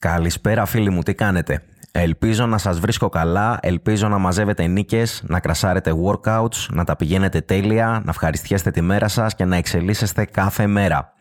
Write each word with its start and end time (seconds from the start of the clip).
Καλησπέρα 0.00 0.64
φίλοι 0.64 0.90
μου, 0.90 1.02
τι 1.02 1.14
κάνετε; 1.14 1.62
Ελπίζω 1.92 2.46
να 2.46 2.58
σας 2.58 2.80
βρίσκω 2.80 3.08
καλά, 3.08 3.58
ελπίζω 3.62 4.08
να 4.08 4.18
μαζεύετε 4.18 4.66
νίκες, 4.66 5.22
να 5.26 5.40
κρασάρετε 5.40 5.92
workouts, 6.04 6.66
να 6.70 6.84
τα 6.84 6.96
πηγαίνετε 6.96 7.40
τέλεια, 7.40 7.86
να 7.86 8.10
ευχαριστιέστε 8.10 8.70
τη 8.70 8.80
μέρα 8.80 9.08
σας 9.08 9.34
και 9.34 9.44
να 9.44 9.56
εξελίσσεστε 9.56 10.24
κάθε 10.24 10.66
μέρα. 10.66 11.12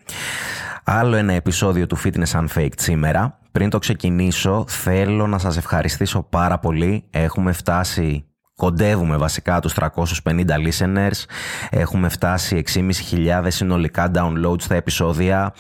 Άλλο 0.83 1.15
ένα 1.15 1.33
επεισόδιο 1.33 1.87
του 1.87 1.97
Fitness 2.03 2.45
Unfaked 2.45 2.77
σήμερα. 2.77 3.39
Πριν 3.51 3.69
το 3.69 3.79
ξεκινήσω, 3.79 4.65
θέλω 4.67 5.27
να 5.27 5.37
σας 5.37 5.57
ευχαριστήσω 5.57 6.23
πάρα 6.29 6.59
πολύ. 6.59 7.03
Έχουμε 7.09 7.51
φτάσει 7.51 8.28
Κοντεύουμε 8.59 9.17
βασικά 9.17 9.59
τους 9.59 9.73
350 9.73 9.89
listeners, 10.25 11.25
έχουμε 11.69 12.09
φτάσει 12.09 12.63
6.500 12.73 13.45
συνολικά 13.47 14.11
downloads 14.15 14.61
στα 14.61 14.75
επεισόδια, 14.75 15.53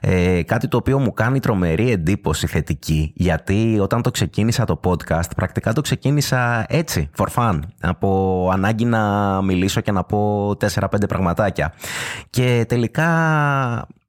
ε, 0.00 0.42
κάτι 0.42 0.68
το 0.68 0.76
οποίο 0.76 0.98
μου 0.98 1.12
κάνει 1.12 1.40
τρομερή 1.40 1.90
εντύπωση 1.90 2.46
θετική, 2.46 3.12
γιατί 3.14 3.78
όταν 3.80 4.02
το 4.02 4.10
ξεκίνησα 4.10 4.64
το 4.64 4.80
podcast, 4.84 5.28
πρακτικά 5.36 5.72
το 5.72 5.80
ξεκίνησα 5.80 6.64
έτσι, 6.68 7.10
for 7.16 7.26
fun, 7.34 7.58
από 7.80 8.50
ανάγκη 8.52 8.84
να 8.84 9.42
μιλήσω 9.42 9.80
και 9.80 9.92
να 9.92 10.04
πω 10.04 10.50
4-5 10.56 11.08
πραγματάκια. 11.08 11.72
Και 12.30 12.64
τελικά 12.68 13.08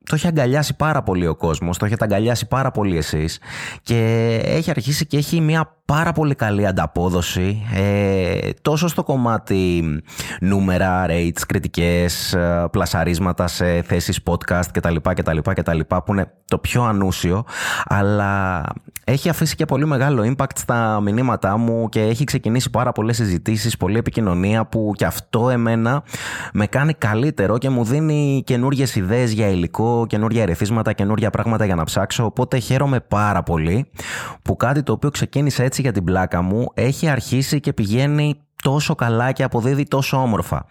το 0.06 0.16
έχει 0.16 0.28
αγκαλιάσει 0.28 0.76
πάρα 0.76 1.04
πολύ 1.04 1.28
ο 1.28 1.36
κόσμος, 1.36 1.78
το 1.78 1.86
έχετε 1.86 2.04
αγκαλιάσει 2.04 2.48
πάρα 2.48 2.72
πολύ 2.72 2.98
εσείς 2.98 3.40
και 3.84 4.00
έχει 4.46 4.70
αρχίσει 4.70 5.06
και 5.06 5.18
έχει 5.18 5.42
μια 5.42 5.76
πάρα 5.86 6.12
πολύ 6.12 6.36
καλή 6.36 6.68
ανταπόδοση 6.68 7.66
ε, 7.74 8.50
τόσο 8.62 8.88
στο 8.88 9.04
κομμάτι 9.04 9.84
νούμερα, 10.40 11.06
rates, 11.10 11.42
κριτικές, 11.48 12.34
ε, 12.34 12.68
πλασαρίσματα 12.72 13.48
σε 13.48 13.82
θέσεις 13.82 14.20
podcast 14.26 14.66
κτλ, 14.72 14.96
κτλ, 15.02 15.38
κτλ 15.44 15.80
που 15.80 16.04
είναι 16.14 16.32
το 16.46 16.58
πιο 16.58 16.84
ανούσιο 16.84 17.46
αλλά 17.86 18.64
έχει 19.08 19.30
αφήσει 19.30 19.56
και 19.56 19.66
πολύ 19.66 19.86
μεγάλο 19.86 20.34
impact 20.36 20.56
στα 20.56 21.00
μηνύματά 21.02 21.58
μου 21.58 21.90
και 21.90 22.02
έχει 22.02 22.24
ξεκινήσει 22.24 22.70
πάρα 22.70 22.92
πολλές 22.92 23.16
συζητήσεις, 23.16 23.78
πολλή 23.78 23.98
επικοινωνία 23.98 24.66
που 24.66 24.92
και 24.96 25.06
αυτό 25.06 25.50
εμένα 25.50 26.04
με 26.54 26.68
κάνει 26.68 26.94
καλύτερο 26.94 27.58
και 27.58 27.70
μου 27.70 27.84
δίνει 27.84 28.44
καινούργιες 28.46 28.96
ιδέες 28.96 29.32
για 29.32 29.48
υλικό, 29.48 29.95
καινούργια 30.08 30.42
ερεθίσματα, 30.42 30.94
καινούργια 30.94 31.30
πράγματα 31.30 31.66
για 31.66 31.76
να 31.76 31.84
ψάξω 31.84 32.26
οπότε 32.26 32.58
χαίρομαι 32.58 33.00
πάρα 33.00 33.44
πολύ 33.44 33.92
που 34.42 34.56
κάτι 34.56 34.84
το 34.84 34.92
οποίο 34.92 35.10
ξεκίνησε 35.10 35.64
έτσι 35.64 35.82
για 35.82 35.92
την 35.92 36.04
πλάκα 36.04 36.42
μου 36.42 36.66
έχει 36.74 37.10
αρχίσει 37.10 37.60
και 37.60 37.74
πηγαίνει 37.74 38.40
τόσο 38.64 38.96
καλά 38.96 39.32
και 39.32 39.44
αποδίδει 39.44 39.84
τόσο 39.84 40.22
όμορφα. 40.22 40.66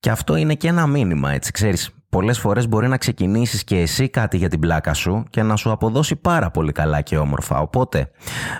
Και 0.00 0.10
αυτό 0.10 0.36
είναι 0.36 0.54
και 0.54 0.68
ένα 0.68 0.86
μήνυμα, 0.86 1.32
έτσι, 1.32 1.52
ξέρεις. 1.52 1.90
Πολλές 2.08 2.38
φορές 2.38 2.68
μπορεί 2.68 2.88
να 2.88 2.96
ξεκινήσεις 2.96 3.64
και 3.64 3.78
εσύ 3.78 4.08
κάτι 4.08 4.36
για 4.36 4.48
την 4.48 4.58
πλάκα 4.60 4.94
σου 4.94 5.24
και 5.30 5.42
να 5.42 5.56
σου 5.56 5.70
αποδώσει 5.70 6.16
πάρα 6.16 6.50
πολύ 6.50 6.72
καλά 6.72 7.00
και 7.00 7.18
όμορφα. 7.18 7.58
Οπότε, 7.60 8.10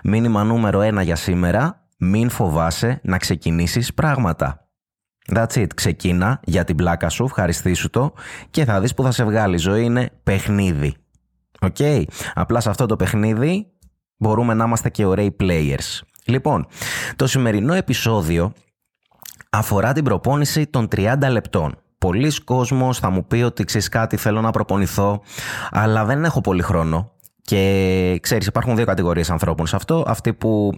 μήνυμα 0.03 0.45
νούμερο 0.45 0.81
ένα 0.81 1.03
για 1.03 1.17
σήμερα, 1.17 1.83
μην 1.99 2.31
φοβάσαι 2.31 3.01
να 3.03 3.19
ξεκινήσεις 3.19 3.95
πράγματα. 3.95 4.62
That's 5.35 5.55
it. 5.55 5.67
Ξεκίνα 5.75 6.41
για 6.45 6.65
την 6.65 6.77
πλάκα 6.77 7.09
σου, 7.09 7.25
ευχαριστήσου 7.25 7.91
το 7.91 8.13
και 8.51 8.65
θα 8.65 8.81
δεις 8.81 8.95
που 8.95 9.03
θα 9.03 9.11
σε 9.11 9.25
βγάλει. 9.25 9.55
Η 9.55 9.59
ζωή 9.59 9.85
είναι 9.85 10.11
παιχνίδι. 10.23 10.95
Ok. 11.61 11.77
Okay. 11.79 12.03
Απλά 12.35 12.61
σε 12.61 12.71
αυτό 12.71 12.87
το 12.87 12.97
παιχνίδι 12.97 13.67
μπορούμε 14.17 14.55
να 14.55 14.65
είμαστε 14.65 14.91
και 14.91 15.05
ωραίοι 15.05 15.37
players. 15.41 16.01
Λοιπόν, 16.25 16.67
το 17.17 17.27
σημερινό 17.27 17.75
επεισόδιο 17.75 18.53
αφορά 19.51 19.93
την 19.93 20.05
προπόνηση 20.05 20.67
των 20.67 20.89
30 20.97 21.15
λεπτών. 21.31 21.77
Πολύς 21.99 22.43
κόσμος 22.45 22.99
θα 22.99 23.11
μου 23.11 23.25
πει 23.27 23.43
ότι 23.43 23.65
ξέρεις 23.65 23.89
κάτι 23.89 24.17
θέλω 24.17 24.41
να 24.41 24.51
προπονηθώ, 24.51 25.23
αλλά 25.71 26.05
δεν 26.05 26.25
έχω 26.25 26.41
πολύ 26.41 26.63
χρόνο. 26.63 27.11
Και 27.43 28.19
ξέρεις 28.23 28.47
υπάρχουν 28.47 28.77
δύο 28.77 28.85
κατηγορίες 28.85 29.31
ανθρώπων 29.31 29.67
σε 29.67 29.77
αυτό. 29.77 30.05
Αυτοί 30.07 30.33
που 30.33 30.77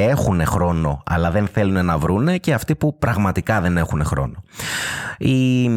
έχουν 0.00 0.44
χρόνο 0.44 1.02
αλλά 1.06 1.30
δεν 1.30 1.46
θέλουν 1.46 1.84
να 1.84 1.98
βρούνε 1.98 2.38
και 2.38 2.54
αυτοί 2.54 2.74
που 2.74 2.98
πραγματικά 2.98 3.60
δεν 3.60 3.76
έχουν 3.76 4.04
χρόνο. 4.04 4.42
Οι 5.18 5.70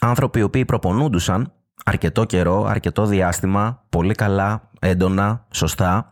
άνθρωποι 0.00 0.38
οι 0.38 0.42
οποίοι 0.42 0.64
προπονούντουσαν 0.64 1.52
αρκετό 1.88 2.24
καιρό, 2.24 2.64
αρκετό 2.64 3.06
διάστημα, 3.06 3.82
πολύ 3.88 4.14
καλά, 4.14 4.70
έντονα, 4.80 5.44
σωστά 5.50 6.10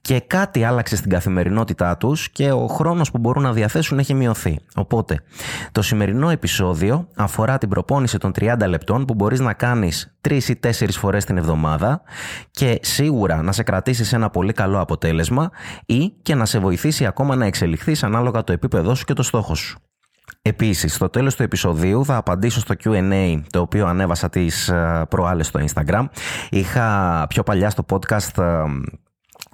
και 0.00 0.20
κάτι 0.20 0.64
άλλαξε 0.64 0.96
στην 0.96 1.10
καθημερινότητά 1.10 1.96
τους 1.96 2.30
και 2.30 2.52
ο 2.52 2.66
χρόνος 2.66 3.10
που 3.10 3.18
μπορούν 3.18 3.42
να 3.42 3.52
διαθέσουν 3.52 3.98
έχει 3.98 4.14
μειωθεί. 4.14 4.58
Οπότε, 4.74 5.20
το 5.72 5.82
σημερινό 5.82 6.30
επεισόδιο 6.30 7.08
αφορά 7.16 7.58
την 7.58 7.68
προπόνηση 7.68 8.18
των 8.18 8.32
30 8.40 8.56
λεπτών 8.68 9.04
που 9.04 9.14
μπορείς 9.14 9.40
να 9.40 9.52
κάνεις 9.52 10.16
3 10.28 10.48
ή 10.48 10.56
4 10.56 10.70
φορές 10.90 11.24
την 11.24 11.36
εβδομάδα 11.36 12.02
και 12.50 12.78
σίγουρα 12.82 13.42
να 13.42 13.52
σε 13.52 13.62
κρατήσεις 13.62 14.08
σε 14.08 14.16
ένα 14.16 14.30
πολύ 14.30 14.52
καλό 14.52 14.80
αποτέλεσμα 14.80 15.50
ή 15.86 16.08
και 16.22 16.34
να 16.34 16.44
σε 16.44 16.58
βοηθήσει 16.58 17.06
ακόμα 17.06 17.36
να 17.36 17.46
εξελιχθείς 17.46 18.02
ανάλογα 18.02 18.44
το 18.44 18.52
επίπεδό 18.52 18.94
σου 18.94 19.04
και 19.04 19.12
το 19.12 19.22
στόχο 19.22 19.54
σου. 19.54 19.78
Επίσης, 20.44 20.94
στο 20.94 21.08
τέλος 21.08 21.34
του 21.36 21.42
επεισοδίου 21.42 22.04
θα 22.04 22.16
απαντήσω 22.16 22.60
στο 22.60 22.74
Q&A 22.84 23.40
το 23.50 23.60
οποίο 23.60 23.86
ανέβασα 23.86 24.28
τις 24.28 24.68
ε, 24.68 25.06
προάλλες 25.08 25.46
στο 25.46 25.60
Instagram. 25.64 26.04
Είχα 26.50 27.26
πιο 27.28 27.42
παλιά 27.42 27.70
στο 27.70 27.84
podcast 27.90 28.42
ε, 28.42 28.62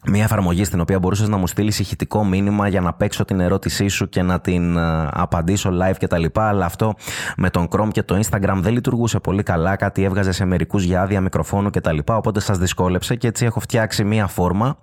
μια 0.07 0.23
εφαρμογή 0.23 0.65
στην 0.65 0.81
οποία 0.81 0.99
μπορούσες 0.99 1.29
να 1.29 1.37
μου 1.37 1.47
στείλεις 1.47 1.79
ηχητικό 1.79 2.25
μήνυμα 2.25 2.69
για 2.69 2.81
να 2.81 2.93
παίξω 2.93 3.25
την 3.25 3.41
ερώτησή 3.41 3.89
σου 3.89 4.09
και 4.09 4.23
να 4.23 4.41
την 4.41 4.77
uh, 4.79 5.09
απαντήσω 5.13 5.71
live 5.83 5.95
κτλ. 5.99 6.25
Αλλά 6.35 6.65
αυτό 6.65 6.95
με 7.37 7.51
τον 7.51 7.69
Chrome 7.71 7.89
και 7.93 8.03
το 8.03 8.21
Instagram 8.23 8.59
δεν 8.61 8.73
λειτουργούσε 8.73 9.19
πολύ 9.19 9.43
καλά. 9.43 9.77
Κάτι 9.77 10.03
έβγαζε 10.03 10.33
σε 10.33 10.45
μερικούς 10.45 10.85
για 10.85 11.03
άδεια 11.03 11.21
μικροφόνου 11.21 11.71
κτλ. 11.71 11.99
Οπότε 12.05 12.41
σας 12.41 12.59
δυσκόλεψε 12.59 13.15
και 13.15 13.27
έτσι 13.27 13.45
έχω 13.45 13.61
φτιάξει 13.61 14.05
μια 14.05 14.27
φόρμα 14.27 14.79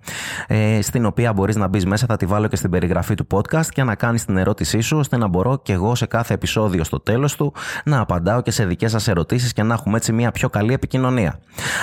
ε, 0.46 0.82
στην 0.82 1.06
οποία 1.06 1.32
μπορείς 1.32 1.56
να 1.56 1.68
μπεις 1.68 1.86
μέσα. 1.86 2.06
Θα 2.06 2.16
τη 2.16 2.26
βάλω 2.26 2.46
και 2.46 2.56
στην 2.56 2.70
περιγραφή 2.70 3.14
του 3.14 3.26
podcast 3.30 3.66
και 3.66 3.82
να 3.82 3.94
κάνεις 3.94 4.24
την 4.24 4.36
ερώτησή 4.36 4.80
σου 4.80 4.98
ώστε 4.98 5.16
να 5.16 5.28
μπορώ 5.28 5.60
και 5.62 5.72
εγώ 5.72 5.94
σε 5.94 6.06
κάθε 6.06 6.34
επεισόδιο 6.34 6.84
στο 6.84 7.00
τέλος 7.00 7.36
του 7.36 7.52
να 7.84 8.00
απαντάω 8.00 8.40
και 8.42 8.50
σε 8.50 8.64
δικές 8.64 8.90
σας 8.90 9.08
ερωτήσεις 9.08 9.52
και 9.52 9.62
να 9.62 9.74
έχουμε 9.74 9.96
έτσι 9.96 10.12
μια 10.12 10.30
πιο 10.30 10.48
καλή 10.48 10.72
επικοινωνία. 10.72 11.38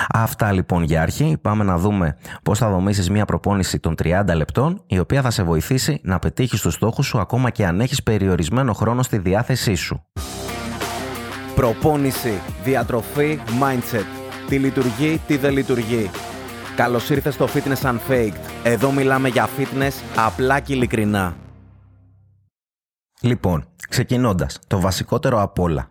Αυτά 0.08 0.52
λοιπόν 0.52 0.82
για 0.82 1.02
αρχή. 1.02 1.36
Πάμε 1.42 1.64
να 1.64 1.78
δούμε 1.78 2.16
πώς 2.42 2.58
θα 2.58 2.70
δομήσεις 2.70 3.10
μια 3.26 3.38
προπόνηση 3.38 3.78
των 3.78 3.94
30 4.02 4.34
λεπτών, 4.34 4.82
η 4.86 4.98
οποία 4.98 5.22
θα 5.22 5.30
σε 5.30 5.42
βοηθήσει 5.42 6.00
να 6.02 6.18
πετύχεις 6.18 6.60
τους 6.60 6.74
στόχους 6.74 7.06
σου 7.06 7.18
ακόμα 7.18 7.50
και 7.50 7.66
αν 7.66 7.80
έχεις 7.80 8.02
περιορισμένο 8.02 8.72
χρόνο 8.72 9.02
στη 9.02 9.18
διάθεσή 9.18 9.74
σου. 9.74 10.04
Προπόνηση, 11.54 12.40
διατροφή, 12.64 13.38
mindset. 13.46 14.04
Τι 14.48 14.58
λειτουργεί, 14.58 15.20
τι 15.26 15.36
δεν 15.36 15.52
λειτουργεί. 15.52 16.10
Καλώς 16.76 17.10
ήρθες 17.10 17.34
στο 17.34 17.48
Fitness 17.54 17.90
Unfaked. 17.90 18.32
Εδώ 18.64 18.90
μιλάμε 18.90 19.28
για 19.28 19.48
fitness 19.58 19.92
απλά 20.16 20.60
και 20.60 20.72
ειλικρινά. 20.72 21.36
Λοιπόν, 23.20 23.68
ξεκινώντας, 23.88 24.58
το 24.66 24.80
βασικότερο 24.80 25.42
απ' 25.42 25.58
όλα. 25.58 25.90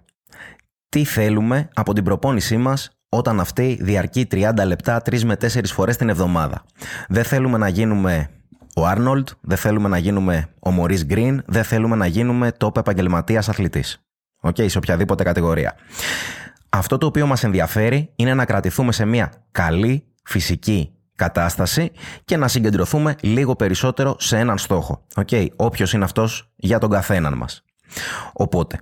Τι 0.90 1.04
θέλουμε 1.04 1.70
από 1.74 1.94
την 1.94 2.04
προπόνησή 2.04 2.58
μας 2.58 2.90
όταν 3.14 3.40
αυτή 3.40 3.78
διαρκεί 3.82 4.28
30 4.32 4.52
λεπτά 4.66 5.02
3 5.06 5.22
με 5.22 5.38
4 5.42 5.48
φορές 5.66 5.98
την 5.98 6.10
εβδομάδα. 6.10 6.64
Δεν 7.08 7.24
θέλουμε 7.24 7.58
να 7.58 7.68
γίνουμε 7.68 8.30
ο 8.76 8.86
Άρνολτ, 8.86 9.30
δεν 9.42 9.58
θέλουμε 9.58 9.90
να 9.90 9.98
γίνουμε 9.98 10.50
ο 10.60 10.72
Μωρίς 10.72 11.06
Γκριν, 11.06 11.44
δεν 11.46 11.64
θέλουμε 11.64 11.96
να 11.96 12.06
γίνουμε 12.06 12.52
top 12.58 12.78
επαγγελματίας 12.78 13.50
αθλητής. 13.50 14.02
Ok, 14.42 14.56
okay, 14.56 14.66
σε 14.70 14.78
οποιαδήποτε 14.78 15.24
κατηγορία. 15.24 15.76
Αυτό 16.70 16.98
το 16.98 17.06
οποίο 17.06 17.28
μας 17.28 17.44
ενδιαφέρει 17.44 18.12
είναι 18.16 18.34
να 18.34 18.46
κρατηθούμε 18.46 18.92
σε 18.92 19.06
μια 19.06 19.32
καλή 19.52 20.06
φυσική 20.24 20.94
κατάσταση 21.16 21.92
και 22.26 22.38
να 22.38 22.48
συγκεντρωθούμε 22.48 23.16
λίγο 23.22 23.56
περισσότερο 23.56 24.16
σε 24.20 24.38
έναν 24.38 24.58
στόχο. 24.58 25.06
Ok, 25.16 25.28
okay, 25.32 25.48
όποιος 25.56 25.94
είναι 25.94 26.04
αυτός 26.04 26.52
για 26.56 26.80
τον 26.80 26.90
καθέναν 26.90 27.34
μας. 27.34 27.64
Οπότε, 28.34 28.78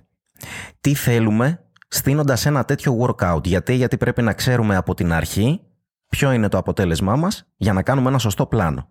τι 0.81 0.95
θέλουμε 0.95 1.59
στήνοντας 1.91 2.45
ένα 2.45 2.65
τέτοιο 2.65 2.97
workout. 3.01 3.43
Γιατί, 3.43 3.73
γιατί 3.73 3.97
πρέπει 3.97 4.21
να 4.21 4.33
ξέρουμε 4.33 4.75
από 4.75 4.93
την 4.93 5.13
αρχή 5.13 5.61
ποιο 6.09 6.31
είναι 6.31 6.47
το 6.47 6.57
αποτέλεσμά 6.57 7.15
μας 7.15 7.45
για 7.57 7.73
να 7.73 7.81
κάνουμε 7.83 8.09
ένα 8.09 8.17
σωστό 8.17 8.45
πλάνο. 8.45 8.89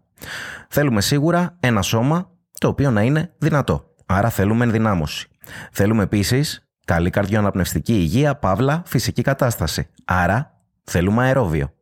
Θέλουμε 0.68 1.00
σίγουρα 1.00 1.56
ένα 1.60 1.82
σώμα 1.82 2.30
το 2.58 2.68
οποίο 2.68 2.90
να 2.90 3.02
είναι 3.02 3.32
δυνατό. 3.38 3.84
Άρα 4.06 4.28
θέλουμε 4.28 4.64
ενδυνάμωση. 4.64 5.28
Θέλουμε 5.72 6.02
επίσης 6.02 6.68
καλή 6.84 7.10
καρδιοαναπνευστική 7.10 7.92
υγεία, 7.92 8.36
παύλα, 8.36 8.82
φυσική 8.86 9.22
κατάσταση. 9.22 9.88
Άρα 10.04 10.62
θέλουμε 10.84 11.22
αερόβιο. 11.24 11.72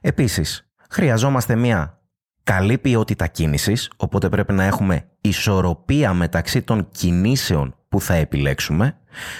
Επίσης, 0.00 0.70
χρειαζόμαστε 0.90 1.56
μια 1.56 2.00
καλή 2.42 2.78
ποιότητα 2.78 3.26
κίνησης, 3.26 3.90
οπότε 3.96 4.28
πρέπει 4.28 4.52
να 4.52 4.64
έχουμε 4.64 5.08
ισορροπία 5.20 6.12
μεταξύ 6.12 6.62
των 6.62 6.88
κινήσεων 6.90 7.77
που 7.88 8.00
θα 8.00 8.14
επιλέξουμε, 8.14 8.98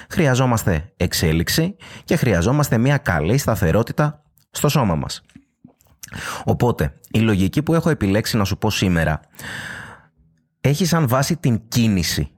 χρειαζόμαστε 0.08 0.92
εξέλιξη 0.96 1.76
και 2.04 2.16
χρειαζόμαστε 2.16 2.78
μια 2.78 2.96
καλή 2.96 3.38
σταθερότητα 3.38 4.22
στο 4.50 4.68
σώμα 4.68 4.94
μας. 4.94 5.22
Οπότε, 6.44 6.94
η 7.10 7.18
λογική 7.18 7.62
που 7.62 7.74
έχω 7.74 7.90
επιλέξει 7.90 8.36
να 8.36 8.44
σου 8.44 8.58
πω 8.58 8.70
σήμερα 8.70 9.20
έχει 10.60 10.84
σαν 10.84 11.08
βάση 11.08 11.36
την 11.36 11.60
κίνηση 11.68 12.30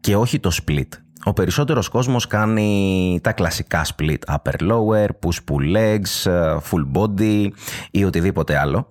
και 0.00 0.16
όχι 0.16 0.40
το 0.40 0.50
split. 0.62 0.88
Ο 1.24 1.32
περισσότερος 1.32 1.88
κόσμος 1.88 2.26
κάνει 2.26 3.18
τα 3.22 3.32
κλασικά 3.32 3.84
split 3.84 4.18
upper 4.28 4.70
lower, 4.70 5.06
push 5.06 5.38
pull 5.50 5.76
legs, 5.76 6.30
full 6.58 6.86
body 6.94 7.48
ή 7.90 8.04
οτιδήποτε 8.04 8.58
άλλο. 8.58 8.86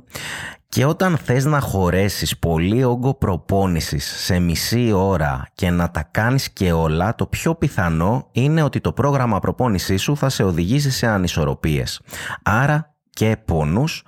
Και 0.70 0.86
όταν 0.86 1.18
θες 1.18 1.46
να 1.46 1.60
χωρέσεις 1.60 2.40
πολύ 2.40 2.84
όγκο 2.84 3.14
προπόνησης 3.14 4.24
σε 4.24 4.40
μισή 4.40 4.92
ώρα 4.92 5.48
και 5.56 5.70
να 5.70 5.92
τα 5.92 6.04
κάνεις 6.12 6.52
και 6.52 6.72
όλα, 6.72 7.16
το 7.16 7.26
πιο 7.26 7.56
πιθανό 7.56 8.28
είναι 8.32 8.64
ότι 8.64 8.82
το 8.82 8.94
πρόγραμμα 8.94 9.40
προπόνησής 9.40 10.02
σου 10.02 10.18
θα 10.18 10.30
σε 10.30 10.44
οδηγήσει 10.44 10.92
σε 10.92 11.08
ανισορροπίες. 11.08 12.02
Άρα 12.44 12.96
και 13.10 13.38
πόνους, 13.46 14.04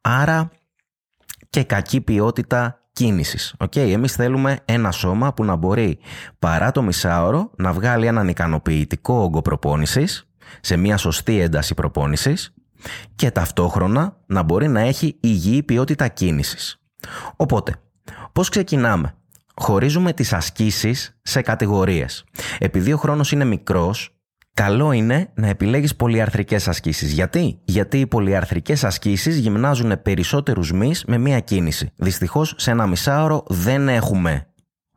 άρα 0.00 0.50
και 1.50 1.64
κακή 1.64 2.00
ποιότητα 2.00 2.81
κίνησης. 3.02 3.54
Okay, 3.58 3.90
εμείς 3.90 4.12
θέλουμε 4.12 4.58
ένα 4.64 4.90
σώμα 4.90 5.32
που 5.34 5.44
να 5.44 5.56
μπορεί 5.56 5.98
παρά 6.38 6.70
το 6.70 6.82
μισάωρο 6.82 7.50
να 7.56 7.72
βγάλει 7.72 8.06
έναν 8.06 8.28
ικανοποιητικό 8.28 9.14
όγκο 9.14 9.42
προπόνησης 9.42 10.28
σε 10.60 10.76
μια 10.76 10.96
σωστή 10.96 11.40
ένταση 11.40 11.74
προπόνησης 11.74 12.54
και 13.14 13.30
ταυτόχρονα 13.30 14.16
να 14.26 14.42
μπορεί 14.42 14.68
να 14.68 14.80
έχει 14.80 15.16
υγιή 15.20 15.62
ποιότητα 15.62 16.08
κίνησης. 16.08 16.80
Οπότε, 17.36 17.74
πώς 18.32 18.48
ξεκινάμε; 18.48 19.14
Χωρίζουμε 19.54 20.12
τις 20.12 20.32
ασκήσεις 20.32 21.18
σε 21.22 21.42
κατηγορίες. 21.42 22.24
Επειδή 22.58 22.92
ο 22.92 22.96
χρόνος 22.96 23.32
είναι 23.32 23.44
μικρός, 23.44 24.16
καλό 24.54 24.92
είναι 24.92 25.30
να 25.34 25.46
επιλέγεις 25.46 25.96
πολυαρθρικές 25.96 26.68
ασκήσεις. 26.68 27.12
Γιατί; 27.12 27.60
Γιατί 27.64 28.00
οι 28.00 28.06
πολυαρθρικές 28.06 28.84
ασκήσεις 28.84 29.38
γυμνάζουν 29.38 30.02
περισσότερους 30.02 30.72
μυς 30.72 31.04
με 31.06 31.18
μία 31.18 31.40
κίνηση. 31.40 31.92
Δυστυχώς 31.96 32.54
σε 32.56 32.70
ένα 32.70 32.86
μισάωρο 32.86 33.44
δεν 33.48 33.88
έχουμε 33.88 34.46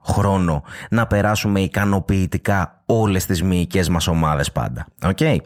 χρόνο 0.06 0.64
να 0.90 1.08
περάσουμε 1.08 1.60
ικανοποιητικά 1.60 2.84
όλες 2.86 3.26
τις 3.26 3.44
μυϊκές 3.44 3.90
μας 3.90 4.08
ομάδες 4.08 4.52
πάντα. 4.52 4.88
Okay? 5.02 5.38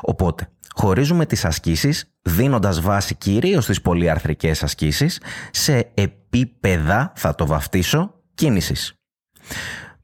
Οπότε, 0.00 0.48
χωρίζουμε 0.74 1.26
τις 1.26 1.44
ασκήσεις 1.44 2.10
δίνοντας 2.22 2.80
βάση 2.80 3.14
κυρίως 3.14 3.64
στις 3.64 3.80
πολυαρθρικές 3.80 4.62
ασκήσεις 4.62 5.20
σε 5.50 5.90
επίπεδα, 5.94 7.12
θα 7.16 7.34
το 7.34 7.46
βαφτίσω, 7.46 8.14
κίνησης. 8.34 8.94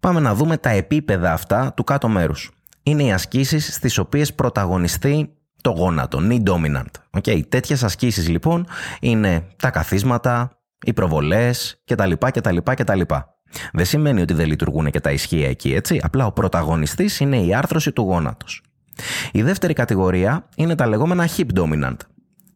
Πάμε 0.00 0.20
να 0.20 0.34
δούμε 0.34 0.56
τα 0.56 0.70
επίπεδα 0.70 1.32
αυτά 1.32 1.72
του 1.76 1.84
κάτω 1.84 2.08
μέρους. 2.08 2.50
Είναι 2.82 3.02
οι 3.02 3.12
ασκήσεις 3.12 3.74
στις 3.74 3.98
οποίες 3.98 4.34
πρωταγωνιστεί 4.34 5.32
το 5.60 5.70
γόνατο, 5.70 6.18
knee 6.22 6.42
dominant. 6.42 7.20
Okay. 7.20 7.40
Τέτοιες 7.48 7.82
ασκήσεις 7.82 8.28
λοιπόν 8.28 8.66
είναι 9.00 9.46
τα 9.56 9.70
καθίσματα, 9.70 10.62
οι 10.84 10.92
προβολές 10.92 11.82
κτλ. 11.84 12.12
κτλ, 12.18 12.56
κτλ. 12.56 13.00
Δεν 13.72 13.84
σημαίνει 13.84 14.20
ότι 14.20 14.34
δεν 14.34 14.46
λειτουργούν 14.46 14.90
και 14.90 15.00
τα 15.00 15.10
ισχύα 15.10 15.48
εκεί, 15.48 15.74
έτσι. 15.74 16.00
Απλά 16.02 16.26
ο 16.26 16.32
πρωταγωνιστής 16.32 17.20
είναι 17.20 17.36
η 17.36 17.54
άρθρωση 17.54 17.92
του 17.92 18.02
γόνατος. 18.02 18.62
Η 19.32 19.42
δεύτερη 19.42 19.72
κατηγορία 19.72 20.48
είναι 20.56 20.74
τα 20.74 20.86
λεγόμενα 20.86 21.28
hip 21.36 21.46
dominant. 21.54 21.96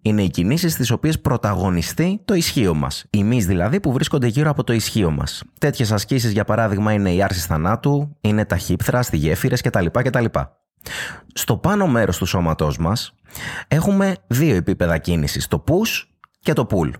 Είναι 0.06 0.22
οι 0.22 0.30
κινήσεις 0.30 0.72
στι 0.72 0.92
οποίες 0.92 1.20
πρωταγωνιστεί 1.20 2.20
το 2.24 2.34
ισχύο 2.34 2.74
μας. 2.74 3.04
Οι 3.10 3.24
μυς 3.24 3.46
δηλαδή 3.46 3.80
που 3.80 3.92
βρίσκονται 3.92 4.26
γύρω 4.26 4.50
από 4.50 4.64
το 4.64 4.72
ισχύο 4.72 5.10
μας. 5.10 5.42
Τέτοιες 5.58 5.92
ασκήσεις, 5.92 6.32
για 6.32 6.44
παράδειγμα, 6.44 6.92
είναι 6.92 7.12
η 7.12 7.22
άρσης 7.22 7.46
θανάτου, 7.46 8.16
είναι 8.20 8.44
τα 8.44 8.58
hip 8.68 8.76
thrust, 8.84 9.08
οι 9.10 9.16
γέφυρες 9.16 9.60
κτλ. 9.60 9.86
κτλ. 9.92 10.24
Στο 11.34 11.56
πάνω 11.56 11.86
μέρος 11.86 12.18
του 12.18 12.26
σώματός 12.26 12.78
μας 12.78 13.14
έχουμε 13.68 14.16
δύο 14.26 14.54
επίπεδα 14.54 14.98
κίνησης, 14.98 15.46
το 15.46 15.64
push 15.68 16.02
και 16.40 16.52
το 16.52 16.66
pull. 16.70 16.90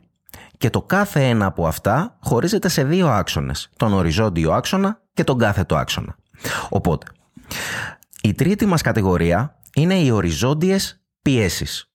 Και 0.59 0.71
το 0.71 0.83
κάθε 0.83 1.29
ένα 1.29 1.47
από 1.47 1.67
αυτά 1.67 2.17
χωρίζεται 2.21 2.69
σε 2.69 2.85
δύο 2.85 3.09
άξονες, 3.09 3.71
τον 3.77 3.93
οριζόντιο 3.93 4.53
άξονα 4.53 5.01
και 5.15 5.25
τον 5.25 5.39
κάθετο 5.39 5.77
άξονα. 5.77 6.17
Οπότε, 6.69 7.07
η 8.23 8.33
τρίτη 8.35 8.67
μας 8.67 8.83
κατηγορία 8.83 9.59
είναι 9.75 9.95
οι 9.95 10.11
οριζόντιες 10.11 11.01
πιέσεις. 11.23 11.91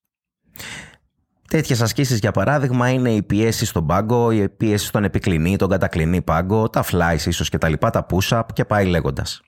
Τέτοιες 1.52 1.80
ασκήσεις 1.80 2.18
για 2.18 2.30
παράδειγμα 2.30 2.88
είναι 2.88 3.10
οι 3.10 3.22
πιέσεις 3.22 3.68
στον 3.68 3.86
πάγκο, 3.86 4.30
οι 4.30 4.48
πιέσεις 4.48 4.88
στον 4.88 5.04
επικλινή, 5.04 5.56
τον 5.56 5.68
κατακλινή 5.68 6.22
πάγκο, 6.22 6.68
τα 6.68 6.84
flies 6.84 7.26
ίσως 7.26 7.48
και 7.48 7.58
τα 7.58 7.68
λοιπά, 7.68 7.90
τα 7.90 8.06
push-up 8.10 8.42
και 8.52 8.64
πάει 8.64 8.86
λέγοντας. 8.86 9.40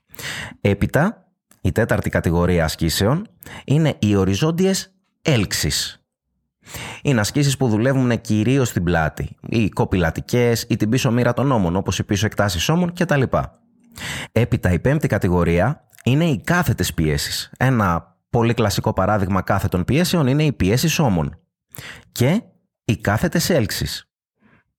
Έπειτα, 0.61 1.27
η 1.61 1.71
τέταρτη 1.71 2.09
κατηγορία 2.09 2.63
ασκήσεων 2.63 3.27
είναι 3.65 3.95
οι 3.99 4.15
οριζόντιες 4.15 4.93
έλξεις. 5.21 6.03
Είναι 7.01 7.19
ασκήσεις 7.19 7.57
που 7.57 7.67
δουλεύουν 7.67 8.21
κυρίως 8.21 8.67
στην 8.67 8.83
πλάτη, 8.83 9.35
ή 9.49 9.69
κοπηλατικές 9.69 10.65
ή 10.69 10.75
την 10.75 10.89
πίσω 10.89 11.11
μοίρα 11.11 11.33
των 11.33 11.51
ώμων, 11.51 11.75
όπως 11.75 11.99
οι 11.99 12.03
πίσω 12.03 12.25
εκτάσεις 12.25 12.69
ώμων 12.69 12.93
κτλ. 12.93 13.23
Έπειτα, 14.31 14.71
η 14.71 14.79
πέμπτη 14.79 15.07
κατηγορία 15.07 15.87
είναι 16.03 16.25
οι 16.25 16.41
κάθετες 16.43 16.93
πιέσεις. 16.93 17.51
Ένα 17.57 18.15
πολύ 18.29 18.53
κλασικό 18.53 18.93
παράδειγμα 18.93 19.41
κάθετων 19.41 19.83
πιέσεων 19.83 20.27
είναι 20.27 20.43
οι 20.43 20.53
πιέσεις 20.53 20.99
ώμων. 20.99 21.39
Και 22.11 22.41
οι 22.85 22.97
κάθετες 22.97 23.49
έλξεις. 23.49 24.09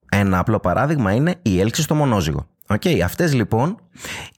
Ένα 0.09 0.39
απλό 0.39 0.61
παράδειγμα 0.61 1.13
είναι 1.13 1.35
η 1.43 1.61
έλξη 1.61 1.83
στο 1.83 1.95
μονόζυγο. 1.95 2.47
Okay, 2.69 2.99
αυτές 2.99 3.35
λοιπόν 3.35 3.77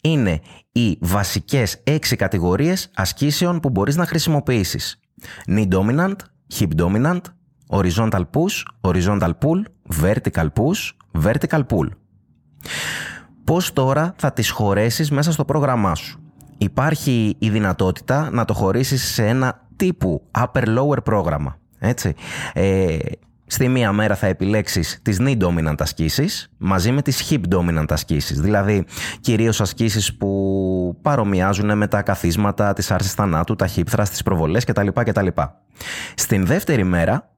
είναι 0.00 0.40
οι 0.72 0.98
βασικές 1.00 1.80
έξι 1.84 2.16
κατηγορίες 2.16 2.90
ασκήσεων 2.94 3.60
που 3.60 3.70
μπορείς 3.70 3.96
να 3.96 4.06
χρησιμοποιήσεις. 4.06 5.00
Knee 5.46 5.68
dominant, 5.68 6.16
hip 6.58 6.68
dominant, 6.76 7.20
horizontal 7.68 8.22
push, 8.32 8.62
horizontal 8.80 9.30
pull, 9.42 9.62
vertical 10.02 10.46
push, 10.52 10.90
vertical 11.22 11.62
pull. 11.66 11.88
Πώς 13.44 13.72
τώρα 13.72 14.14
θα 14.16 14.32
τις 14.32 14.50
χωρέσεις 14.50 15.10
μέσα 15.10 15.32
στο 15.32 15.44
πρόγραμμά 15.44 15.94
σου; 15.94 16.20
Υπάρχει 16.58 17.36
η 17.38 17.50
δυνατότητα 17.50 18.30
να 18.30 18.44
το 18.44 18.54
χωρίσεις 18.54 19.12
σε 19.12 19.26
ένα 19.26 19.66
τύπου 19.76 20.22
upper-lower 20.38 21.04
πρόγραμμα. 21.04 21.58
Έτσι. 21.78 22.14
Ε, 22.52 22.96
στη 23.50 23.68
μία 23.68 23.92
μέρα 23.92 24.14
θα 24.14 24.26
επιλέξεις 24.26 24.98
τις 25.02 25.16
knee 25.20 25.36
dominant 25.38 25.74
ασκήσεις 25.78 26.50
μαζί 26.56 26.92
με 26.92 27.02
τις 27.02 27.30
hip 27.30 27.54
dominant 27.54 27.84
ασκήσεις. 27.88 28.40
Δηλαδή 28.40 28.84
κυρίως 29.20 29.60
ασκήσεις 29.60 30.16
που 30.16 30.98
παρομοιάζουν 31.02 31.76
με 31.76 31.86
τα 31.86 32.02
καθίσματα, 32.02 32.72
τις 32.72 32.90
άρσεις 32.90 33.12
θανάτου, 33.12 33.56
τα 33.56 33.68
hip 33.76 33.84
thrust, 33.90 34.08
τις 34.08 34.22
προβολές 34.22 34.64
κτλ. 34.64 34.88
κτλ. 34.88 35.26
Στην 36.14 36.46
δεύτερη 36.46 36.84
μέρα 36.84 37.36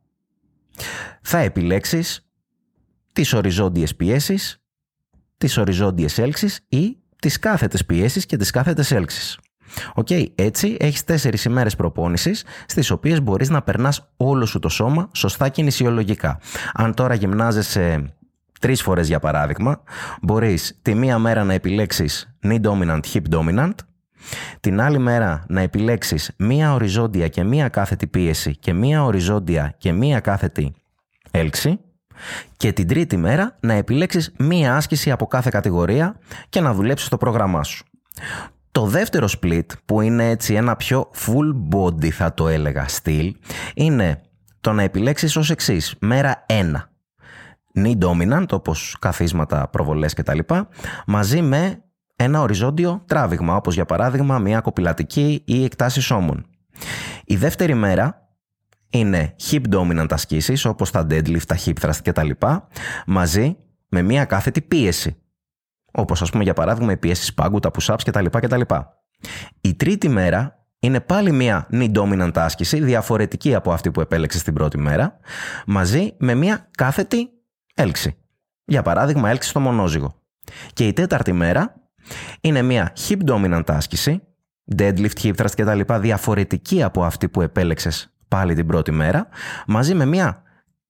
θα 1.23 1.39
επιλέξεις 1.39 2.27
τις 3.13 3.33
οριζόντιες 3.33 3.97
πιέσεις, 3.97 4.63
τις 5.39 5.57
οριζόντιες 5.57 6.19
έλξεις 6.19 6.61
ή 6.69 6.97
τις 7.21 7.39
κάθετες 7.39 7.85
πιέσεις 7.85 8.27
και 8.27 8.37
τις 8.37 8.51
κάθετες 8.51 8.91
έλξεις. 8.91 9.39
Okay, 9.95 10.25
έτσι 10.35 10.77
έχεις 10.81 11.05
τέσσερις 11.05 11.45
ημέρες 11.45 11.77
προπόνησης 11.77 12.45
στις 12.67 12.91
οποίες 12.91 13.23
μπορείς 13.23 13.49
να 13.49 13.63
περνάς 13.63 14.11
όλο 14.17 14.47
σου 14.47 14.59
το 14.59 14.69
σώμα 14.69 15.11
σωστά 15.13 15.49
κινησιολογικά. 15.49 16.41
Αν 16.73 16.95
τώρα 16.95 17.15
γυμνάζεσαι 17.15 18.15
τρεις 18.61 18.83
φορές 18.83 19.09
για 19.09 19.21
παράδειγμα, 19.21 19.83
μπορείς 20.23 20.79
τη 20.83 20.95
μία 20.95 21.19
μέρα 21.19 21.45
να 21.45 21.53
επιλέξεις 21.53 22.37
knee 22.43 22.61
dominant, 22.61 23.01
hip 23.13 23.23
dominant, 23.31 23.75
την 24.61 24.81
άλλη 24.81 24.99
μέρα 24.99 25.45
να 25.49 25.61
επιλέξεις 25.61 26.31
μία 26.37 26.73
οριζόντια 26.73 27.29
και 27.29 27.43
μία 27.43 27.69
κάθετη 27.69 28.07
πίεση 28.07 28.57
και 28.57 28.73
μία 28.73 29.05
οριζόντια 29.05 29.75
και 29.79 29.93
μία 29.93 30.21
κάθετη 30.21 30.75
έλξη 31.31 31.81
και 32.57 32.73
την 32.73 32.87
τρίτη 32.87 33.17
μέρα 33.17 33.57
να 33.61 33.73
επιλέξεις 33.73 34.33
μία 34.39 34.77
άσκηση 34.77 35.11
από 35.11 35.27
κάθε 35.27 35.51
κατηγορία 35.51 36.17
και 36.49 36.61
να 36.61 36.73
δουλέψεις 36.73 37.09
το 37.09 37.17
πρόγραμμά 37.17 37.65
σου. 37.65 37.85
Το 38.73 38.87
δεύτερο 38.87 39.29
split 39.41 39.67
που 39.85 40.01
είναι 40.01 40.29
έτσι 40.29 40.55
ένα 40.55 40.77
πιο 40.77 41.11
full 41.27 41.77
body 41.77 42.09
θα 42.09 42.35
το 42.35 42.49
έλεγα 42.49 42.89
στυλ 42.89 43.37
είναι 43.75 44.21
το 44.61 44.73
να 44.73 44.83
επιλέξεις 44.83 45.37
ως 45.37 45.51
εξής 45.51 45.95
μέρα 45.99 46.47
1 46.49 46.55
knee 47.75 47.99
dominant 47.99 48.49
όπως 48.51 48.97
καθίσματα, 48.99 49.69
προβολές 49.69 50.15
κτλ 50.15 50.39
μαζί 51.07 51.43
με 51.43 51.83
ένα 52.17 52.41
οριζόντιο 52.41 53.03
τράβηγμα, 53.07 53.57
όπως 53.57 53.75
για 53.75 53.85
παράδειγμα 53.85 54.39
μια 54.39 54.61
κοπηλατική 54.61 55.43
ή 55.47 55.65
εκτάσεις 55.65 56.11
ώμων. 56.11 56.47
Η 57.25 57.37
δεύτερη 57.37 57.75
μέρα 57.75 58.29
είναι 58.91 59.35
hip 59.51 59.63
dominant 59.75 60.07
ασκήσεις, 60.11 60.65
όπως 60.65 60.91
τα 60.91 61.07
deadlift, 61.11 61.43
τα 61.47 61.59
hip 61.65 61.75
thrust 61.81 61.99
κτλ. 62.03 62.31
μαζί 63.07 63.57
με 63.89 64.03
μια 64.03 64.25
κάθετη 64.25 64.61
πίεση, 64.61 65.17
όπως 65.91 66.23
ας 66.23 66.31
πούμε 66.31 66.43
για 66.43 66.55
παράδειγμα 66.55 66.93
η 66.93 66.97
πίεση 66.97 67.35
πάγκου, 67.35 67.59
τα 67.59 67.71
push-ups 67.79 68.01
κτλ. 68.05 68.25
κτλ. 68.25 68.61
Η 69.61 69.75
τρίτη 69.75 70.09
μέρα 70.09 70.65
είναι 70.79 71.01
πάλι 71.01 71.33
μια 71.33 71.67
knee 71.73 71.93
dominant 71.93 72.31
άσκηση, 72.35 72.81
διαφορετική 72.81 73.55
από 73.55 73.73
αυτή 73.73 73.91
που 73.91 74.01
επέλεξε 74.01 74.45
την 74.45 74.55
πρώτη 74.55 74.79
μέρα, 74.79 75.17
μαζί 75.67 76.15
με 76.19 76.35
μια 76.35 76.69
κάθετη 76.71 77.31
έλξη. 77.75 78.17
Για 78.65 78.83
παράδειγμα, 78.83 79.31
έλξη 79.31 79.49
στο 79.49 79.61
μονόζυγο. 79.61 80.15
Και 80.73 80.87
η 80.87 80.93
τέταρτη 80.93 81.33
μέρα 81.33 81.75
είναι 82.41 82.63
μια 82.63 82.93
hip 83.09 83.19
dominant 83.27 83.65
άσκηση, 83.67 84.23
deadlift, 84.77 85.21
hip 85.23 85.35
thrust 85.35 85.51
κτλ. 85.57 85.95
διαφορετική 85.95 86.83
από 86.83 87.05
αυτή 87.05 87.29
που 87.29 87.43
επέλεξες 87.43 88.15
πάλι 88.29 88.55
την 88.55 88.67
πρώτη 88.67 88.91
μέρα, 88.91 89.29
μαζί 89.67 89.95
με 89.95 90.05
μια 90.05 90.43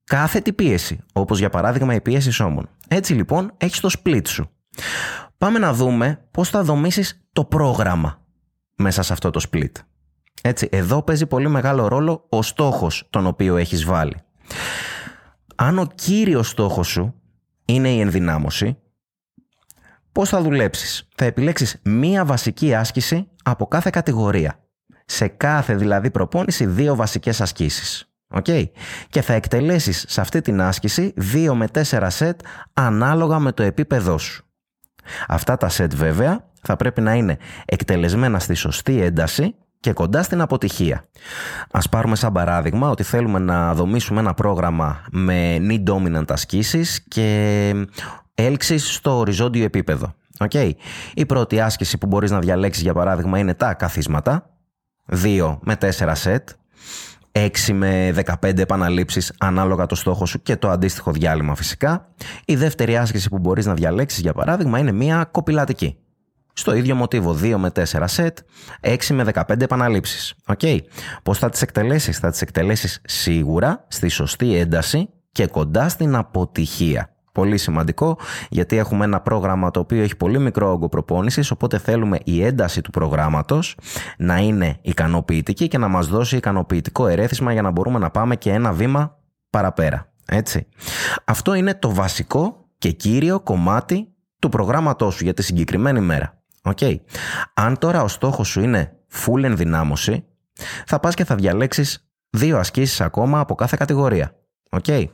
κάθετη 0.05 0.53
πίεση, 0.53 0.99
όπως 1.13 1.39
για 1.39 1.51
παράδειγμα 1.51 1.95
η 1.95 2.01
πίεση 2.01 2.31
σώμων. 2.31 2.69
Έτσι 2.89 3.15
λοιπόν 3.15 3.53
έχεις 3.57 3.81
το 3.81 3.91
split 4.03 4.29
σου. 4.29 4.51
Πάμε 5.39 5.59
να 5.59 5.73
δούμε 5.73 6.29
πώς 6.31 6.49
θα 6.49 6.63
δομήσεις 6.63 7.21
το 7.33 7.45
πρόγραμμα 7.45 8.21
μέσα 8.77 9.03
σε 9.03 9.13
αυτό 9.13 9.31
το 9.31 9.41
split. 9.51 9.73
Έτσι, 10.43 10.69
εδώ 10.73 11.03
παίζει 11.03 11.27
πολύ 11.27 11.49
μεγάλο 11.49 11.89
ρόλο 11.89 12.27
ο 12.29 12.43
στόχος 12.43 13.07
τον 13.11 13.27
οποίο 13.27 13.57
έχεις 13.57 13.85
βάλει. 13.85 14.17
Αν 15.55 15.79
ο 15.79 15.87
κύριος 15.95 16.49
στόχος 16.49 16.89
σου 16.89 17.15
είναι 17.65 17.91
η 17.91 18.01
ενδυνάμωση, 18.01 18.79
πώς 20.13 20.29
θα 20.29 20.43
δουλέψεις; 20.43 21.09
Θα 21.15 21.25
επιλέξεις 21.25 21.81
μία 21.83 22.25
βασική 22.25 22.75
άσκηση 22.75 23.29
από 23.43 23.67
κάθε 23.67 23.91
κατηγορία. 23.91 24.65
Σε 25.05 25.29
κάθε 25.29 25.75
δηλαδή 25.75 26.11
προπόνηση 26.11 26.67
δύο 26.67 26.95
βασικές 26.95 27.41
ασκήσεις. 27.41 28.11
Okay. 28.35 28.65
Και 29.09 29.23
θα 29.23 29.33
εκτελέσεις 29.33 30.05
σε 30.09 30.21
αυτή 30.21 30.41
την 30.41 30.61
άσκηση 30.61 31.15
2 31.33 31.53
με 31.55 31.69
4 31.91 32.07
σετ 32.11 32.41
ανάλογα 32.73 33.39
με 33.39 33.53
το 33.53 33.63
επίπεδό 33.63 34.19
σου. 34.19 34.50
Αυτά 35.29 35.57
τα 35.57 35.69
σετ 35.69 35.95
βέβαια 35.95 36.45
θα 36.63 36.77
πρέπει 36.77 37.01
να 37.01 37.15
είναι 37.15 37.39
εκτελεσμένα 37.65 38.39
στη 38.39 38.55
σωστή 38.55 39.03
ένταση 39.03 39.55
και 39.81 39.93
κοντά 39.93 40.23
στην 40.23 40.41
αποτυχία. 40.41 41.05
Ας 41.71 41.89
πάρουμε 41.89 42.17
σαν 42.17 42.33
παράδειγμα 42.33 42.91
ότι 42.91 43.03
θέλουμε 43.03 43.39
να 43.39 43.75
δομήσουμε 43.75 44.21
ένα 44.21 44.35
πρόγραμμα 44.35 45.05
με 45.11 45.57
knee 45.61 45.85
dominant 45.91 46.31
ασκήσεις 46.31 47.05
και 47.09 47.75
έλξεις 48.35 48.95
στο 48.95 49.17
οριζόντιο 49.19 49.65
επίπεδο. 49.65 50.15
Okay. 50.39 50.71
Η 51.15 51.27
πρώτη 51.27 51.61
άσκηση 51.61 51.99
που 51.99 52.07
μπορείς 52.07 52.31
να 52.31 52.39
διαλέξεις 52.39 52.83
για 52.83 52.95
παράδειγμα 52.95 53.39
είναι 53.39 53.55
τα 53.55 53.75
καθίσματα, 53.75 54.51
2 55.07 55.59
με 55.63 55.77
4 55.77 56.13
σετ, 56.15 56.49
6 57.33 57.73
με 57.73 58.15
15 58.43 58.59
επαναλήψεις 58.59 59.33
ανάλογα 59.39 59.87
το 59.87 59.95
στόχο 59.95 60.27
σου 60.27 60.43
και 60.43 60.57
το 60.57 60.71
αντίστοιχο 60.71 61.13
διάλειμμα 61.13 61.55
φυσικά. 61.55 62.09
Η 62.45 62.57
δεύτερη 62.57 62.97
άσκηση 62.97 63.29
που 63.29 63.39
μπορείς 63.39 63.67
να 63.67 63.75
διαλέξεις 63.75 64.21
για 64.21 64.33
παράδειγμα 64.33 64.79
είναι 64.79 64.93
μια 64.93 65.29
κοπηλατική. 65.31 65.97
Στο 66.53 66.75
ίδιο 66.75 66.95
μοτίβο 66.95 67.37
2 67.43 67.55
με 67.57 67.71
4 67.75 68.03
σετ, 68.05 68.39
6 68.81 69.15
με 69.15 69.25
15 69.25 69.61
επαναλήψεις. 69.61 70.35
Okay. 70.47 70.79
Πώς 71.23 71.39
θα 71.39 71.49
τις 71.49 71.63
εκτελέσεις; 71.63 72.19
Θα 72.19 72.31
τις 72.31 72.43
εκτελέσεις 72.43 73.01
σίγουρα 73.05 73.85
στη 73.89 74.09
σωστή 74.09 74.57
ένταση 74.57 75.09
και 75.33 75.47
κοντά 75.47 75.89
στην 75.89 76.17
αποτυχία. 76.17 77.15
Πολύ 77.33 77.59
σημαντικό 77.59 78.19
γιατί 78.49 78.77
έχουμε 78.77 79.05
ένα 79.05 79.21
πρόγραμμα 79.21 79.71
το 79.71 79.81
οποίο 79.81 80.03
έχει 80.03 80.17
πολύ 80.17 80.39
μικρό 80.39 80.71
όγκο 80.71 80.89
προπόνησης 80.89 81.51
οπότε 81.51 81.79
θέλουμε 81.79 82.19
η 82.25 82.45
ένταση 82.45 82.81
του 82.81 82.91
προγράμματος 82.91 83.77
να 84.19 84.39
είναι 84.39 84.79
ικανοποιητική 84.83 85.69
και 85.69 85.79
να 85.79 85.89
μας 85.89 86.07
δώσει 86.07 86.37
ικανοποιητικό 86.37 87.07
ερέθισμα 87.07 87.53
για 87.53 87.63
να 87.63 87.71
μπορούμε 87.71 87.99
να 87.99 88.11
πάμε 88.11 88.37
και 88.37 88.53
ένα 88.53 88.73
βήμα 88.73 89.19
παραπέρα. 89.51 90.13
Έτσι. 90.27 90.67
Αυτό 91.25 91.55
είναι 91.55 91.75
το 91.75 91.95
βασικό 91.95 92.69
και 92.79 92.91
κύριο 92.91 93.41
κομμάτι 93.41 94.09
του 94.39 94.49
προγράμματός 94.49 95.15
σου 95.15 95.25
για 95.25 95.35
τη 95.35 95.43
συγκεκριμένη 95.43 96.01
μέρα. 96.01 96.43
Okay. 96.63 96.95
Αν 97.55 97.79
τώρα 97.79 98.03
ο 98.03 98.09
στόχος 98.09 98.49
σου 98.49 98.61
είναι 98.61 98.97
full 99.13 99.43
ενδυνάμωση 99.43 100.25
θα 100.87 101.01
πας 101.01 101.15
και 101.15 101.25
θα 101.25 101.35
διαλέξεις 101.35 102.09
δύο 102.31 102.59
ασκήσεις 102.59 103.01
ακόμα 103.01 103.41
από 103.41 103.55
κάθε 103.55 103.77
κατηγορία. 103.79 104.35
Okay. 104.71 105.05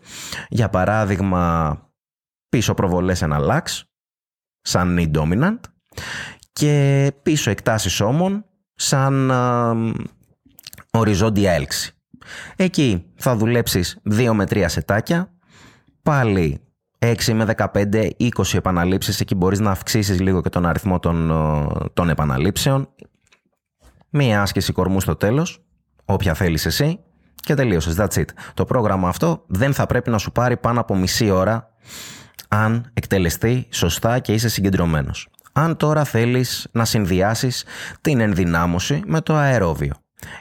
Για 0.48 0.68
παράδειγμα 0.68 1.78
πίσω 2.56 2.74
προβολές 2.74 3.22
ένα 3.22 3.38
lax, 3.40 3.82
σαν 4.60 4.96
knee 4.98 5.18
dominant 5.18 5.58
και 6.52 7.12
πίσω 7.22 7.50
εκτάσεις 7.50 8.00
όμων 8.00 8.44
σαν 8.74 9.32
οριζόντια 10.90 11.52
έλξη. 11.52 11.92
Εκεί 12.56 13.06
θα 13.16 13.36
δουλέψεις 13.36 13.98
2 14.10 14.30
με 14.32 14.44
3 14.48 14.64
σετάκια, 14.68 15.32
πάλι 16.02 16.60
6 16.98 17.32
με 17.32 17.54
15, 17.56 18.10
20 18.18 18.54
επαναλήψεις, 18.54 19.20
εκεί 19.20 19.34
μπορείς 19.34 19.60
να 19.60 19.70
αυξήσεις 19.70 20.20
λίγο 20.20 20.40
και 20.40 20.48
τον 20.48 20.66
αριθμό 20.66 20.98
των, 20.98 21.32
των 21.92 22.08
επαναλήψεων. 22.08 22.88
Μία 24.10 24.42
άσκηση 24.42 24.72
κορμού 24.72 25.00
στο 25.00 25.16
τέλος, 25.16 25.64
όποια 26.04 26.34
θέλεις 26.34 26.66
εσύ 26.66 27.00
και 27.34 27.54
τελείωσες, 27.54 27.96
that's 27.98 28.18
it. 28.18 28.28
Το 28.54 28.64
πρόγραμμα 28.64 29.08
αυτό 29.08 29.44
δεν 29.46 29.74
θα 29.74 29.86
πρέπει 29.86 30.10
να 30.10 30.18
σου 30.18 30.32
πάρει 30.32 30.56
πάνω 30.56 30.80
από 30.80 30.96
μισή 30.96 31.30
ώρα 31.30 31.70
αν 32.48 32.90
εκτελεστεί 32.94 33.66
σωστά 33.70 34.18
και 34.18 34.32
είσαι 34.32 34.48
συγκεντρωμένος. 34.48 35.28
Αν 35.52 35.76
τώρα 35.76 36.04
θέλεις 36.04 36.68
να 36.72 36.84
συνδυάσεις 36.84 37.64
την 38.00 38.20
ενδυνάμωση 38.20 39.02
με 39.06 39.20
το 39.20 39.34
αερόβιο. 39.34 39.92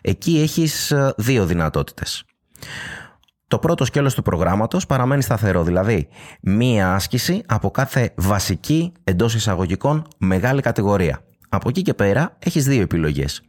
Εκεί 0.02 0.40
έχεις 0.40 0.92
ε, 0.92 1.14
δύο 1.18 1.46
δυνατότητες. 1.46 2.24
Το 3.48 3.60
πρώτο 3.60 3.86
σκέλος 3.86 4.16
του 4.16 4.22
προγράμματος 4.22 4.86
παραμένει 4.86 5.22
σταθερό, 5.22 5.64
δηλαδή 5.64 6.08
μία 6.42 6.94
άσκηση 6.94 7.44
από 7.46 7.72
κάθε 7.72 8.14
βασική 8.16 8.92
εντός 9.04 9.36
εισαγωγικών 9.36 10.08
μεγάλη 10.18 10.62
κατηγορία. 10.62 11.20
Από 11.50 11.70
εκεί 11.70 11.82
και 11.82 11.94
πέρα 11.94 12.38
έχεις 12.40 12.66
δύο 12.66 12.82
επιλογές. 12.82 13.42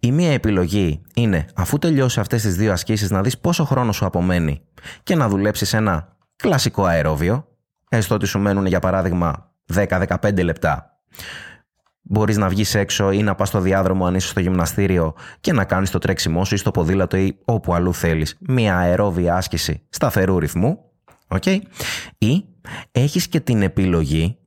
Η 0.00 0.12
μία 0.12 0.32
επιλογή 0.32 1.02
είναι 1.14 1.46
αφού 1.54 1.78
τελειώσει 1.78 2.20
αυτές 2.20 2.42
τις 2.42 2.56
δύο 2.56 2.72
ασκήσεις 2.72 3.10
να 3.10 3.22
δεις 3.22 3.38
πόσο 3.38 3.64
χρόνος 3.64 3.96
σου 3.96 4.06
απομένει 4.06 4.60
και 5.02 5.14
να 5.14 5.28
δουλέψεις 5.28 5.72
ένα 5.72 6.16
κλασικό 6.36 6.84
αερόβιο, 6.84 7.49
έστω 7.90 8.14
ότι 8.14 8.26
σου 8.26 8.38
μένουν 8.38 8.66
για 8.66 8.80
παράδειγμα 8.80 9.52
10-15 9.74 10.44
λεπτά. 10.44 11.00
Μπορείς 12.02 12.36
να 12.36 12.48
βγεις 12.48 12.74
έξω 12.74 13.10
ή 13.10 13.22
να 13.22 13.34
πας 13.34 13.48
στο 13.48 13.60
διάδρομο 13.60 14.06
αν 14.06 14.14
είσαι 14.14 14.28
στο 14.28 14.40
γυμναστήριο 14.40 15.14
και 15.40 15.52
να 15.52 15.64
κάνεις 15.64 15.90
το 15.90 15.98
τρέξιμό 15.98 16.44
σου 16.44 16.54
ή 16.54 16.58
στο 16.58 16.70
ποδήλατο 16.70 17.16
ή 17.16 17.38
όπου 17.44 17.74
αλλού 17.74 17.94
θέλεις. 17.94 18.36
Μία 18.40 18.76
αερόβια 18.76 19.34
άσκηση 19.34 19.82
σταθερού 19.88 20.38
ρυθμού. 20.38 20.78
Okay. 21.28 21.58
Ή 22.18 22.44
έχεις 22.92 23.28
και 23.28 23.40
την 23.40 23.62
επιλογή 23.62 24.38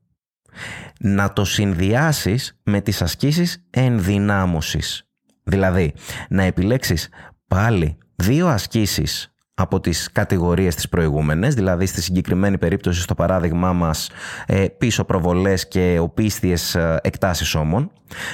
να 0.99 1.33
το 1.33 1.45
συνδυάσεις 1.45 2.59
με 2.63 2.81
τις 2.81 3.01
ασκήσεις 3.01 3.67
ενδυνάμωσης. 3.69 5.07
Δηλαδή, 5.43 5.93
να 6.29 6.43
επιλέξεις 6.43 7.09
πάλι 7.47 7.97
δύο 8.15 8.47
ασκήσεις 8.47 9.32
από 9.53 9.79
τις 9.79 10.11
κατηγορίες 10.11 10.75
τις 10.75 10.89
προηγούμενες, 10.89 11.53
δηλαδή 11.53 11.85
στη 11.85 12.01
συγκεκριμένη 12.01 12.57
περίπτωση 12.57 13.01
στο 13.01 13.15
παράδειγμά 13.15 13.73
μας 13.73 14.09
ε, 14.45 14.67
πίσω 14.67 15.03
προβολές 15.03 15.67
και 15.67 15.99
οπίστιες 15.99 16.75
ε, 16.75 16.99
εκτάσεις 17.03 17.55
όμων, 17.55 17.91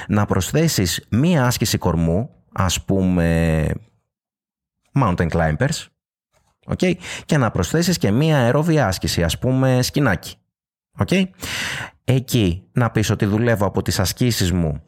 να 0.08 0.26
προσθέσεις 0.26 1.06
μία 1.10 1.46
άσκηση 1.46 1.78
κορμού, 1.78 2.30
ας 2.52 2.84
πούμε 2.84 3.66
mountain 4.94 5.28
climbers, 5.28 5.86
okay, 6.66 6.92
και 7.24 7.36
να 7.36 7.50
προσθέσεις 7.50 7.98
και 7.98 8.10
μία 8.10 8.38
αερόβια 8.38 8.86
άσκηση, 8.86 9.22
ας 9.22 9.38
πούμε 9.38 9.82
σκηνάκι. 9.82 10.34
Okay. 10.98 11.24
Εκεί 12.04 12.68
να 12.72 12.90
πεις 12.90 13.10
ότι 13.10 13.24
δουλεύω 13.24 13.66
από 13.66 13.82
τις 13.82 13.98
ασκήσεις 13.98 14.52
μου 14.52 14.82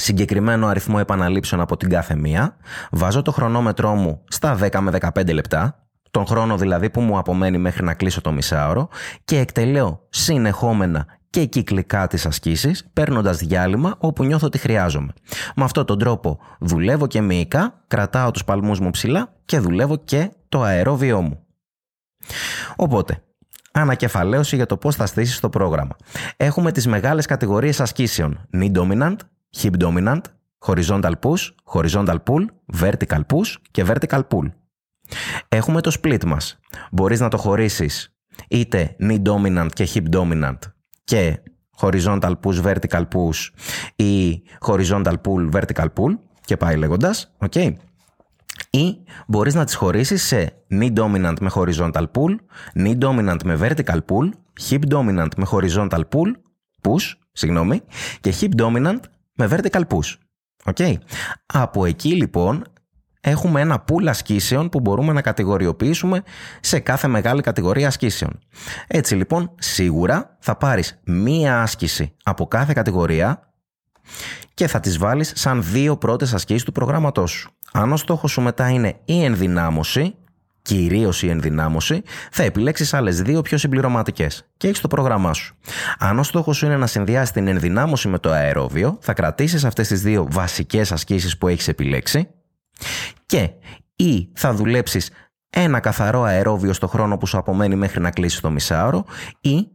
συγκεκριμένο 0.00 0.66
αριθμό 0.66 0.96
επαναλήψεων 1.00 1.60
από 1.60 1.76
την 1.76 1.88
κάθε 1.88 2.16
μία, 2.16 2.56
βάζω 2.90 3.22
το 3.22 3.32
χρονόμετρό 3.32 3.94
μου 3.94 4.24
στα 4.28 4.58
10 4.60 4.78
με 4.80 4.98
15 5.14 5.32
λεπτά, 5.32 5.88
τον 6.10 6.26
χρόνο 6.26 6.56
δηλαδή 6.56 6.90
που 6.90 7.00
μου 7.00 7.18
απομένει 7.18 7.58
μέχρι 7.58 7.84
να 7.84 7.94
κλείσω 7.94 8.20
το 8.20 8.32
μισάωρο 8.32 8.88
και 9.24 9.38
εκτελέω 9.38 10.06
συνεχόμενα 10.08 11.06
και 11.30 11.44
κυκλικά 11.44 12.06
τις 12.06 12.26
ασκήσεις, 12.26 12.88
παίρνοντας 12.92 13.38
διάλειμμα 13.38 13.94
όπου 13.98 14.24
νιώθω 14.24 14.46
ότι 14.46 14.58
χρειάζομαι. 14.58 15.12
Με 15.56 15.64
αυτόν 15.64 15.86
τον 15.86 15.98
τρόπο 15.98 16.38
δουλεύω 16.60 17.06
και 17.06 17.20
μυϊκά, 17.20 17.84
κρατάω 17.86 18.30
τους 18.30 18.44
παλμούς 18.44 18.80
μου 18.80 18.90
ψηλά 18.90 19.34
και 19.44 19.58
δουλεύω 19.58 19.96
και 19.96 20.30
το 20.48 20.62
αερόβιό 20.62 21.20
μου. 21.20 21.46
Οπότε, 22.76 23.22
ανακεφαλαίωση 23.72 24.56
για 24.56 24.66
το 24.66 24.76
πώς 24.76 24.96
θα 24.96 25.06
στήσεις 25.06 25.40
το 25.40 25.48
πρόγραμμα. 25.48 25.96
Έχουμε 26.36 26.72
τις 26.72 26.86
μεγάλες 26.86 27.26
κατηγορίες 27.26 27.80
ασκήσεων. 27.80 28.48
Knee 28.52 28.72
dominant, 28.72 29.16
hip 29.56 29.76
dominant, 29.76 30.20
horizontal 30.66 31.14
push, 31.20 31.50
horizontal 31.74 32.18
pull, 32.24 32.44
vertical 32.80 33.20
push 33.32 33.54
και 33.70 33.84
vertical 33.86 34.20
pull. 34.28 34.50
Έχουμε 35.48 35.80
το 35.80 35.96
split 36.02 36.24
μας. 36.24 36.58
Μπορείς 36.90 37.20
να 37.20 37.28
το 37.28 37.36
χωρίσεις 37.36 38.14
είτε 38.48 38.96
knee 39.00 39.22
dominant 39.22 39.68
και 39.72 39.88
hip 39.94 40.14
dominant 40.14 40.58
και 41.04 41.42
horizontal 41.80 42.32
push, 42.42 42.62
vertical 42.62 43.02
push 43.14 43.48
ή 43.96 44.42
horizontal 44.66 45.14
pull, 45.22 45.50
vertical 45.52 45.86
pull 45.94 46.18
και 46.44 46.56
πάει 46.56 46.76
λέγοντας, 46.76 47.36
okay. 47.38 47.72
Ή 48.70 48.98
μπορείς 49.26 49.54
να 49.54 49.64
τις 49.64 49.74
χωρίσεις 49.74 50.22
σε 50.22 50.52
knee 50.70 50.92
dominant 50.94 51.34
με 51.40 51.50
horizontal 51.54 52.04
pull, 52.12 52.36
knee 52.74 52.98
dominant 52.98 53.44
με 53.44 53.58
vertical 53.60 53.98
pull, 54.06 54.30
hip 54.68 54.80
dominant 54.94 55.28
με 55.36 55.46
horizontal 55.50 56.00
pull, 56.00 56.32
push, 56.82 57.12
συγγνώμη, 57.32 57.82
και 58.20 58.34
hip 58.40 58.60
dominant 58.62 59.00
με 59.38 59.48
vertical 59.50 59.82
push. 59.88 60.14
Okay. 60.64 60.94
Από 61.46 61.84
εκεί 61.84 62.12
λοιπόν 62.14 62.64
έχουμε 63.20 63.60
ένα 63.60 63.84
pool 63.88 64.06
ασκήσεων 64.06 64.68
που 64.68 64.80
μπορούμε 64.80 65.12
να 65.12 65.22
κατηγοριοποιήσουμε 65.22 66.22
σε 66.60 66.78
κάθε 66.78 67.08
μεγάλη 67.08 67.42
κατηγορία 67.42 67.86
ασκήσεων. 67.86 68.38
Έτσι 68.86 69.14
λοιπόν 69.14 69.54
σίγουρα 69.58 70.36
θα 70.40 70.56
πάρεις 70.56 71.00
μία 71.04 71.62
άσκηση 71.62 72.14
από 72.22 72.46
κάθε 72.46 72.72
κατηγορία 72.72 73.52
και 74.54 74.66
θα 74.66 74.80
τις 74.80 74.98
βάλεις 74.98 75.32
σαν 75.34 75.62
δύο 75.62 75.96
πρώτες 75.96 76.34
ασκήσεις 76.34 76.62
του 76.62 76.72
προγράμματός 76.72 77.30
σου. 77.30 77.50
Αν 77.72 77.92
ο 77.92 77.96
στόχος 77.96 78.30
σου 78.30 78.40
μετά 78.40 78.68
είναι 78.68 79.00
η 79.04 79.24
ενδυνάμωση 79.24 80.14
κυρίως 80.68 81.22
η 81.22 81.28
ενδυνάμωση, 81.28 82.02
θα 82.30 82.42
επιλέξει 82.42 82.96
άλλες 82.96 83.22
δύο 83.22 83.42
πιο 83.42 83.58
συμπληρωματικές 83.58 84.48
και 84.56 84.68
έχεις 84.68 84.80
το 84.80 84.88
πρόγραμμά 84.88 85.32
σου. 85.32 85.56
Αν 85.98 86.18
ο 86.18 86.22
στόχος 86.22 86.56
σου 86.56 86.66
είναι 86.66 86.76
να 86.76 86.86
συνδυάσεις 86.86 87.30
την 87.30 87.46
ενδυνάμωση 87.46 88.08
με 88.08 88.18
το 88.18 88.30
αερόβιο, 88.30 88.98
θα 89.00 89.12
κρατήσεις 89.12 89.64
αυτές 89.64 89.88
τις 89.88 90.02
δύο 90.02 90.26
βασικές 90.30 90.92
ασκήσεις 90.92 91.38
που 91.38 91.48
έχεις 91.48 91.68
επιλέξει 91.68 92.28
και 93.26 93.50
ή 93.96 94.28
θα 94.34 94.54
δουλέψεις 94.54 95.10
ένα 95.50 95.80
καθαρό 95.80 96.22
αερόβιο 96.22 96.72
στο 96.72 96.86
χρόνο 96.86 97.16
που 97.16 97.26
σου 97.26 97.38
απομένει 97.38 97.76
μέχρι 97.76 98.00
να 98.00 98.10
κλείσεις 98.10 98.40
το 98.40 98.50
μισάωρο 98.50 99.04
ή 99.40 99.68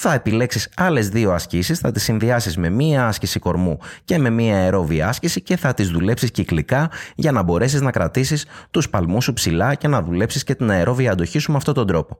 θα 0.00 0.12
επιλέξεις 0.12 0.68
άλλες 0.76 1.08
δύο 1.08 1.32
ασκήσεις, 1.32 1.78
θα 1.78 1.90
τις 1.90 2.02
συνδυάσεις 2.02 2.56
με 2.56 2.70
μία 2.70 3.06
άσκηση 3.06 3.38
κορμού 3.38 3.78
και 4.04 4.18
με 4.18 4.30
μία 4.30 4.56
αερόβια 4.56 5.08
άσκηση 5.08 5.42
και 5.42 5.56
θα 5.56 5.74
τις 5.74 5.88
δουλέψεις 5.88 6.30
κυκλικά 6.30 6.90
για 7.14 7.32
να 7.32 7.42
μπορέσεις 7.42 7.80
να 7.80 7.90
κρατήσεις 7.90 8.46
τους 8.70 8.88
παλμούς 8.88 9.24
σου 9.24 9.32
ψηλά 9.32 9.74
και 9.74 9.88
να 9.88 10.02
δουλέψεις 10.02 10.44
και 10.44 10.54
την 10.54 10.70
αερόβια 10.70 11.12
αντοχή 11.12 11.38
σου 11.38 11.50
με 11.50 11.56
αυτόν 11.56 11.74
τον 11.74 11.86
τρόπο. 11.86 12.18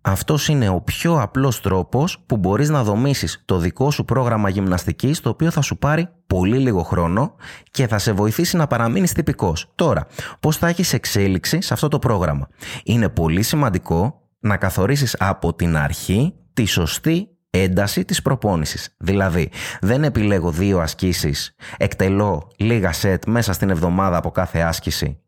Αυτός 0.00 0.48
είναι 0.48 0.68
ο 0.68 0.80
πιο 0.80 1.20
απλός 1.20 1.60
τρόπος 1.60 2.18
που 2.26 2.36
μπορείς 2.36 2.68
να 2.68 2.82
δομήσεις 2.82 3.42
το 3.44 3.58
δικό 3.58 3.90
σου 3.90 4.04
πρόγραμμα 4.04 4.48
γυμναστικής 4.48 5.20
το 5.20 5.28
οποίο 5.28 5.50
θα 5.50 5.60
σου 5.60 5.78
πάρει 5.78 6.08
πολύ 6.26 6.58
λίγο 6.58 6.82
χρόνο 6.82 7.34
και 7.70 7.86
θα 7.86 7.98
σε 7.98 8.12
βοηθήσει 8.12 8.56
να 8.56 8.66
παραμείνεις 8.66 9.12
τυπικός. 9.12 9.72
Τώρα, 9.74 10.06
πώς 10.40 10.56
θα 10.56 10.68
έχεις 10.68 10.92
εξέλιξη 10.92 11.60
σε 11.60 11.74
αυτό 11.74 11.88
το 11.88 11.98
πρόγραμμα; 11.98 12.48
Είναι 12.84 13.08
πολύ 13.08 13.42
σημαντικό 13.42 14.17
να 14.40 14.56
καθορίσεις 14.56 15.16
από 15.18 15.54
την 15.54 15.76
αρχή 15.76 16.34
τη 16.52 16.64
σωστή 16.64 17.28
ένταση 17.50 18.04
της 18.04 18.22
προπόνησης. 18.22 18.94
Δηλαδή, 18.98 19.50
δεν 19.80 20.04
επιλέγω 20.04 20.50
δύο 20.50 20.78
ασκήσεις, 20.78 21.54
εκτελώ 21.76 22.50
λίγα 22.56 22.92
σετ 22.92 23.24
μέσα 23.26 23.52
στην 23.52 23.70
εβδομάδα 23.70 24.16
από 24.16 24.30
κάθε 24.30 24.60
άσκηση 24.60 25.20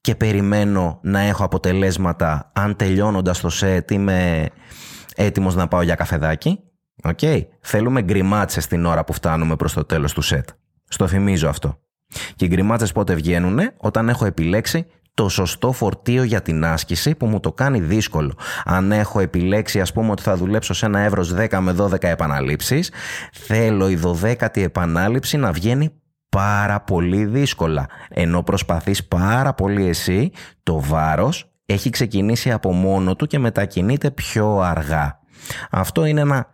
και 0.00 0.14
περιμένω 0.14 0.98
να 1.02 1.20
έχω 1.20 1.44
αποτελέσματα 1.44 2.50
αν 2.54 2.76
τελειώνοντας 2.76 3.40
το 3.40 3.48
σετ 3.48 3.90
είμαι 3.90 4.48
έτοιμος 5.14 5.54
να 5.54 5.68
πάω 5.68 5.82
για 5.82 5.94
καφεδάκι. 5.94 6.60
Okay. 7.02 7.40
Θέλουμε 7.60 8.02
γκριμάτσες 8.02 8.66
την 8.66 8.84
ώρα 8.84 9.04
που 9.04 9.12
φτάνουμε 9.12 9.56
προς 9.56 9.72
το 9.72 9.84
τέλος 9.84 10.12
του 10.12 10.22
σετ. 10.22 10.48
Στο 10.88 11.06
θυμίζω 11.06 11.48
αυτό. 11.48 11.78
Και 12.36 12.44
οι 12.44 12.48
γκριμάτσες 12.48 12.92
πότε 12.92 13.14
βγαίνουν 13.14 13.58
όταν 13.76 14.08
έχω 14.08 14.24
επιλέξει 14.24 14.86
το 15.16 15.28
σωστό 15.28 15.72
φορτίο 15.72 16.22
για 16.22 16.42
την 16.42 16.64
άσκηση 16.64 17.14
που 17.14 17.26
μου 17.26 17.40
το 17.40 17.52
κάνει 17.52 17.80
δύσκολο. 17.80 18.32
Αν 18.64 18.92
έχω 18.92 19.20
επιλέξει 19.20 19.80
ας 19.80 19.92
πούμε 19.92 20.10
ότι 20.10 20.22
θα 20.22 20.36
δουλέψω 20.36 20.74
σε 20.74 20.86
ένα 20.86 20.98
εύρος 20.98 21.34
10 21.34 21.58
με 21.60 21.74
12 21.78 22.02
επαναλήψεις, 22.02 22.92
θέλω 23.32 23.88
η 23.88 23.98
12η 24.02 24.56
επανάληψη 24.56 25.36
να 25.36 25.52
βγαίνει 25.52 25.90
πάρα 26.28 26.80
πολύ 26.80 27.24
δύσκολα. 27.24 27.86
Ενώ 28.08 28.42
προσπαθείς 28.42 29.06
πάρα 29.06 29.54
πολύ 29.54 29.88
εσύ, 29.88 30.30
το 30.62 30.80
βάρος 30.80 31.50
έχει 31.66 31.90
ξεκινήσει 31.90 32.52
από 32.52 32.72
μόνο 32.72 33.16
του 33.16 33.26
και 33.26 33.38
μετακινείται 33.38 34.10
πιο 34.10 34.58
αργά. 34.58 35.20
Αυτό 35.70 36.04
είναι 36.04 36.20
ένα 36.20 36.46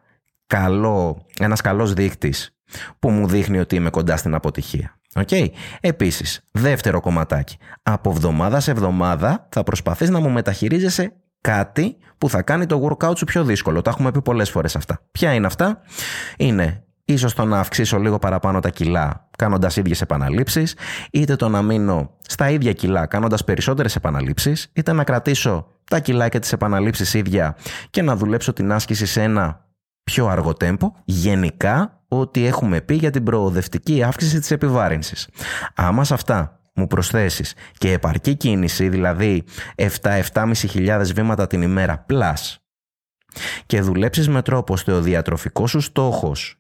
καλό, 0.47 1.27
ένας 1.39 1.61
καλός 1.61 1.93
δείκτης 1.93 2.57
που 2.99 3.11
μου 3.11 3.27
δείχνει 3.27 3.59
ότι 3.59 3.77
είμαι 3.77 3.91
κοντά 3.91 4.17
στην 4.17 4.35
αποτυχία. 4.35 4.97
Okay. 5.15 5.47
Επίσης, 5.81 6.41
δεύτερο 6.53 7.01
κομματάκι. 7.01 7.57
Από 7.83 8.11
εβδομάδα 8.11 8.61
σε 8.61 8.71
εβδομάδα 8.71 9.49
θα 9.51 9.63
προσπαθείς 9.63 10.11
να 10.11 10.21
μου 10.21 10.31
μεταχειρίζεσαι 10.31 11.13
κάτι 11.41 11.97
που 12.19 12.29
θα 12.29 12.43
κάνει 12.43 12.67
το 12.67 12.89
workout 12.89 13.17
σου 13.17 13.25
πιο 13.25 13.45
δύσκολο. 13.45 13.83
Τα 13.83 13.91
έχουμε 13.91 14.11
πει 14.11 14.23
πολλές 14.23 14.51
φορές 14.51 14.77
αυτά. 14.77 15.01
Ποια 15.13 15.33
είναι 15.35 15.47
αυτά; 15.47 15.81
Είναι 16.37 16.85
ίσως 17.05 17.35
το 17.35 17.45
να 17.45 17.59
αυξήσω 17.59 17.99
λίγο 17.99 18.19
παραπάνω 18.19 18.61
τα 18.61 18.69
κιλά 18.69 19.29
κάνοντας 19.39 19.77
ίδιες 19.77 20.01
επαναλήψεις, 20.01 20.77
είτε 21.11 21.37
το 21.37 21.49
να 21.49 21.63
μείνω 21.63 22.11
στα 22.21 22.51
ίδια 22.51 22.73
κιλά 22.73 23.07
κάνοντας 23.07 23.45
περισσότερες 23.45 23.97
επαναλήψεις, 23.97 24.71
είτε 24.73 24.93
να 24.93 25.05
κρατήσω 25.05 25.67
τα 25.85 26.01
κιλά 26.01 26.29
και 26.29 26.39
τις 26.39 26.53
επαναλήψεις 26.53 27.15
ίδια 27.15 27.57
και 27.91 28.03
να 28.03 28.17
δουλέψω 28.17 28.53
την 28.53 28.73
άσκηση 28.73 29.07
σε 29.07 29.23
ένα 29.23 29.65
πιο 30.05 30.27
αργό 30.27 30.53
τέμπο. 30.53 30.93
Γενικά 31.05 32.03
ό,τι 32.09 32.47
έχουμε 32.47 32.81
πει 32.81 32.95
για 32.95 33.11
την 33.11 33.25
προοδευτική 33.25 34.03
αύξηση 34.03 34.39
της 34.39 34.51
επιβάρυνσης. 34.51 35.29
Άμα 35.75 36.05
σε 36.05 36.15
αυτά 36.15 36.61
μου 36.75 36.87
προσθέσεις 36.87 37.55
και 37.79 37.93
επαρκή 37.93 38.35
κίνηση, 38.35 38.89
δηλαδή 38.89 39.45
7-7.500 39.77 41.03
βήματα 41.15 41.47
την 41.47 41.63
ημέρα 41.63 42.07
plus 42.09 42.57
και 43.67 43.81
δουλέψεις 43.81 44.29
με 44.29 44.43
τρόπο 44.43 44.73
ώστε 44.73 44.93
ο 44.93 45.01
διατροφικός 45.01 45.71
σου 45.71 45.81
στόχος 45.81 46.57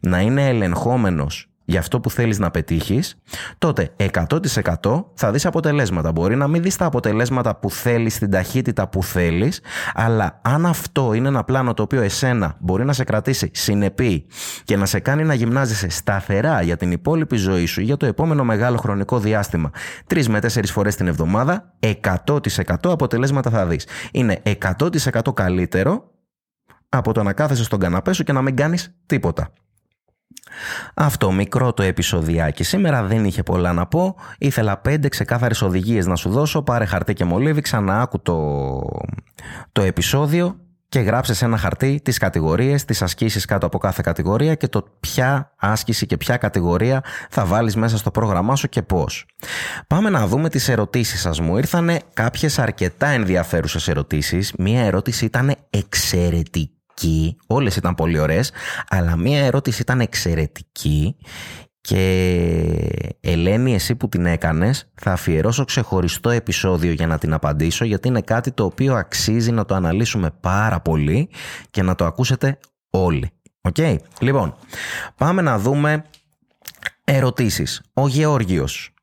να 0.00 0.20
είναι 0.20 0.48
ελεγχόμενος 0.48 1.50
για 1.68 1.78
αυτό 1.78 2.00
που 2.00 2.10
θέλεις 2.10 2.38
να 2.38 2.50
πετύχεις, 2.50 3.16
τότε 3.58 3.94
100% 3.96 5.04
θα 5.14 5.30
δεις 5.30 5.46
αποτελέσματα. 5.46 6.12
Μπορεί 6.12 6.36
να 6.36 6.48
μην 6.48 6.62
δεις 6.62 6.76
τα 6.76 6.84
αποτελέσματα 6.84 7.56
που 7.56 7.70
θέλεις, 7.70 8.14
στην 8.14 8.30
ταχύτητα 8.30 8.88
που 8.88 9.02
θέλεις, 9.02 9.60
αλλά 9.94 10.40
αν 10.42 10.66
αυτό 10.66 11.12
είναι 11.12 11.28
ένα 11.28 11.44
πλάνο 11.44 11.74
το 11.74 11.82
οποίο 11.82 12.00
εσένα 12.02 12.56
μπορεί 12.58 12.84
να 12.84 12.92
σε 12.92 13.04
κρατήσει 13.04 13.50
συνεπή 13.54 14.26
και 14.64 14.76
να 14.76 14.86
σε 14.86 15.00
κάνει 15.00 15.24
να 15.24 15.34
γυμνάζεσαι 15.34 15.88
σταθερά 15.88 16.62
για 16.62 16.76
την 16.76 16.92
υπόλοιπη 16.92 17.36
ζωή 17.36 17.66
σου 17.66 17.80
ή 17.80 17.84
για 17.84 17.96
το 17.96 18.06
επόμενο 18.06 18.44
μεγάλο 18.44 18.76
χρονικό 18.76 19.18
διάστημα, 19.18 19.70
τρεις 20.06 20.28
με 20.28 20.40
τέσσερις 20.40 20.70
φορές 20.70 20.96
την 20.96 21.06
εβδομάδα, 21.06 21.72
100% 21.80 22.40
αποτελέσματα 22.82 23.50
θα 23.50 23.66
δεις. 23.66 23.86
Είναι 24.12 24.42
100% 24.42 25.34
καλύτερο 25.34 26.10
από 26.88 27.12
το 27.12 27.22
να 27.22 27.32
κάθεσαι 27.32 27.64
στον 27.64 27.78
καναπέ 27.78 28.12
σου 28.12 28.24
και 28.24 28.32
να 28.32 28.42
μην 28.42 28.56
κάνεις 28.56 28.96
τίποτα. 29.06 29.52
Αυτό 30.94 31.32
μικρό 31.32 31.72
το 31.72 31.82
επεισοδιάκι 31.82 32.64
σήμερα 32.64 33.02
δεν 33.02 33.24
είχε 33.24 33.42
πολλά 33.42 33.72
να 33.72 33.86
πω. 33.86 34.16
Ήθελα 34.38 34.76
πέντε 34.76 35.08
ξεκάθαρες 35.08 35.62
οδηγίες 35.62 36.06
να 36.06 36.16
σου 36.16 36.30
δώσω. 36.30 36.62
Πάρε 36.62 36.84
χαρτί 36.84 37.12
και 37.12 37.24
μολύβι, 37.24 37.60
ξανά 37.60 38.00
άκου 38.00 38.22
το, 38.22 38.80
το 39.72 39.82
επεισόδιο 39.82 40.56
και 40.88 41.00
γράψες 41.00 41.36
σε 41.36 41.44
ένα 41.44 41.56
χαρτί 41.56 42.00
τις 42.04 42.18
κατηγορίες, 42.18 42.84
τις 42.84 43.02
ασκήσεις 43.02 43.44
κάτω 43.44 43.66
από 43.66 43.78
κάθε 43.78 44.02
κατηγορία 44.04 44.54
και 44.54 44.68
το 44.68 44.86
ποια 45.00 45.52
άσκηση 45.56 46.06
και 46.06 46.16
ποια 46.16 46.36
κατηγορία 46.36 47.04
θα 47.30 47.44
βάλεις 47.44 47.76
μέσα 47.76 47.96
στο 47.96 48.10
πρόγραμμά 48.10 48.56
σου 48.56 48.68
και 48.68 48.82
πώς. 48.82 49.26
Πάμε 49.86 50.10
να 50.10 50.26
δούμε 50.26 50.48
τις 50.48 50.68
ερωτήσεις 50.68 51.20
σας. 51.20 51.40
Μου 51.40 51.56
ήρθανε 51.56 52.00
κάποιες 52.12 52.58
αρκετά 52.58 53.06
ενδιαφέρουσες 53.06 53.88
ερωτήσεις. 53.88 54.52
Μία 54.58 54.84
ερώτηση 54.84 55.24
ήταν 55.24 55.54
εξαιρετική 55.70 56.75
εξαιρετική, 56.96 57.36
όλες 57.46 57.76
ήταν 57.76 57.94
πολύ 57.94 58.18
ωραίες, 58.18 58.52
αλλά 58.88 59.16
μία 59.16 59.44
ερώτηση 59.44 59.82
ήταν 59.82 60.00
εξαιρετική 60.00 61.16
και 61.80 63.16
Ελένη 63.20 63.74
εσύ 63.74 63.94
που 63.94 64.08
την 64.08 64.26
έκανες 64.26 64.90
θα 64.94 65.12
αφιερώσω 65.12 65.64
ξεχωριστό 65.64 66.30
επεισόδιο 66.30 66.92
για 66.92 67.06
να 67.06 67.18
την 67.18 67.32
απαντήσω 67.32 67.84
γιατί 67.84 68.08
είναι 68.08 68.20
κάτι 68.20 68.52
το 68.52 68.64
οποίο 68.64 68.94
αξίζει 68.94 69.52
να 69.52 69.64
το 69.64 69.74
αναλύσουμε 69.74 70.30
πάρα 70.40 70.80
πολύ 70.80 71.28
και 71.70 71.82
να 71.82 71.94
το 71.94 72.04
ακούσετε 72.04 72.58
όλοι. 72.90 73.30
Οκ, 73.60 73.76
λοιπόν, 74.20 74.56
πάμε 75.16 75.42
να 75.42 75.58
δούμε 75.58 76.04
ερωτήσεις. 77.04 77.82
Ο 77.92 78.08
Γεώργιος 78.08 78.94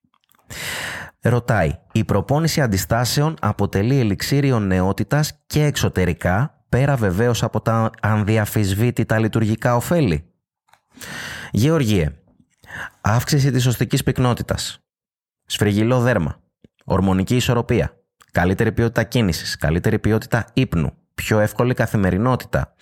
ρωτάει 1.21 1.71
«Η 1.91 2.03
προπόνηση 2.03 2.61
αντιστάσεων 2.61 3.35
αποτελεί 3.41 3.99
ελιξίριο 3.99 4.59
νεότητας 4.59 5.39
και 5.47 5.63
εξωτερικά 5.63 6.62
πέρα 6.73 6.95
βεβαίως 6.95 7.43
από 7.43 7.61
τα 7.61 7.89
ανδιαφυσβήτητα 8.01 9.19
λειτουργικά 9.19 9.75
ωφέλη. 9.75 10.23
Γεωργίε, 11.51 12.11
αύξηση 13.01 13.51
της 13.51 13.65
οστικής 13.65 14.03
πυκνότητας, 14.03 14.79
σφριγγυλό 15.45 15.99
δέρμα, 15.99 16.39
ορμονική 16.85 17.35
ισορροπία, 17.35 17.97
καλύτερη 18.31 18.71
ποιότητα 18.71 19.03
κίνησης, 19.03 19.57
καλύτερη 19.57 19.99
ποιότητα 19.99 20.45
ύπνου, 20.53 20.91
πιο 21.15 21.39
εύκολη 21.39 21.73
καθημερινότητα, 21.73 22.73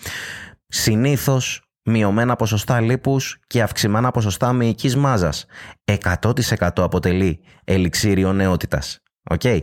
συνήθως 0.68 1.62
μειωμένα 1.84 2.36
ποσοστά 2.36 2.80
λίπους 2.80 3.40
και 3.48 3.62
αυξημένα 3.62 4.12
ποσοστά 4.12 4.54
μυϊκής 4.54 4.96
μάζας. 4.96 5.46
100% 5.84 6.84
αποτελεί 6.84 7.40
ελιξίριο 7.64 8.34
νεότητας. 8.34 9.00
Okay. 9.30 9.60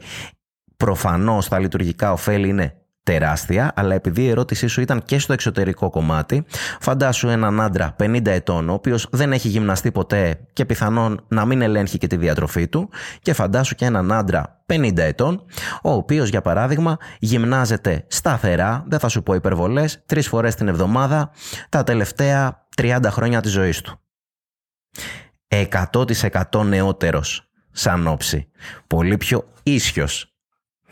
Προφανώς 0.76 1.48
τα 1.48 1.58
λειτουργικά 1.58 2.12
ωφέλη 2.12 2.48
είναι 2.48 2.77
τεράστια, 3.08 3.72
αλλά 3.74 3.94
επειδή 3.94 4.22
η 4.22 4.28
ερώτησή 4.28 4.66
σου 4.66 4.80
ήταν 4.80 5.02
και 5.04 5.18
στο 5.18 5.32
εξωτερικό 5.32 5.90
κομμάτι, 5.90 6.44
φαντάσου 6.80 7.28
έναν 7.28 7.60
άντρα 7.60 7.96
50 7.98 8.26
ετών, 8.26 8.68
ο 8.68 8.72
οποίος 8.72 9.06
δεν 9.10 9.32
έχει 9.32 9.48
γυμναστεί 9.48 9.92
ποτέ 9.92 10.40
και 10.52 10.64
πιθανόν 10.64 11.24
να 11.28 11.44
μην 11.44 11.62
ελέγχει 11.62 11.98
και 11.98 12.06
τη 12.06 12.16
διατροφή 12.16 12.68
του, 12.68 12.88
και 13.22 13.32
φαντάσου 13.32 13.74
και 13.74 13.84
έναν 13.84 14.12
άντρα 14.12 14.62
50 14.66 14.96
ετών, 14.96 15.44
ο 15.82 15.90
οποίος 15.92 16.28
για 16.28 16.40
παράδειγμα 16.40 16.96
γυμνάζεται 17.18 18.04
σταθερά, 18.08 18.84
δεν 18.88 18.98
θα 18.98 19.08
σου 19.08 19.22
πω 19.22 19.34
υπερβολές, 19.34 20.02
τρεις 20.06 20.28
φορές 20.28 20.54
την 20.54 20.68
εβδομάδα 20.68 21.30
τα 21.68 21.84
τελευταία 21.84 22.66
30 22.76 22.98
χρόνια 23.10 23.40
της 23.40 23.52
ζωής 23.52 23.80
του. 23.80 24.00
100% 25.48 26.64
νεότερος 26.64 27.50
σαν 27.70 28.06
όψη. 28.06 28.50
Πολύ 28.86 29.16
πιο 29.16 29.52
ίσιος 29.62 30.37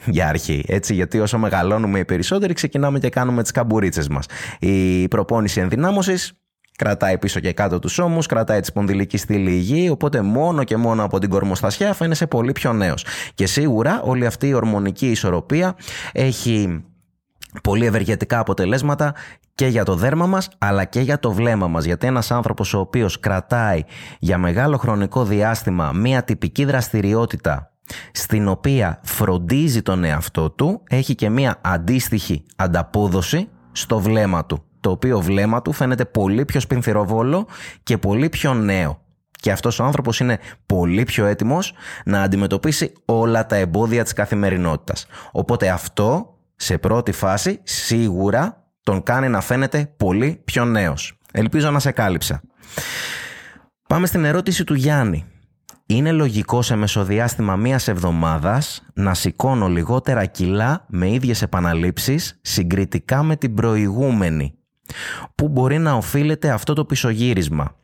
για 0.04 0.28
αρχή. 0.28 0.64
Έτσι, 0.66 0.94
γιατί 0.94 1.20
όσο 1.20 1.38
μεγαλώνουμε 1.38 1.98
οι 1.98 2.04
περισσότεροι, 2.04 2.52
ξεκινάμε 2.52 2.98
και 2.98 3.08
κάνουμε 3.08 3.42
τις 3.42 3.50
καμπουρίτσες 3.50 4.08
μας. 4.08 4.26
Η 4.58 5.08
προπόνηση 5.08 5.60
ενδυνάμωσης 5.60 6.32
κρατάει 6.76 7.18
πίσω 7.18 7.40
και 7.40 7.52
κάτω 7.52 7.78
τους 7.78 7.98
ώμους, 7.98 8.26
κρατάει 8.26 8.60
τη 8.60 8.66
σπονδυλική 8.66 9.16
στήλη 9.16 9.50
υγιή, 9.50 9.88
οπότε 9.92 10.22
μόνο 10.22 10.64
και 10.64 10.76
μόνο 10.76 11.04
από 11.04 11.18
την 11.18 11.30
κορμοστασιά 11.30 11.92
φαίνεσαι 11.92 12.26
πολύ 12.26 12.52
πιο 12.52 12.72
νέος. 12.72 13.04
Και 13.34 13.46
σίγουρα 13.46 14.02
όλη 14.02 14.26
αυτή 14.26 14.48
η 14.48 14.54
ορμονική 14.54 15.10
ισορροπία 15.10 15.76
έχει 16.12 16.84
πολύ 17.62 17.86
ευεργετικά 17.86 18.38
αποτελέσματα 18.38 19.14
και 19.54 19.66
για 19.66 19.84
το 19.84 19.94
δέρμα 19.94 20.26
μας 20.26 20.48
αλλά 20.58 20.84
και 20.84 21.00
για 21.00 21.18
το 21.18 21.32
βλέμμα 21.32 21.66
μας 21.66 21.84
γιατί 21.84 22.06
ένας 22.06 22.30
άνθρωπος 22.30 22.74
ο 22.74 22.78
οποίος 22.78 23.20
κρατάει 23.20 23.82
για 24.18 24.38
μεγάλο 24.38 24.76
χρονικό 24.76 25.24
διάστημα 25.24 25.92
μία 25.92 26.22
τυπική 26.22 26.64
δραστηριότητα 26.64 27.75
στην 28.12 28.48
οποία 28.48 29.00
φροντίζει 29.02 29.82
τον 29.82 30.04
εαυτό 30.04 30.50
του 30.50 30.82
έχει 30.88 31.14
και 31.14 31.30
μία 31.30 31.58
αντίστοιχη 31.60 32.44
ανταπόδοση 32.56 33.48
στο 33.72 33.98
βλέμμα 33.98 34.46
του 34.46 34.64
το 34.80 34.90
οποίο 34.90 35.20
βλέμμα 35.20 35.62
του 35.62 35.72
φαίνεται 35.72 36.04
πολύ 36.04 36.44
πιο 36.44 36.60
σπινθυροβόλο 36.60 37.46
και 37.82 37.98
πολύ 37.98 38.28
πιο 38.28 38.54
νέο 38.54 39.00
και 39.40 39.52
αυτός 39.52 39.78
ο 39.78 39.84
άνθρωπος 39.84 40.20
είναι 40.20 40.38
πολύ 40.66 41.04
πιο 41.04 41.26
έτοιμος 41.26 41.72
να 42.04 42.22
αντιμετωπίσει 42.22 42.92
όλα 43.04 43.46
τα 43.46 43.56
εμπόδια 43.56 44.02
της 44.02 44.12
καθημερινότητας. 44.12 45.06
Οπότε 45.32 45.68
αυτό 45.68 46.38
σε 46.56 46.78
πρώτη 46.78 47.12
φάση 47.12 47.60
σίγουρα 47.62 48.64
τον 48.82 49.02
κάνει 49.02 49.28
να 49.28 49.40
φαίνεται 49.40 49.92
πολύ 49.96 50.40
πιο 50.44 50.64
νέος. 50.64 51.18
Ελπίζω 51.32 51.70
να 51.70 51.78
σε 51.78 51.90
κάλυψα. 51.90 52.40
Πάμε 53.88 54.06
στην 54.06 54.24
ερώτηση 54.24 54.64
του 54.64 54.74
Γιάννη. 54.74 55.24
Είναι 55.88 56.12
λογικό 56.12 56.62
σε 56.62 56.76
μεσοδιάστημα 56.76 57.56
μίας 57.56 57.88
εβδομάδας 57.88 58.82
να 58.94 59.14
σηκώνω 59.14 59.68
λιγότερα 59.68 60.24
κιλά 60.24 60.84
με 60.88 61.10
ίδιες 61.10 61.42
επαναλήψεις 61.42 62.38
συγκριτικά 62.42 63.22
με 63.22 63.36
την 63.36 63.54
προηγούμενη. 63.54 64.54
Πού 65.34 65.48
μπορεί 65.48 65.78
να 65.78 65.92
οφείλεται 65.92 66.50
αυτό 66.50 66.72
το 66.72 66.84
πισωγύρισμα. 66.84 67.76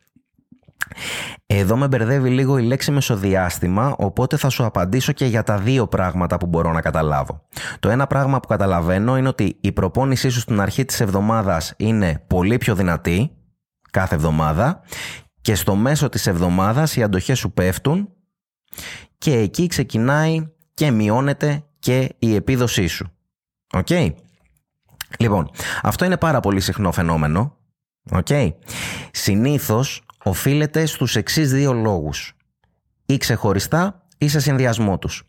Εδώ 1.45 1.77
με 1.77 1.87
μπερδεύει 1.87 2.29
λίγο 2.29 2.57
η 2.57 2.63
λέξη 2.63 2.91
μεσοδιάστημα, 2.91 3.95
οπότε 3.97 4.37
θα 4.37 4.49
σου 4.49 4.65
απαντήσω 4.65 5.11
και 5.11 5.25
για 5.25 5.43
τα 5.43 5.57
δύο 5.57 5.87
πράγματα 5.87 6.37
που 6.37 6.45
μπορώ 6.45 6.71
να 6.71 6.81
καταλάβω. 6.81 7.41
Το 7.79 7.89
ένα 7.89 8.07
πράγμα 8.07 8.39
που 8.39 8.47
καταλαβαίνω 8.47 9.17
είναι 9.17 9.27
ότι 9.27 9.57
η 9.61 9.71
προπόνησή 9.71 10.29
σου 10.29 10.39
στην 10.39 10.59
αρχή 10.59 10.85
της 10.85 10.99
εβδομάδας 10.99 11.73
είναι 11.77 12.23
πολύ 12.27 12.57
πιο 12.57 12.75
δυνατή, 12.75 13.31
κάθε 13.91 14.15
εβδομάδα, 14.15 14.81
και 15.43 15.55
στο 15.55 15.75
μέσο 15.75 16.09
της 16.09 16.27
εβδομάδας 16.27 16.95
οι 16.95 17.03
αντοχές 17.03 17.39
σου 17.39 17.51
πέφτουν 17.51 18.09
και 19.17 19.37
εκεί 19.37 19.67
ξεκινάει 19.67 20.47
και 20.73 20.91
μειώνεται 20.91 21.63
και 21.79 22.15
η 22.19 22.35
επίδοσή 22.35 22.87
σου. 22.87 23.11
Οκ. 23.73 23.87
Λοιπόν, 25.19 25.49
αυτό 25.81 26.05
είναι 26.05 26.17
πάρα 26.17 26.39
πολύ 26.39 26.59
συχνό 26.59 26.91
φαινόμενο. 26.91 27.57
Οκ. 28.11 28.27
Συνήθως 29.11 30.01
οφείλεται 30.23 30.85
στους 30.85 31.15
εξής 31.15 31.51
δύο 31.51 31.73
λόγους. 31.73 32.33
Ή 33.05 33.17
ξεχωριστά 33.17 34.07
ή 34.17 34.27
σε 34.27 34.39
συνδυασμό 34.39 34.97
τους. 34.97 35.23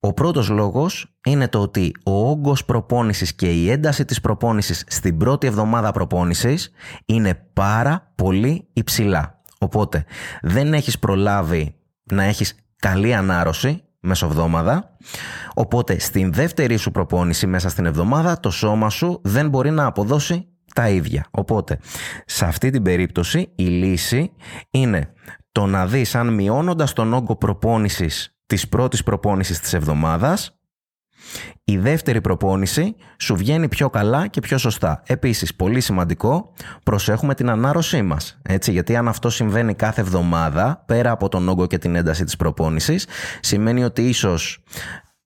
Ο 0.00 0.12
πρώτος 0.12 0.48
λόγος 0.48 1.16
είναι 1.24 1.48
το 1.48 1.60
ότι 1.60 1.92
ο 2.04 2.28
όγκος 2.30 2.64
προπόνησης 2.64 3.34
και 3.34 3.52
η 3.52 3.70
ένταση 3.70 4.04
της 4.04 4.20
προπόνησης 4.20 4.84
στην 4.88 5.16
πρώτη 5.16 5.46
εβδομάδα 5.46 5.92
προπόνησης 5.92 6.70
είναι 7.04 7.34
πάρα 7.52 8.12
πολύ 8.14 8.68
υψηλά. 8.72 9.40
Οπότε 9.58 10.04
δεν 10.42 10.74
έχεις 10.74 10.98
προλάβει 10.98 11.74
να 12.02 12.22
έχεις 12.22 12.54
καλή 12.76 13.14
ανάρρωση 13.14 13.82
μεσοβδόμαδα, 14.00 14.96
οπότε 15.54 15.98
στην 15.98 16.32
δεύτερη 16.32 16.76
σου 16.76 16.90
προπόνηση 16.90 17.46
μέσα 17.46 17.68
στην 17.68 17.86
εβδομάδα 17.86 18.40
το 18.40 18.50
σώμα 18.50 18.90
σου 18.90 19.20
δεν 19.22 19.48
μπορεί 19.48 19.70
να 19.70 19.86
αποδώσει 19.86 20.48
τα 20.74 20.88
ίδια. 20.88 21.26
Οπότε, 21.30 21.78
σε 22.26 22.44
αυτή 22.44 22.70
την 22.70 22.82
περίπτωση 22.82 23.52
η 23.54 23.64
λύση 23.64 24.32
είναι 24.70 25.12
το 25.52 25.66
να 25.66 25.86
δεις 25.86 26.14
αν 26.14 26.34
μειώνοντας 26.34 26.92
τον 26.92 27.12
όγκο 27.12 27.36
προπόνησης 27.36 28.37
της 28.48 28.68
πρώτης 28.68 29.02
προπόνησης 29.02 29.60
της 29.60 29.72
εβδομάδας 29.72 30.58
η 31.64 31.76
δεύτερη 31.78 32.20
προπόνηση 32.20 32.96
σου 33.18 33.36
βγαίνει 33.36 33.68
πιο 33.68 33.90
καλά 33.90 34.26
και 34.26 34.40
πιο 34.40 34.58
σωστά. 34.58 35.02
Επίσης, 35.06 35.54
πολύ 35.54 35.80
σημαντικό, 35.80 36.52
προσέχουμε 36.82 37.34
την 37.34 37.50
ανάρρωσή 37.50 38.02
μας. 38.02 38.40
Έτσι, 38.42 38.72
γιατί 38.72 38.96
αν 38.96 39.08
αυτό 39.08 39.30
συμβαίνει 39.30 39.74
κάθε 39.74 40.00
εβδομάδα, 40.00 40.82
πέρα 40.86 41.10
από 41.10 41.28
τον 41.28 41.48
όγκο 41.48 41.66
και 41.66 41.78
την 41.78 41.94
ένταση 41.94 42.24
της 42.24 42.36
προπόνησης, 42.36 43.06
σημαίνει 43.40 43.84
ότι 43.84 44.08
ίσως 44.08 44.62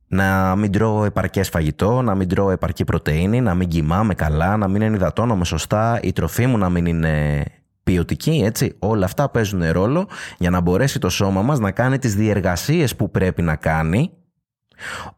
να 0.07 0.57
μην 0.57 0.73
τρώω 0.73 1.05
επαρκές 1.05 1.49
φαγητό, 1.49 2.03
να 2.03 2.15
μην 2.15 2.29
τρώω 2.29 2.51
επαρκή 2.51 2.85
πρωτεΐνη, 2.85 3.41
να 3.41 3.55
μην 3.55 3.69
κοιμάμαι 3.69 4.15
καλά, 4.15 4.57
να 4.57 4.69
μην 4.69 4.83
ενυδατώνομαι 4.83 5.45
σωστά, 5.45 6.01
η 6.03 6.13
τροφή 6.13 6.47
μου 6.47 6.59
να 6.59 6.69
μην 6.69 6.87
είναι 6.87 7.45
ποιοτική, 7.83 8.43
έτσι. 8.45 8.77
Όλα 8.79 9.05
αυτά 9.05 9.29
παίζουν 9.29 9.71
ρόλο 9.71 10.09
για 10.39 10.51
να 10.51 10.61
μπορέσει 10.61 10.99
το 10.99 11.09
σώμα 11.09 11.43
μας 11.43 11.59
να 11.59 11.71
κάνει 11.71 11.99
τις 11.99 12.15
διεργασίες 12.15 12.97
που 12.97 13.11
πρέπει 13.11 13.43
να 13.43 13.57
κάνει, 13.57 14.11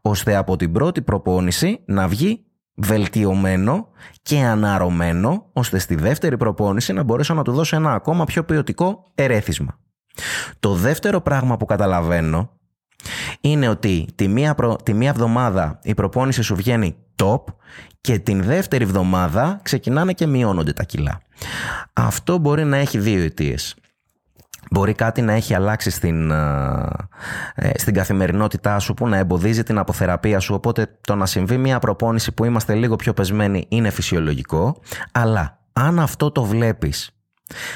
ώστε 0.01 0.35
από 0.35 0.55
την 0.55 0.71
πρώτη 0.71 1.01
προπόνηση 1.01 1.79
να 1.85 2.07
βγει 2.07 2.45
βελτιωμένο 2.75 3.87
και 4.21 4.39
αναρωμένο, 4.39 5.49
ώστε 5.53 5.79
στη 5.79 5.95
δεύτερη 5.95 6.37
προπόνηση 6.37 6.93
να 6.93 7.03
μπορέσω 7.03 7.33
να 7.33 7.43
του 7.43 7.51
δώσω 7.51 7.75
ένα 7.75 7.93
ακόμα 7.93 8.23
πιο 8.23 8.43
ποιοτικό 8.43 9.11
ερέθισμα. 9.15 9.79
Το 10.59 10.73
δεύτερο 10.73 11.21
πράγμα 11.21 11.57
που 11.57 11.65
καταλαβαίνω 11.65 12.49
είναι 13.49 13.67
ότι 13.67 14.07
τη 14.15 14.27
μία, 14.27 14.55
προ... 14.55 14.75
τη 14.75 14.93
μία 14.93 15.09
εβδομάδα 15.09 15.79
η 15.83 15.93
προπόνηση 15.93 16.41
σου 16.41 16.55
βγαίνει 16.55 16.95
top 17.23 17.43
και 18.01 18.19
την 18.19 18.43
δεύτερη 18.43 18.83
εβδομάδα 18.83 19.59
ξεκινάνε 19.63 20.13
και 20.13 20.25
μειώνονται 20.25 20.73
τα 20.73 20.83
κιλά. 20.83 21.21
Αυτό 21.93 22.37
μπορεί 22.37 22.63
να 22.63 22.77
έχει 22.77 22.97
δύο 22.97 23.23
αιτίες. 23.23 23.75
Μπορεί 24.71 24.93
κάτι 24.93 25.21
να 25.21 25.33
έχει 25.33 25.53
αλλάξει 25.53 25.89
στην, 25.89 26.31
ε, 26.31 27.71
στην 27.75 27.93
καθημερινότητά 27.93 28.79
σου 28.79 28.93
που 28.93 29.07
να 29.07 29.17
εμποδίζει 29.17 29.63
την 29.63 29.77
αποθεραπεία 29.77 30.39
σου 30.39 30.53
οπότε 30.53 30.97
το 31.01 31.15
να 31.15 31.25
συμβεί 31.25 31.57
μια 31.57 31.79
προπόνηση 31.79 32.31
που 32.31 32.45
είμαστε 32.45 32.75
λίγο 32.75 32.95
πιο 32.95 33.13
πεσμένοι 33.13 33.65
είναι 33.69 33.89
φυσιολογικό 33.89 34.81
αλλά 35.11 35.59
αν 35.73 35.99
αυτό 35.99 36.31
το 36.31 36.43
βλέπεις 36.43 37.09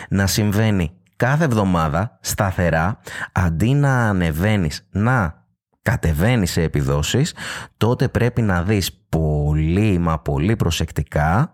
να 0.10 0.28
συμβαίνει 0.28 0.92
κάθε 1.16 1.44
εβδομάδα 1.44 2.18
σταθερά 2.22 3.00
αντί 3.32 3.74
να 3.74 4.10
ανεβαίνεις 4.10 4.88
να 4.92 5.40
κατεβαίνεις 5.82 6.52
σε 6.52 6.62
επιδόσεις 6.62 7.34
τότε 7.78 8.08
πρέπει 8.08 8.42
να 8.42 8.64
δεις 8.64 9.06
πολύ 9.10 9.98
μα 9.98 10.20
πολύ 10.20 10.56
προσεκτικά 10.56 11.54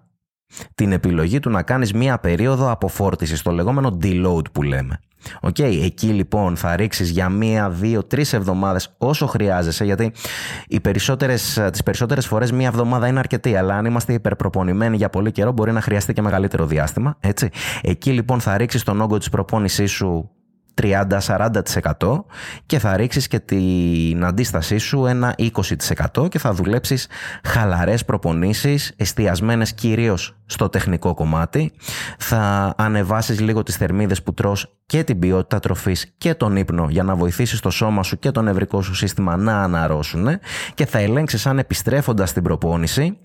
την 0.75 0.91
επιλογή 0.91 1.39
του 1.39 1.49
να 1.49 1.63
κάνεις 1.63 1.93
μία 1.93 2.19
περίοδο 2.19 2.71
αποφόρτισης, 2.71 3.41
το 3.41 3.51
λεγόμενο 3.51 3.97
deload 4.01 4.51
που 4.51 4.63
λέμε. 4.63 4.99
Οκ, 5.41 5.59
εκεί 5.59 6.07
λοιπόν 6.07 6.55
θα 6.55 6.75
ρίξεις 6.75 7.09
για 7.09 7.29
μία, 7.29 7.69
δύο, 7.69 8.03
τρεις 8.03 8.33
εβδομάδες 8.33 8.95
όσο 8.97 9.27
χρειάζεσαι 9.27 9.85
γιατί 9.85 10.11
οι 10.67 10.79
περισσότερες, 10.79 11.61
τις 11.71 11.83
περισσότερες 11.83 12.27
φορές 12.27 12.51
μία 12.51 12.67
εβδομάδα 12.67 13.07
είναι 13.07 13.19
αρκετή 13.19 13.55
αλλά 13.55 13.75
αν 13.75 13.85
είμαστε 13.85 14.13
υπερπροπονημένοι 14.13 14.95
για 14.95 15.09
πολύ 15.09 15.31
καιρό 15.31 15.51
μπορεί 15.51 15.71
να 15.71 15.81
χρειαστεί 15.81 16.13
και 16.13 16.21
μεγαλύτερο 16.21 16.65
διάστημα. 16.65 17.17
Έτσι. 17.19 17.49
Εκεί 17.81 18.11
λοιπόν 18.11 18.39
θα 18.39 18.57
ρίξεις 18.57 18.83
τον 18.83 19.01
όγκο 19.01 19.17
της 19.17 19.29
προπόνησής 19.29 19.91
σου 19.91 20.29
30-40% 20.81 22.23
και 22.65 22.79
θα 22.79 22.97
ρίξεις 22.97 23.27
και 23.27 23.39
την 23.39 24.25
αντίστασή 24.25 24.77
σου 24.77 25.05
ένα 25.05 25.35
20% 26.17 26.29
και 26.29 26.39
θα 26.39 26.53
δουλέψεις 26.53 27.07
χαλαρές 27.43 28.05
προπονήσεις 28.05 28.93
εστιασμένες 28.95 29.73
κυρίως 29.73 30.38
στο 30.45 30.69
τεχνικό 30.69 31.13
κομμάτι. 31.13 31.71
Θα 32.17 32.73
ανεβάσεις 32.77 33.39
λίγο 33.39 33.63
τις 33.63 33.75
θερμίδες 33.75 34.23
που 34.23 34.33
τρως 34.33 34.75
και 34.85 35.03
την 35.03 35.19
ποιότητα 35.19 35.59
τροφής 35.59 36.13
και 36.17 36.33
τον 36.33 36.55
ύπνο 36.55 36.88
για 36.89 37.03
να 37.03 37.15
βοηθήσεις 37.15 37.59
το 37.59 37.69
σώμα 37.69 38.03
σου 38.03 38.19
και 38.19 38.31
το 38.31 38.41
νευρικό 38.41 38.81
σου 38.81 38.93
σύστημα 38.93 39.38
να 39.38 39.63
αναρρώσουν 39.63 40.27
και 40.73 40.85
θα 40.85 40.99
ελέγξεις 40.99 41.45
αν 41.45 41.59
επιστρέφοντας 41.59 42.29
στην 42.29 42.43
προπόνηση 42.43 43.17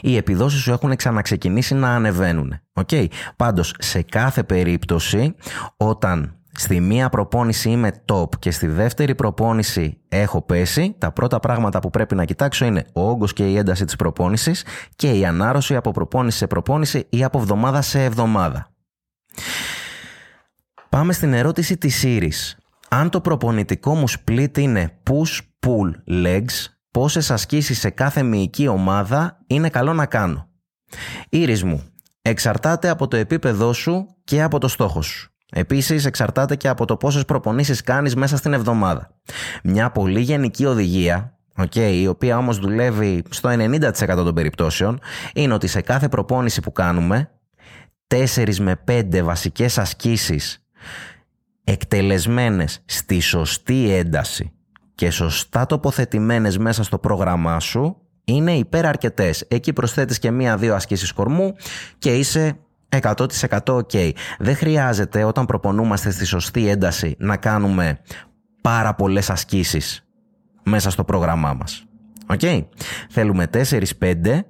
οι 0.00 0.16
επιδόσεις 0.16 0.60
σου 0.60 0.72
έχουν 0.72 0.96
ξαναξεκινήσει 0.96 1.74
να 1.74 1.94
ανεβαίνουν. 1.94 2.60
Okay. 2.72 3.06
Πάντως, 3.36 3.74
σε 3.78 4.02
κάθε 4.02 4.42
περίπτωση, 4.42 5.34
όταν 5.76 6.38
στη 6.52 6.80
μία 6.80 7.08
προπόνηση 7.08 7.70
είμαι 7.70 8.02
top 8.12 8.28
και 8.38 8.50
στη 8.50 8.66
δεύτερη 8.66 9.14
προπόνηση 9.14 10.00
έχω 10.08 10.42
πέσει, 10.42 10.94
τα 10.98 11.12
πρώτα 11.12 11.40
πράγματα 11.40 11.78
που 11.78 11.90
πρέπει 11.90 12.14
να 12.14 12.24
κοιτάξω 12.24 12.64
είναι 12.64 12.84
ο 12.92 13.08
όγκος 13.08 13.32
και 13.32 13.50
η 13.50 13.56
ένταση 13.56 13.84
της 13.84 13.96
προπόνησης 13.96 14.64
και 14.96 15.10
η 15.10 15.24
ανάρρωση 15.24 15.76
από 15.76 15.90
προπόνηση 15.90 16.38
σε 16.38 16.46
προπόνηση 16.46 17.06
ή 17.08 17.24
από 17.24 17.38
εβδομάδα 17.38 17.82
σε 17.82 18.04
εβδομάδα. 18.04 18.68
Πάμε 20.88 21.12
στην 21.12 21.32
ερώτηση 21.32 21.76
της 21.76 22.02
Ήρης. 22.02 22.58
Αν 22.88 23.10
το 23.10 23.20
προπονητικό 23.20 23.94
μου 23.94 24.04
split 24.08 24.58
είναι 24.58 24.98
push-pull 25.10 25.90
legs, 26.24 26.66
πόσες 26.98 27.30
ασκήσεις 27.30 27.78
σε 27.78 27.90
κάθε 27.90 28.22
μυϊκή 28.22 28.66
ομάδα 28.66 29.38
είναι 29.46 29.68
καλό 29.68 29.92
να 29.92 30.06
κάνω. 30.06 30.48
Ήρης 31.28 31.64
μου, 31.64 31.82
εξαρτάται 32.22 32.88
από 32.88 33.08
το 33.08 33.16
επίπεδό 33.16 33.72
σου 33.72 34.06
και 34.24 34.42
από 34.42 34.58
το 34.58 34.68
στόχο 34.68 35.02
σου. 35.02 35.30
Επίσης 35.52 36.04
εξαρτάται 36.04 36.56
και 36.56 36.68
από 36.68 36.84
το 36.84 36.96
πόσες 36.96 37.24
προπονήσεις 37.24 37.82
κάνεις 37.82 38.16
μέσα 38.16 38.36
στην 38.36 38.52
εβδομάδα. 38.52 39.14
Μια 39.62 39.90
πολύ 39.90 40.20
γενική 40.20 40.64
οδηγία 40.64 41.38
Okay, 41.60 41.92
η 41.92 42.06
οποία 42.06 42.38
όμως 42.38 42.58
δουλεύει 42.58 43.22
στο 43.30 43.48
90% 43.48 43.90
των 44.06 44.34
περιπτώσεων, 44.34 45.00
είναι 45.34 45.54
ότι 45.54 45.66
σε 45.66 45.80
κάθε 45.80 46.08
προπόνηση 46.08 46.60
που 46.60 46.72
κάνουμε, 46.72 47.30
4 48.06 48.58
με 48.58 48.82
5 48.86 49.22
βασικές 49.22 49.78
ασκήσεις 49.78 50.64
εκτελεσμένες 51.64 52.82
στη 52.84 53.20
σωστή 53.20 53.90
ένταση 53.90 54.52
και 54.98 55.10
σωστά 55.10 55.66
τοποθετημένες 55.66 56.58
μέσα 56.58 56.82
στο 56.84 56.98
πρόγραμμά 56.98 57.60
σου 57.60 57.96
είναι 58.24 58.52
υπεραρκετές. 58.52 59.44
Εκεί 59.48 59.72
προσθέτεις 59.72 60.18
και 60.18 60.30
μία-δύο 60.30 60.74
ασκήσεις 60.74 61.12
κορμού 61.12 61.54
και 61.98 62.18
είσαι 62.18 62.58
100% 62.88 63.26
ok. 63.64 64.10
Δεν 64.38 64.56
χρειάζεται 64.56 65.24
όταν 65.24 65.46
προπονούμαστε 65.46 66.10
στη 66.10 66.24
σωστή 66.24 66.68
ένταση 66.68 67.14
να 67.18 67.36
κάνουμε 67.36 68.00
πάρα 68.62 68.94
πολλές 68.94 69.30
ασκήσεις 69.30 70.06
μέσα 70.62 70.90
στο 70.90 71.04
πρόγραμμά 71.04 71.52
μας. 71.52 71.84
Okay. 72.26 72.64
Θέλουμε 73.10 73.46
4-5 74.00 74.40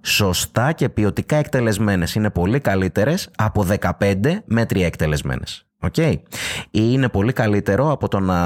σωστά 0.00 0.72
και 0.72 0.88
ποιοτικά 0.88 1.36
εκτελεσμένες. 1.36 2.14
Είναι 2.14 2.30
πολύ 2.30 2.60
καλύτερες 2.60 3.30
από 3.36 3.66
15 3.98 4.42
μέτρια 4.44 4.86
εκτελεσμένες. 4.86 5.66
Okay. 5.84 6.14
Είναι 6.70 7.08
πολύ 7.08 7.32
καλύτερο 7.32 7.92
από 7.92 8.08
το 8.08 8.20
να 8.20 8.36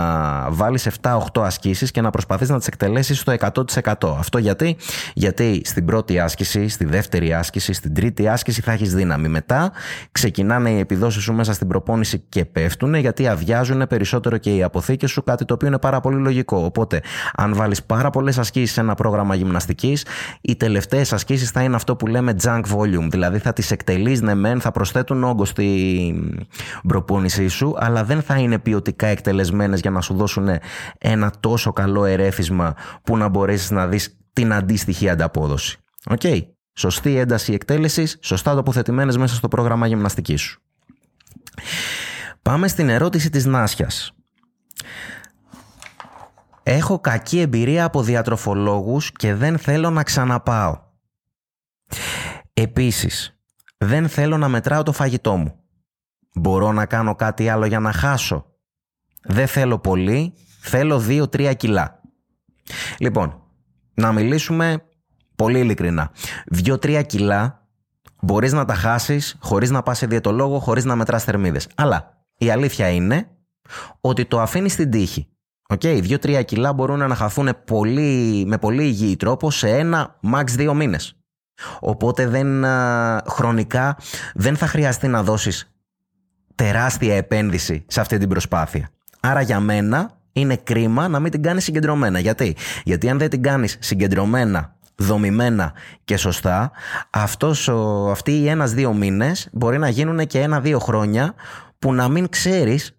βάλεις 0.50 0.88
7-8 1.00 1.18
ασκήσεις 1.42 1.90
και 1.90 2.00
να 2.00 2.10
προσπαθείς 2.10 2.48
να 2.48 2.58
τις 2.58 2.66
εκτελέσεις 2.66 3.18
στο 3.18 3.32
100%. 3.32 4.16
Αυτό 4.18 4.38
γιατί, 4.38 4.76
γιατί 5.14 5.60
στην 5.64 5.84
πρώτη 5.84 6.18
άσκηση, 6.18 6.68
στη 6.68 6.84
δεύτερη 6.84 7.34
άσκηση, 7.34 7.72
στην 7.72 7.94
τρίτη 7.94 8.28
άσκηση 8.28 8.60
θα 8.60 8.72
έχεις 8.72 8.94
δύναμη. 8.94 9.28
Μετά 9.28 9.72
ξεκινάνε 10.12 10.70
οι 10.70 10.78
επιδόσεις 10.78 11.22
σου 11.22 11.32
μέσα 11.32 11.52
στην 11.52 11.68
προπόνηση 11.68 12.22
και 12.28 12.44
πέφτουν 12.44 12.94
γιατί 12.94 13.28
αδειάζουν 13.28 13.86
περισσότερο 13.86 14.36
και 14.36 14.54
οι 14.54 14.62
αποθήκες 14.62 15.10
σου, 15.10 15.22
κάτι 15.22 15.44
το 15.44 15.54
οποίο 15.54 15.68
είναι 15.68 15.78
πάρα 15.78 16.00
πολύ 16.00 16.16
λογικό. 16.16 16.56
Οπότε, 16.64 17.00
αν 17.34 17.54
βάλεις 17.54 17.82
πάρα 17.82 18.10
πολλές 18.10 18.38
ασκήσεις 18.38 18.72
σε 18.72 18.80
ένα 18.80 18.94
πρόγραμμα 18.94 19.34
γυμναστικής, 19.34 20.04
οι 20.40 20.56
τελευταίες 20.56 21.12
ασκήσεις 21.12 21.50
θα 21.50 21.62
είναι 21.62 21.76
αυτό 21.76 21.96
που 21.96 22.06
λέμε 22.06 22.34
junk 22.42 22.62
volume, 22.76 23.08
δηλαδή 23.10 23.38
θα 23.38 23.52
τις 23.52 23.70
εκτελείς 23.70 24.20
ναι 24.20 24.34
μεν, 24.34 24.60
θα 24.60 24.70
προσθέτουν 24.70 25.24
όγκο 25.24 25.44
στην 25.44 26.46
προπόνηση 26.88 27.27
σου, 27.28 27.74
αλλά 27.78 28.04
δεν 28.04 28.22
θα 28.22 28.38
είναι 28.38 28.58
ποιοτικά 28.58 29.06
εκτελεσμένες 29.06 29.80
για 29.80 29.90
να 29.90 30.00
σου 30.00 30.14
δώσουν 30.14 30.48
ένα 30.98 31.32
τόσο 31.40 31.72
καλό 31.72 32.04
ερέθισμα 32.04 32.74
που 33.02 33.16
να 33.16 33.28
μπορέσεις 33.28 33.70
να 33.70 33.86
δεις 33.86 34.18
την 34.32 34.52
αντίστοιχη 34.52 35.08
ανταπόδοση. 35.08 35.78
OK. 36.06 36.20
Okay. 36.22 36.40
Σωστή 36.78 37.16
ένταση 37.16 37.52
εκτέλεσης, 37.52 38.18
σωστά 38.22 38.54
τοποθετημένες 38.54 39.16
μέσα 39.16 39.34
στο 39.34 39.48
πρόγραμμα 39.48 39.86
γυμναστικής 39.86 40.40
σου. 40.40 40.62
Πάμε 42.42 42.68
στην 42.68 42.88
ερώτηση 42.88 43.30
της 43.30 43.44
Νάσιας. 43.44 44.12
Έχω 46.62 47.00
κακή 47.00 47.40
εμπειρία 47.40 47.84
από 47.84 48.02
διατροφολόγους 48.02 49.12
και 49.12 49.34
δεν 49.34 49.58
θέλω 49.58 49.90
να 49.90 50.02
ξαναπάω. 50.02 50.78
Επίσης, 52.52 53.38
δεν 53.78 54.08
θέλω 54.08 54.36
να 54.36 54.48
μετράω 54.48 54.82
το 54.82 54.92
φαγητό 54.92 55.36
μου. 55.36 55.57
Μπορώ 56.38 56.72
να 56.72 56.86
κάνω 56.86 57.14
κάτι 57.14 57.48
άλλο 57.48 57.66
για 57.66 57.80
να 57.80 57.92
χάσω. 57.92 58.44
Δεν 59.22 59.46
θέλω 59.46 59.78
πολύ, 59.78 60.34
θέλω 60.60 61.02
2-3 61.08 61.52
κιλά. 61.56 62.00
Λοιπόν, 62.98 63.42
να 63.94 64.12
μιλήσουμε 64.12 64.82
πολύ 65.36 65.58
ειλικρινά. 65.58 66.10
2-3 66.64 67.02
κιλά 67.06 67.68
μπορείς 68.20 68.52
να 68.52 68.64
τα 68.64 68.74
χάσεις 68.74 69.36
χωρίς 69.40 69.70
να 69.70 69.82
πας 69.82 69.98
σε 69.98 70.06
διαιτολόγο, 70.06 70.58
χωρίς 70.58 70.84
να 70.84 70.96
μετράς 70.96 71.24
θερμίδες. 71.24 71.68
Αλλά 71.74 72.24
η 72.38 72.50
αλήθεια 72.50 72.88
είναι 72.88 73.28
ότι 74.00 74.24
το 74.24 74.40
αφήνεις 74.40 74.72
στην 74.72 74.90
τύχη. 74.90 75.28
Okay, 75.74 76.02
2-3 76.02 76.44
κιλά 76.44 76.72
μπορούν 76.72 76.98
να 76.98 77.14
χαθούν 77.14 77.48
πολύ, 77.66 78.44
με 78.46 78.58
πολύ 78.58 78.84
υγιή 78.84 79.16
τρόπο 79.16 79.50
σε 79.50 79.68
ένα 79.68 80.18
max 80.32 80.44
2 80.56 80.72
μήνες. 80.74 81.12
Οπότε 81.80 82.26
δεν, 82.26 82.64
χρονικά 83.26 83.98
δεν 84.34 84.56
θα 84.56 84.66
χρειαστεί 84.66 85.08
να 85.08 85.22
δώσεις 85.22 85.72
τεράστια 86.58 87.16
επένδυση 87.16 87.84
σε 87.86 88.00
αυτή 88.00 88.18
την 88.18 88.28
προσπάθεια. 88.28 88.88
Άρα 89.20 89.40
για 89.40 89.60
μένα 89.60 90.10
είναι 90.32 90.56
κρίμα 90.56 91.08
να 91.08 91.20
μην 91.20 91.30
την 91.30 91.42
κάνεις 91.42 91.64
συγκεντρωμένα. 91.64 92.18
Γιατί, 92.18 92.56
Γιατί 92.84 93.08
αν 93.08 93.18
δεν 93.18 93.30
την 93.30 93.42
κάνεις 93.42 93.76
συγκεντρωμένα, 93.80 94.76
δομημένα 94.96 95.72
και 96.04 96.16
σωστά, 96.16 96.70
αυτός, 97.10 97.68
ο, 97.68 98.10
αυτοί 98.10 98.32
οι 98.32 98.48
ένας-δύο 98.48 98.92
μήνες 98.92 99.48
μπορεί 99.52 99.78
να 99.78 99.88
γίνουν 99.88 100.26
και 100.26 100.40
ένα-δύο 100.40 100.78
χρόνια 100.78 101.34
που 101.78 101.94
να 101.94 102.08
μην 102.08 102.28
ξέρεις 102.28 102.92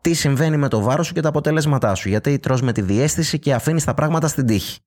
τι 0.00 0.14
συμβαίνει 0.14 0.56
με 0.56 0.68
το 0.68 0.80
βάρος 0.80 1.06
σου 1.06 1.14
και 1.14 1.20
τα 1.20 1.28
αποτελέσματά 1.28 1.94
σου. 1.94 2.08
Γιατί 2.08 2.38
τρως 2.38 2.62
με 2.62 2.72
τη 2.72 2.80
διέστηση 2.82 3.38
και 3.38 3.54
αφήνεις 3.54 3.84
τα 3.84 3.94
πράγματα 3.94 4.28
στην 4.28 4.46
τύχη. 4.46 4.78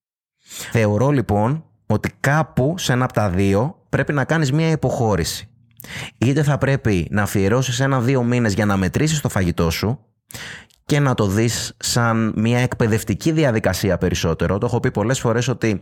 Θεωρώ 0.72 1.10
λοιπόν 1.10 1.64
ότι 1.86 2.12
κάπου 2.20 2.76
σε 2.78 2.94
ένα 2.94 3.04
από 3.04 3.14
τα 3.14 3.30
δύο 3.30 3.86
πρέπει 3.90 4.14
να 4.14 4.24
κάνεις 4.26 4.52
μια 4.52 4.70
υποχώρηση. 4.70 5.50
Είτε 6.18 6.44
θα 6.44 6.58
πρέπει 6.58 7.08
να 7.12 7.22
αφιερώσεις 7.22 7.80
ένα-δύο 7.80 8.24
μήνες 8.24 8.54
για 8.54 8.66
να 8.66 8.78
μετρήσεις 8.78 9.22
το 9.22 9.30
φαγητό 9.30 9.70
σου 9.70 10.00
και 10.86 11.00
να 11.00 11.14
το 11.14 11.28
δεις 11.28 11.76
σαν 11.78 12.34
μια 12.36 12.60
εκπαιδευτική 12.60 13.32
διαδικασία 13.32 13.98
περισσότερο. 13.98 14.58
Το 14.58 14.66
έχω 14.66 14.80
πει 14.80 14.92
πολλές 14.92 15.20
φορές 15.20 15.48
ότι 15.48 15.80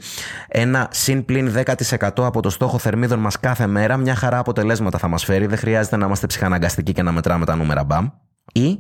ένα 0.47 0.87
συν 0.91 1.25
πλην 1.25 1.53
10% 1.65 2.09
από 2.15 2.41
το 2.41 2.49
στόχο 2.49 2.77
θερμίδων 2.77 3.19
μας 3.19 3.39
κάθε 3.39 3.67
μέρα 3.67 3.97
μια 3.97 4.15
χαρά 4.15 4.37
αποτελέσματα 4.37 4.97
θα 4.97 5.07
μας 5.07 5.23
φέρει. 5.23 5.45
Δεν 5.45 5.57
χρειάζεται 5.57 5.97
να 5.97 6.05
είμαστε 6.05 6.27
ψυχαναγκαστικοί 6.27 6.93
και 6.93 7.01
να 7.01 7.11
μετράμε 7.11 7.45
τα 7.45 7.55
νούμερα 7.55 7.83
μπαμ. 7.83 8.07
Ή 8.53 8.79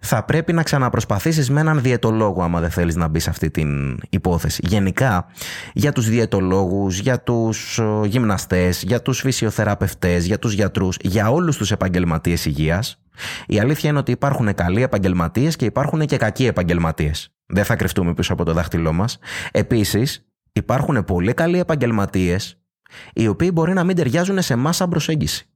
θα 0.00 0.24
πρέπει 0.24 0.52
να 0.52 0.62
ξαναπροσπαθήσεις 0.62 1.50
με 1.50 1.60
έναν 1.60 1.82
διαιτολόγο 1.82 2.42
άμα 2.42 2.60
δεν 2.60 2.70
θέλεις 2.70 2.96
να 2.96 3.08
μπεις 3.08 3.22
σε 3.22 3.30
αυτή 3.30 3.50
την 3.50 4.00
υπόθεση. 4.10 4.62
Γενικά, 4.64 5.26
για 5.72 5.92
τους 5.92 6.08
διαιτολόγους, 6.08 6.98
για 6.98 7.20
τους 7.20 7.80
γυμναστές, 8.04 8.82
για 8.82 9.02
τους 9.02 9.20
φυσιοθεραπευτές, 9.20 10.26
για 10.26 10.38
τους 10.38 10.52
γιατρούς, 10.52 10.96
για 11.00 11.30
όλους 11.30 11.56
τους 11.56 11.70
επαγγελματίες 11.70 12.44
υγείας, 12.44 13.02
η 13.46 13.60
αλήθεια 13.60 13.90
είναι 13.90 13.98
ότι 13.98 14.12
υπάρχουν 14.12 14.54
καλοί 14.54 14.82
επαγγελματίες 14.82 15.56
και 15.56 15.64
υπάρχουν 15.64 16.06
και 16.06 16.16
κακοί 16.16 16.46
επαγγελματίες. 16.46 17.32
Δεν 17.46 17.64
θα 17.64 17.76
κρυφτούμε 17.76 18.14
πίσω 18.14 18.32
από 18.32 18.44
το 18.44 18.52
δάχτυλό 18.52 18.92
μας. 18.92 19.18
Επίσης, 19.50 20.26
υπάρχουν 20.52 21.04
πολύ 21.04 21.34
καλοί 21.34 21.58
επαγγελματίες 21.58 22.58
οι 23.12 23.28
οποίοι 23.28 23.50
μπορεί 23.52 23.72
να 23.72 23.84
μην 23.84 23.96
ταιριάζουν 23.96 24.42
σε 24.42 24.52
εμάς 24.52 24.76
σαν 24.76 24.88
προσέγγιση. 24.88 25.48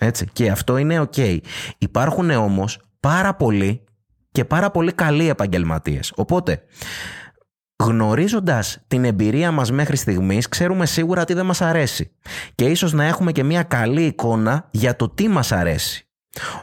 Έτσι. 0.00 0.28
Και 0.32 0.50
αυτό 0.50 0.76
είναι 0.76 1.08
ok. 1.10 1.38
Υπάρχουν 1.78 2.30
όμως 2.30 2.80
πάρα 3.06 3.34
πολλοί 3.34 3.84
και 4.32 4.44
πάρα 4.44 4.70
πολύ 4.70 4.92
καλοί 4.92 5.28
επαγγελματίες. 5.28 6.12
Οπότε, 6.16 6.62
γνωρίζοντας 7.84 8.84
την 8.86 9.04
εμπειρία 9.04 9.50
μας 9.50 9.72
μέχρι 9.72 9.96
στιγμής, 9.96 10.48
ξέρουμε 10.48 10.86
σίγουρα 10.86 11.24
τι 11.24 11.34
δεν 11.34 11.46
μας 11.46 11.60
αρέσει. 11.60 12.10
Και 12.54 12.64
ίσως 12.64 12.92
να 12.92 13.04
έχουμε 13.04 13.32
και 13.32 13.42
μια 13.42 13.62
καλή 13.62 14.04
εικόνα 14.04 14.68
για 14.70 14.96
το 14.96 15.08
τι 15.08 15.28
μας 15.28 15.52
αρέσει. 15.52 16.08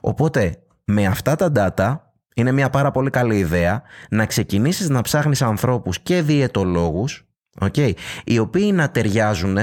Οπότε, 0.02 0.64
με 0.86 1.06
αυτά 1.06 1.36
τα 1.36 1.52
data, 1.56 1.98
είναι 2.36 2.52
μια 2.52 2.70
πάρα 2.70 2.92
πολύ 2.92 3.10
καλή 3.10 3.38
ιδέα 3.38 3.82
να 4.10 4.26
ξεκινήσεις 4.26 4.90
να 4.90 5.02
ψάχνεις 5.02 5.42
ανθρώπους 5.42 6.00
και 6.00 6.22
διαιτολόγους, 6.22 7.26
okay, 7.60 7.92
οι 8.24 8.40
οποίοι 8.40 8.72
να 8.74 8.90
ταιριάζουν 8.90 9.58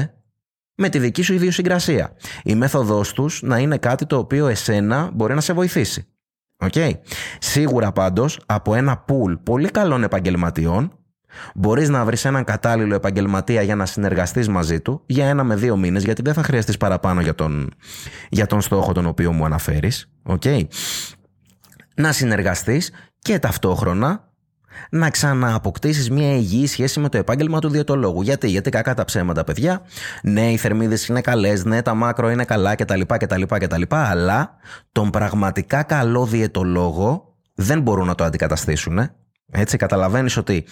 με 0.75 0.89
τη 0.89 0.99
δική 0.99 1.23
σου 1.23 1.35
ιδιοσυγκρασία. 1.35 2.17
Η 2.45 2.55
μέθοδός 2.55 3.13
τους 3.13 3.43
να 3.43 3.59
είναι 3.59 3.79
κάτι 3.79 4.07
το 4.07 4.17
οποίο 4.19 4.47
εσένα 4.47 5.11
μπορεί 5.13 5.35
να 5.35 5.41
σε 5.41 5.53
βοηθήσει. 5.53 6.05
Okay. 6.61 6.91
Σίγουρα 7.39 7.93
πάντως 7.93 8.41
από 8.47 8.75
ένα 8.75 9.05
pool 9.09 9.39
πολύ 9.43 9.71
καλών 9.71 10.03
επαγγελματιών 10.03 11.01
Μπορείς 11.55 11.89
να 11.89 12.05
βρεις 12.05 12.25
έναν 12.25 12.45
κατάλληλο 12.45 12.95
επαγγελματία 12.95 13.63
για 13.63 13.77
να 13.77 13.87
συνεργαστείς 13.87 14.49
μαζί 14.49 14.81
του 14.81 15.03
για 15.07 15.27
ένα 15.27 15.45
με 15.45 15.57
δύο 15.57 15.77
μήνες 15.77 16.05
γιατί 16.05 16.23
δεν 16.23 16.35
θα 16.35 16.43
χρειαστείς 16.43 16.77
παραπάνω 16.77 17.21
για 17.21 17.35
τον, 17.35 17.71
για 18.29 18.47
τον 18.47 18.61
στόχο 18.61 18.93
τον 18.93 19.07
οποίο 19.07 19.33
μου 19.33 19.45
αναφέρεις. 19.45 20.11
Okay. 20.27 20.67
Να 21.95 22.13
συνεργαστείς 22.13 22.93
και 23.19 23.39
ταυτόχρονα 23.39 24.30
να 24.91 25.11
ξανααποκτήσεις 25.11 26.11
μια 26.11 26.35
υγιή 26.35 26.67
σχέση 26.67 27.01
με 27.01 27.09
το 27.09 27.19
επάγγελμα 27.19 27.59
του 27.59 27.69
διαιτολόγου. 27.69 28.23
Γιατί, 28.23 28.49
Γιατί 28.49 28.71
κακά 28.71 28.95
τα 28.95 29.05
ψέματα, 29.05 29.45
παιδιά. 29.45 29.83
Ναι, 30.23 30.53
οι 30.53 30.57
θερμίδες 30.57 31.07
είναι 31.07 31.21
καλές, 31.21 31.65
ναι, 31.65 31.83
τα 31.83 31.95
μάκρο 31.95 32.31
είναι 32.31 32.45
καλά 32.45 32.75
κτλ. 32.75 33.01
κτλ, 33.07 33.43
κτλ 33.49 33.83
αλλά 33.89 34.57
τον 34.93 35.11
πραγματικά 35.11 35.83
καλό 35.83 36.27
διαιτολόγο 36.27 37.35
δεν 37.55 37.81
μπορούν 37.81 38.07
να 38.07 38.15
το 38.15 38.25
αντικαταστήσουν. 38.25 38.99
Ε. 38.99 39.15
Έτσι, 39.53 39.77
καταλαβαίνεις 39.77 40.37
ότι 40.37 40.65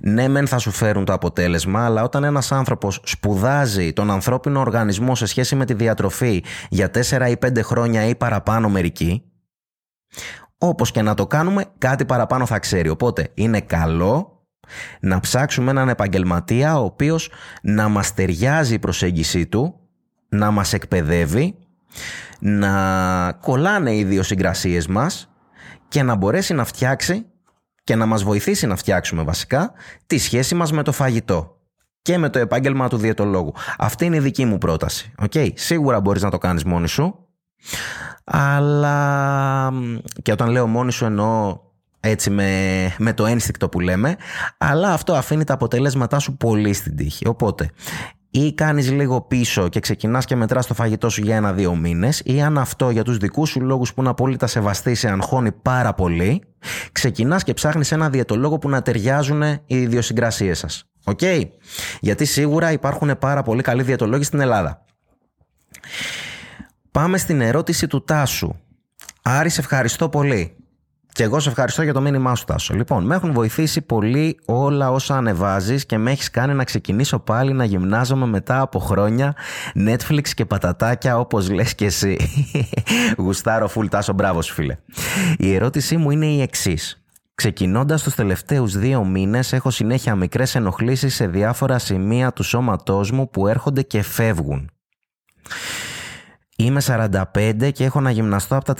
ναι, 0.00 0.28
μεν 0.28 0.46
θα 0.46 0.58
σου 0.58 0.70
φέρουν 0.70 1.04
το 1.04 1.12
αποτέλεσμα, 1.12 1.84
αλλά 1.84 2.02
όταν 2.02 2.24
ένας 2.24 2.52
άνθρωπος 2.52 3.00
σπουδάζει 3.04 3.92
τον 3.92 4.10
ανθρώπινο 4.10 4.60
οργανισμό 4.60 5.14
σε 5.14 5.26
σχέση 5.26 5.54
με 5.54 5.64
τη 5.64 5.74
διατροφή 5.74 6.44
για 6.68 6.90
4 6.90 7.30
ή 7.30 7.36
5 7.46 7.62
χρόνια 7.62 8.06
ή 8.06 8.14
παραπάνω 8.14 8.68
μερικοί, 8.68 9.22
όπως 10.64 10.90
και 10.90 11.02
να 11.02 11.14
το 11.14 11.26
κάνουμε, 11.26 11.64
κάτι 11.78 12.04
παραπάνω 12.04 12.46
θα 12.46 12.58
ξέρει. 12.58 12.88
Οπότε 12.88 13.28
είναι 13.34 13.60
καλό 13.60 14.46
να 15.00 15.20
ψάξουμε 15.20 15.70
έναν 15.70 15.88
επαγγελματία 15.88 16.80
ο 16.80 16.84
οποίος 16.84 17.30
να 17.62 17.88
μας 17.88 18.14
ταιριάζει 18.14 18.74
η 18.74 18.78
προσέγγιση 18.78 19.46
του, 19.46 19.80
να 20.28 20.50
μας 20.50 20.72
εκπαιδεύει, 20.72 21.58
να 22.40 23.32
κολλάνε 23.32 23.92
οι 23.92 23.98
ιδιοσυγκρασίες 23.98 24.86
μας 24.86 25.30
και 25.88 26.02
να 26.02 26.14
μπορέσει 26.14 26.54
να 26.54 26.64
φτιάξει 26.64 27.26
και 27.84 27.96
να 27.96 28.06
μας 28.06 28.22
βοηθήσει 28.22 28.66
να 28.66 28.76
φτιάξουμε 28.76 29.22
βασικά 29.22 29.72
τη 30.06 30.18
σχέση 30.18 30.54
μας 30.54 30.72
με 30.72 30.82
το 30.82 30.92
φαγητό. 30.92 31.56
και 32.02 32.18
με 32.18 32.28
το 32.28 32.38
επάγγελμα 32.38 32.88
του 32.88 32.96
διαιτολόγου. 32.96 33.54
Αυτή 33.78 34.04
είναι 34.04 34.16
η 34.16 34.20
δική 34.20 34.44
μου 34.44 34.58
πρόταση. 34.58 35.12
Okay? 35.22 35.50
Σίγουρα 35.54 36.00
μπορείς 36.00 36.22
να 36.22 36.30
το 36.30 36.38
κάνεις 36.38 36.64
μόνη 36.64 36.88
σου, 36.88 37.28
αλλά 38.24 39.72
και 40.22 40.32
όταν 40.32 40.48
λέω 40.48 40.66
μόνη 40.66 40.92
σου 40.92 41.04
εννοώ 41.04 41.58
έτσι 42.00 42.30
με, 42.30 42.94
με 42.98 43.12
το 43.12 43.26
ένστικτο 43.26 43.68
που 43.68 43.80
λέμε, 43.80 44.16
αλλά 44.58 44.92
αυτό 44.92 45.12
αφήνει 45.12 45.44
τα 45.44 45.54
αποτελέσματά 45.54 46.18
σου 46.18 46.36
πολύ 46.36 46.72
στην 46.72 46.96
τύχη. 46.96 47.28
Οπότε, 47.28 47.70
ή 48.34 48.54
κάνεις 48.54 48.90
λίγο 48.90 49.20
πίσω 49.20 49.68
και 49.68 49.80
ξεκινάς 49.80 50.24
και 50.24 50.36
μετράς 50.36 50.66
το 50.66 50.74
φαγητό 50.74 51.08
σου 51.08 51.22
για 51.22 51.36
ένα-δύο 51.36 51.74
μήνες 51.74 52.22
ή 52.24 52.42
αν 52.42 52.58
αυτό 52.58 52.90
για 52.90 53.02
τους 53.02 53.16
δικούς 53.16 53.48
σου 53.48 53.60
λόγους 53.60 53.94
που 53.94 54.00
είναι 54.00 54.10
απόλυτα 54.10 54.46
σεβαστοί 54.46 54.94
σε 54.94 55.08
αγχώνει 55.08 55.52
πάρα 55.52 55.94
πολύ 55.94 56.42
ξεκινάς 56.92 57.42
και 57.42 57.54
ψάχνεις 57.54 57.92
ένα 57.92 58.10
διαιτολόγο 58.10 58.58
που 58.58 58.68
να 58.68 58.82
ταιριάζουν 58.82 59.42
οι 59.42 59.60
ιδιοσυγκρασίες 59.66 60.58
σας. 60.58 60.84
Οκ. 61.04 61.20
Γιατί 62.00 62.24
σίγουρα 62.24 62.72
υπάρχουν 62.72 63.18
πάρα 63.18 63.42
πολύ 63.42 63.62
καλοί 63.62 63.82
διαιτολόγοι 63.82 64.22
στην 64.22 64.40
Ελλάδα. 64.40 64.84
Πάμε 66.92 67.18
στην 67.18 67.40
ερώτηση 67.40 67.86
του 67.86 68.04
Τάσου. 68.04 68.54
Άρη, 69.22 69.48
σε 69.48 69.60
ευχαριστώ 69.60 70.08
πολύ. 70.08 70.56
Και 71.12 71.22
εγώ 71.22 71.40
σε 71.40 71.48
ευχαριστώ 71.48 71.82
για 71.82 71.92
το 71.92 72.00
μήνυμά 72.00 72.34
σου, 72.34 72.44
Τάσο. 72.44 72.74
Λοιπόν, 72.74 73.04
με 73.04 73.14
έχουν 73.14 73.32
βοηθήσει 73.32 73.80
πολύ 73.80 74.38
όλα 74.44 74.90
όσα 74.90 75.16
ανεβάζεις 75.16 75.86
και 75.86 75.98
με 75.98 76.10
έχεις 76.10 76.30
κάνει 76.30 76.54
να 76.54 76.64
ξεκινήσω 76.64 77.18
πάλι 77.18 77.52
να 77.52 77.64
γυμνάζομαι 77.64 78.26
μετά 78.26 78.60
από 78.60 78.78
χρόνια 78.78 79.34
Netflix 79.74 80.28
και 80.28 80.44
πατατάκια 80.44 81.18
όπως 81.18 81.50
λες 81.50 81.74
και 81.74 81.84
εσύ. 81.84 82.16
Γουστάρω, 83.18 83.68
φουλ 83.68 83.86
Τάσο, 83.86 84.12
μπράβο 84.12 84.42
σου, 84.42 84.54
φίλε. 84.54 84.76
Η 85.38 85.54
ερώτησή 85.54 85.96
μου 85.96 86.10
είναι 86.10 86.26
η 86.26 86.40
εξής. 86.40 87.02
Ξεκινώντας 87.34 88.02
τους 88.02 88.14
τελευταίους 88.14 88.78
δύο 88.78 89.04
μήνες, 89.04 89.52
έχω 89.52 89.70
συνέχεια 89.70 90.14
μικρές 90.14 90.54
ενοχλήσεις 90.54 91.14
σε 91.14 91.26
διάφορα 91.26 91.78
σημεία 91.78 92.32
του 92.32 92.42
σώματός 92.42 93.10
μου 93.10 93.30
που 93.30 93.46
έρχονται 93.46 93.82
και 93.82 94.02
φεύγουν. 94.02 94.70
Είμαι 96.62 96.80
45 96.86 97.70
και 97.72 97.84
έχω 97.84 98.00
να 98.00 98.10
γυμναστώ 98.10 98.56
από 98.56 98.64
τα 98.64 98.74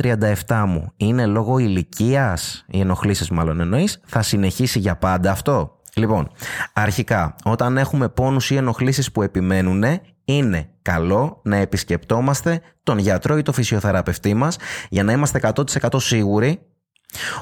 37 0.47 0.65
μου. 0.67 0.93
Είναι 0.97 1.27
λόγω 1.27 1.59
ηλικίας, 1.59 2.65
οι 2.69 2.81
ενοχλήσεις 2.81 3.31
μάλλον 3.31 3.61
εννοείς, 3.61 4.01
θα 4.07 4.23
συνεχίσει 4.23 4.79
για 4.79 4.97
πάντα 4.97 5.31
αυτό; 5.31 5.81
Λοιπόν, 5.95 6.31
αρχικά, 6.73 7.35
όταν 7.45 7.79
έχουμε 7.79 8.09
πόνους 8.09 8.51
ή 8.51 8.57
ενοχλήσεις 8.57 9.13
που 9.13 9.23
επιμένουν, 9.23 9.85
είναι 10.25 10.69
καλό 10.83 11.41
να 11.45 11.57
επισκεπτόμαστε 11.57 12.61
τον 12.83 12.99
γιατρό 12.99 13.37
ή 13.37 13.43
τον 13.43 13.55
φυσιοθεραπευτή 13.55 14.35
μας 14.35 14.57
για 14.89 15.03
να 15.03 15.13
είμαστε 15.13 15.41
100% 15.55 16.01
σίγουροι 16.01 16.61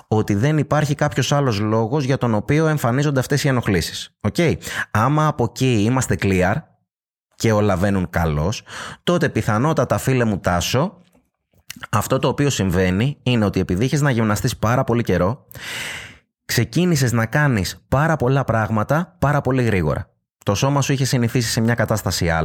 ότι 0.08 0.34
δεν 0.34 0.58
υπάρχει 0.58 0.94
κάποιος 0.94 1.32
άλλος 1.32 1.58
λόγος 1.58 2.04
για 2.04 2.18
τον 2.18 2.34
οποίο 2.34 2.66
εμφανίζονται 2.66 3.20
αυτές 3.20 3.44
οι 3.44 3.48
ενοχλήσεις. 3.48 4.16
Okay. 4.30 4.54
Άμα 4.90 5.26
από 5.26 5.44
εκεί 5.44 5.82
είμαστε 5.82 6.16
clear, 6.20 6.54
και 7.40 7.52
όλα 7.52 7.76
βαίνουν 7.76 8.10
καλώς, 8.10 8.62
τότε 9.02 9.28
πιθανότατα 9.28 9.98
φίλε 9.98 10.24
μου 10.24 10.38
Τάσο, 10.38 11.00
αυτό 11.90 12.18
το 12.18 12.28
οποίο 12.28 12.50
συμβαίνει 12.50 13.18
είναι 13.22 13.44
ότι 13.44 13.60
επειδή 13.60 13.84
έχεις 13.84 14.00
να 14.00 14.10
γυμναστείς 14.10 14.56
πάρα 14.56 14.84
πολύ 14.84 15.02
καιρό, 15.02 15.46
ξεκίνησες 16.44 17.12
να 17.12 17.26
κάνεις 17.26 17.84
πάρα 17.88 18.16
πολλά 18.16 18.44
πράγματα 18.44 19.16
πάρα 19.18 19.40
πολύ 19.40 19.62
γρήγορα. 19.62 20.10
Το 20.44 20.54
σώμα 20.54 20.82
σου 20.82 20.92
είχε 20.92 21.04
συνηθίσει 21.04 21.50
σε 21.50 21.60
μια 21.60 21.74
κατάσταση 21.74 22.30
α 22.30 22.44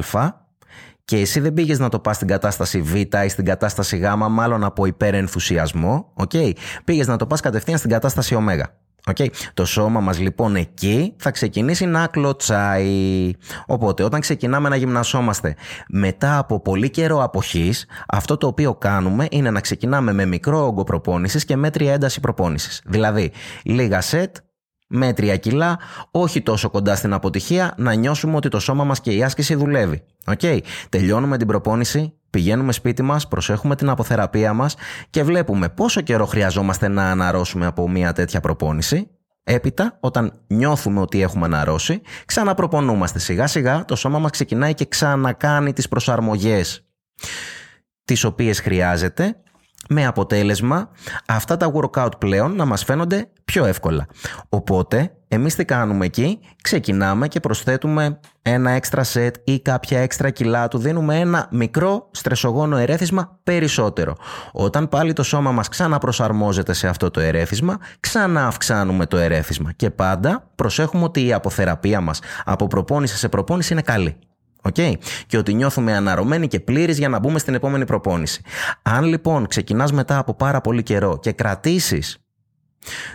και 1.05 1.17
εσύ 1.17 1.39
δεν 1.39 1.53
πήγες 1.53 1.79
να 1.79 1.89
το 1.89 1.99
πας 1.99 2.15
στην 2.15 2.27
κατάσταση 2.27 2.81
β 2.81 2.95
ή 2.95 3.27
στην 3.27 3.45
κατάσταση 3.45 3.97
γ, 3.97 4.03
μάλλον 4.29 4.63
από 4.63 4.85
υπερενθουσιασμό, 4.85 6.13
okay? 6.15 6.51
πήγες 6.83 7.07
να 7.07 7.17
το 7.17 7.27
πας 7.27 7.39
κατευθείαν 7.39 7.77
στην 7.77 7.89
κατάσταση 7.89 8.35
ω. 8.35 8.43
Okay. 9.11 9.27
Το 9.53 9.65
σώμα 9.65 9.99
μας 9.99 10.19
λοιπόν 10.19 10.55
εκεί 10.55 11.13
θα 11.17 11.31
ξεκινήσει 11.31 11.85
να 11.85 12.07
κλωτσάει. 12.07 13.31
Οπότε 13.65 14.03
όταν 14.03 14.19
ξεκινάμε 14.19 14.69
να 14.69 14.75
γυμνασόμαστε 14.75 15.55
μετά 15.87 16.37
από 16.37 16.59
πολύ 16.59 16.89
καιρό 16.89 17.23
αποχής, 17.23 17.85
αυτό 18.07 18.37
το 18.37 18.47
οποίο 18.47 18.75
κάνουμε 18.75 19.27
είναι 19.31 19.51
να 19.51 19.59
ξεκινάμε 19.59 20.13
με 20.13 20.25
μικρό 20.25 20.65
όγκο 20.65 20.83
προπόνησης 20.83 21.45
και 21.45 21.55
μέτρια 21.55 21.93
ένταση 21.93 22.19
προπόνησης. 22.19 22.81
Δηλαδή 22.85 23.31
λίγα 23.63 24.01
σετ, 24.01 24.35
μέτρια 24.87 25.37
κιλά, 25.37 25.79
όχι 26.11 26.41
τόσο 26.41 26.69
κοντά 26.69 26.95
στην 26.95 27.13
αποτυχία, 27.13 27.73
να 27.77 27.93
νιώσουμε 27.93 28.35
ότι 28.35 28.49
το 28.49 28.59
σώμα 28.59 28.83
μας 28.83 29.01
και 29.01 29.11
η 29.11 29.23
άσκηση 29.23 29.55
δουλεύει. 29.55 30.03
Okay. 30.25 30.59
Τελειώνουμε 30.89 31.37
την 31.37 31.47
προπόνηση, 31.47 32.13
πηγαίνουμε 32.35 32.71
σπίτι 32.71 33.01
μας, 33.01 33.27
προσέχουμε 33.27 33.75
την 33.75 33.89
αποθεραπεία 33.89 34.53
μας 34.53 34.75
και 35.09 35.23
βλέπουμε 35.23 35.69
πόσο 35.69 36.01
καιρό 36.01 36.25
χρειαζόμαστε 36.25 36.87
να 36.87 37.11
αναρρώσουμε 37.11 37.65
από 37.65 37.89
μια 37.89 38.13
τέτοια 38.13 38.39
προπόνηση. 38.39 39.09
Έπειτα, 39.43 39.97
όταν 39.99 40.41
νιώθουμε 40.47 40.99
ότι 40.99 41.21
έχουμε 41.21 41.45
αναρρώσει, 41.45 42.01
ξαναπροπονούμαστε. 42.25 43.19
Σιγά 43.19 43.47
σιγά 43.47 43.85
το 43.85 43.95
σώμα 43.95 44.19
μας 44.19 44.31
ξεκινάει 44.31 44.73
και 44.73 44.85
ξανακάνει 44.85 45.73
τις 45.73 45.87
προσαρμογές 45.87 46.85
τις 48.03 48.23
οποίες 48.23 48.59
χρειάζεται 48.59 49.35
με 49.89 50.05
αποτέλεσμα 50.05 50.89
αυτά 51.27 51.57
τα 51.57 51.71
workout 51.73 52.11
πλέον 52.17 52.55
να 52.55 52.65
μας 52.65 52.83
φαίνονται 52.83 53.29
πιο 53.45 53.65
εύκολα. 53.65 54.05
Οπότε, 54.49 55.11
εμείς 55.27 55.55
τι 55.55 55.65
κάνουμε 55.65 56.05
εκεί, 56.05 56.39
ξεκινάμε 56.61 57.27
και 57.27 57.39
προσθέτουμε 57.39 58.19
ένα 58.41 58.71
έξτρα 58.71 59.03
σετ 59.03 59.35
ή 59.43 59.59
κάποια 59.59 59.99
έξτρα 59.99 60.29
κιλά 60.29 60.67
του, 60.67 60.77
δίνουμε 60.77 61.19
ένα 61.19 61.47
μικρό 61.51 62.07
στρεσογόνο 62.11 62.77
ερέθισμα 62.77 63.39
περισσότερο. 63.43 64.15
Όταν 64.51 64.89
πάλι 64.89 65.13
το 65.13 65.23
σώμα 65.23 65.51
μας 65.51 65.69
ξαναπροσαρμόζεται 65.69 66.73
σε 66.73 66.87
αυτό 66.87 67.11
το 67.11 67.19
ερέθισμα, 67.19 67.77
ξανααυξάνουμε 67.99 69.05
το 69.05 69.17
ερέθισμα 69.17 69.71
και 69.71 69.89
πάντα 69.89 70.49
προσέχουμε 70.55 71.03
ότι 71.03 71.25
η 71.25 71.33
αποθεραπεία 71.33 72.01
μας 72.01 72.19
από 72.45 72.67
προπόνηση 72.67 73.17
σε 73.17 73.29
προπόνηση 73.29 73.73
είναι 73.73 73.81
καλή. 73.81 74.17
Okay. 74.69 74.93
Και 75.27 75.37
ότι 75.37 75.53
νιώθουμε 75.53 75.95
αναρωμένοι 75.95 76.47
και 76.47 76.59
πλήρεις 76.59 76.97
για 76.97 77.09
να 77.09 77.19
μπούμε 77.19 77.39
στην 77.39 77.53
επόμενη 77.53 77.85
προπόνηση. 77.85 78.41
Αν 78.81 79.03
λοιπόν 79.03 79.47
ξεκινάς 79.47 79.91
μετά 79.91 80.17
από 80.17 80.33
πάρα 80.33 80.61
πολύ 80.61 80.83
καιρό 80.83 81.19
και 81.19 81.31
κρατήσεις 81.31 82.17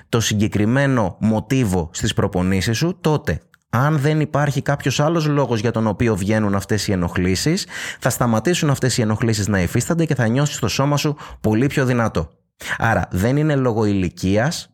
το 0.09 0.21
συγκεκριμένο 0.21 1.17
μοτίβο 1.21 1.91
στις 1.93 2.15
προπονήσεις 2.15 2.77
σου, 2.77 2.99
τότε 3.01 3.41
αν 3.71 3.99
δεν 3.99 4.21
υπάρχει 4.21 4.63
κάποιος 4.63 5.01
άλλος 5.01 5.27
λόγος 5.27 5.61
για 5.61 5.71
τον 5.71 5.87
οποίο 5.87 6.17
βγαίνουν 6.17 6.55
αυτές 6.55 6.89
οι 6.89 6.93
ενοχλήσεις, 6.93 7.67
θα 7.99 8.11
σταματήσουν 8.11 8.71
αυτές 8.71 8.99
οι 8.99 9.03
ενοχλήσεις 9.03 9.49
να 9.49 9.61
υφίστανται 9.61 10.05
και 10.05 10.15
θα 10.15 10.27
νιώσεις 10.27 10.59
το 10.59 10.69
σώμα 10.69 10.97
σου 10.97 11.17
πολύ 11.41 11.67
πιο 11.67 11.85
δυνατό. 11.85 12.31
Άρα 12.79 13.09
δεν 13.11 13.37
είναι 13.37 13.57
λόγω 13.57 13.85
ηλικίας, 13.85 14.71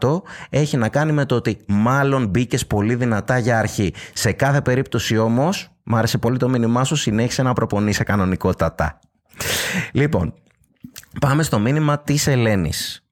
99% 0.00 0.22
έχει 0.50 0.76
να 0.76 0.88
κάνει 0.88 1.12
με 1.12 1.24
το 1.24 1.34
ότι 1.34 1.58
μάλλον 1.66 2.26
μπήκε 2.26 2.58
πολύ 2.58 2.94
δυνατά 2.94 3.38
για 3.38 3.58
αρχή. 3.58 3.94
Σε 4.12 4.32
κάθε 4.32 4.60
περίπτωση 4.60 5.16
όμως, 5.16 5.68
μου 5.82 5.96
άρεσε 5.96 6.18
πολύ 6.18 6.38
το 6.38 6.48
μήνυμά 6.48 6.84
σου, 6.84 6.96
συνέχισε 6.96 7.42
να 7.42 7.52
προπονείσαι 7.52 8.04
κανονικότατα. 8.04 8.98
Λοιπόν, 9.92 10.34
πάμε 11.20 11.42
στο 11.42 11.58
μήνυμα 11.58 11.98
της 11.98 12.26
Ελένης. 12.26 13.04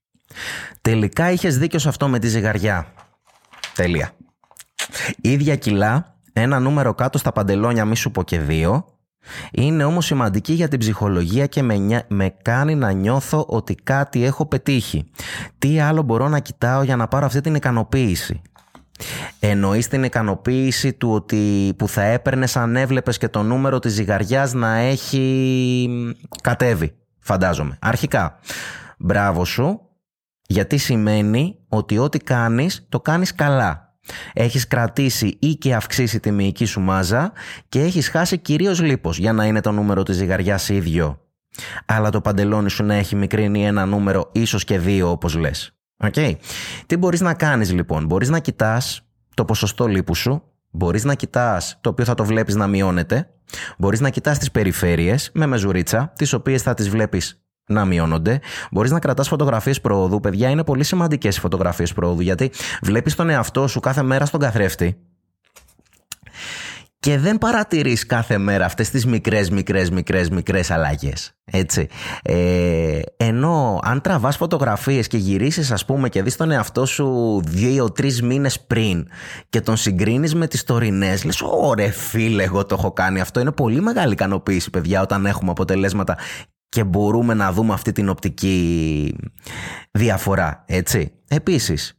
Τελικά 0.81 1.31
είχες 1.31 1.59
δίκιο 1.59 1.78
σε 1.78 1.88
αυτό 1.88 2.09
με 2.09 2.18
τη 2.18 2.28
ζυγαριά. 2.28 2.87
Τέλεια. 3.74 4.11
Ίδια 5.20 5.57
κιλά, 5.57 6.16
ένα 6.33 6.59
νούμερο 6.59 6.94
κάτω 6.94 7.18
στα 7.18 7.33
παντελόνια, 7.33 7.85
μη 7.85 7.96
σου 7.96 8.11
πω 8.11 8.22
και 8.22 8.38
δύο, 8.38 8.97
είναι 9.52 9.85
όμως 9.85 10.04
σημαντική 10.04 10.52
για 10.52 10.68
την 10.68 10.78
ψυχολογία 10.78 11.46
και 11.46 11.62
με, 11.62 12.04
με 12.09 12.35
κάνει 12.42 12.74
να 12.74 12.90
νιώθω 12.90 13.44
ότι 13.48 13.74
κάτι 13.74 14.24
έχω 14.24 14.46
πετύχει. 14.46 15.11
Τι 15.59 15.81
άλλο 15.81 16.02
μπορώ 16.02 16.28
να 16.28 16.38
κοιτάω 16.38 16.83
για 16.83 16.96
να 16.96 17.09
πάρω 17.09 17.26
αυτή 17.26 17.40
την 17.40 17.54
ικανοποίηση; 17.54 18.42
Εννοείς 19.40 19.88
την 19.88 20.04
ικανοποίηση 20.04 20.92
του 20.92 21.11
ότι 21.11 21.74
που 21.78 21.88
θα 21.88 22.02
έπαιρνες 22.02 22.57
αν 22.57 22.76
έβλεπες 22.76 23.18
και 23.18 23.28
το 23.28 23.42
νούμερο 23.42 23.78
της 23.78 23.92
ζυγαριάς 23.92 24.52
να 24.52 24.76
έχει 24.76 25.88
κατέβει, 26.42 26.96
φαντάζομαι. 27.18 27.78
Αρχικά, 27.81 28.38
μπράβο 28.98 29.44
σου, 29.44 29.81
γιατί 30.46 30.76
σημαίνει 30.76 31.59
ότι 31.68 31.98
ό,τι 31.98 32.18
κάνεις 32.18 32.87
το 32.88 33.00
κάνεις 33.00 33.35
καλά. 33.35 33.88
Έχεις 34.33 34.68
κρατήσει 34.68 35.37
ή 35.40 35.55
και 35.55 35.75
αυξήσει 35.75 36.21
τη 36.21 36.31
μυϊκή 36.31 36.64
σου 36.64 36.81
μάζα 36.81 37.33
και 37.68 37.81
έχεις 37.81 38.09
χάσει 38.09 38.38
κυρίως 38.38 38.81
λίπος 38.81 39.18
για 39.18 39.33
να 39.33 39.44
είναι 39.44 39.61
το 39.61 39.73
νούμερο 39.73 40.03
της 40.03 40.16
ζυγαριάς 40.16 40.68
ίδιο. 40.68 41.21
Αλλά 41.87 42.11
το 42.11 42.21
παντελόνι 42.21 42.71
σου 42.71 42.85
να 42.85 42.94
έχει 42.94 43.16
μικρύνει 43.16 43.66
ένα 43.66 43.87
νούμερο 43.87 44.31
ίσως 44.33 44.64
και 44.64 44.79
δύο 44.79 45.11
όπως 45.11 45.35
λες. 45.35 45.73
Okay. 46.05 46.33
Τι 46.87 46.97
μπορείς 46.97 47.21
να 47.21 47.35
κάνεις 47.35 47.73
λοιπόν; 47.73 48.07
Μπορείς 48.07 48.29
να 48.29 48.38
κοιτάς 48.38 49.01
το 49.35 49.44
ποσοστό 49.44 49.87
λίπους 49.87 50.18
σου. 50.18 50.42
Μπορείς 50.71 51.05
να 51.05 51.14
κοιτάς 51.14 51.79
το 51.81 51.90
οποίο 51.90 52.05
θα 52.05 52.14
το 52.14 52.25
βλέπεις 52.25 52.55
να 52.55 52.66
μειώνεται. 52.66 53.31
Μπορείς 53.79 54.01
να 54.01 54.11
κοιτάς 54.11 54.38
τις 54.38 54.51
περιφέρειες 54.51 55.31
με 55.35 55.47
μεζουρίτσα, 55.47 56.12
τις 56.16 56.33
οποίες 56.33 56.62
θα 56.62 56.75
τις 56.75 56.88
βλέπεις 56.88 57.42
να 57.68 57.85
μειώνονται. 57.85 58.40
Μπορείς 58.70 58.90
να 58.90 58.98
κρατάς 58.98 59.28
φωτογραφίες 59.28 59.81
προόδου. 59.81 60.21
Παιδιά, 60.21 60.48
είναι 60.48 60.64
πολύ 60.64 60.85
σημαντικές 60.85 61.37
οι 61.37 61.40
φωτογραφίες 61.40 61.92
προόδου 61.92 62.21
γιατί 62.21 62.50
βλέπεις 62.83 63.14
τον 63.14 63.31
εαυτό 63.31 63.66
σου 63.66 63.81
κάθε 63.81 64.02
μέρα 64.02 64.27
στον 64.27 64.40
καθρέφτη 64.40 64.96
και 67.00 67.19
δεν 67.19 67.38
παρατηρείς 67.38 68.06
κάθε 68.06 68.38
μέρα 68.38 68.64
αυτές 68.64 68.90
τις 68.90 69.06
μικρές, 69.06 69.50
μικρές, 69.50 69.90
μικρές, 69.90 70.31
μικρές 70.31 70.71
αλλαγές. 70.71 71.33
Έτσι. 71.44 71.88
Ε, 72.23 73.00
ενώ 73.16 73.81
αν 73.83 74.00
τραβάς 74.00 74.37
φωτογραφίες 74.37 75.06
και 75.06 75.16
γυρίσεις 75.16 75.71
ας 75.71 75.85
πούμε 75.85 76.08
και 76.08 76.23
δεις 76.23 76.37
τον 76.37 76.50
εαυτό 76.50 76.87
σου 76.87 77.40
δύο-τρεις 77.46 78.23
μήνες 78.23 78.60
πριν 78.60 79.08
και 79.48 79.60
τον 79.60 79.77
συγκρίνεις 79.77 80.35
με 80.35 80.46
τις 80.46 80.64
τωρινές 80.64 81.25
λες 81.25 81.42
ωραία 81.42 81.92
φίλε 81.92 82.42
εγώ 82.42 82.66
το 82.66 82.75
έχω 82.79 82.92
κάνει 82.92 83.21
αυτό 83.21 83.40
είναι 83.40 83.52
πολύ 83.52 83.81
μεγάλη 83.81 84.12
ικανοποίηση 84.12 84.71
παιδιά 84.71 85.02
όταν 85.02 85.27
έχουμε 85.27 85.50
αποτελέσματα 85.50 86.16
και 86.69 86.85
μπορούμε 86.85 87.35
να 87.35 87.52
δούμε 87.52 87.73
αυτή 87.73 87.92
την 87.92 88.08
οπτική 88.08 89.14
διαφορά 89.90 90.64
έτσι. 90.66 91.12
Επίσης 91.29 91.98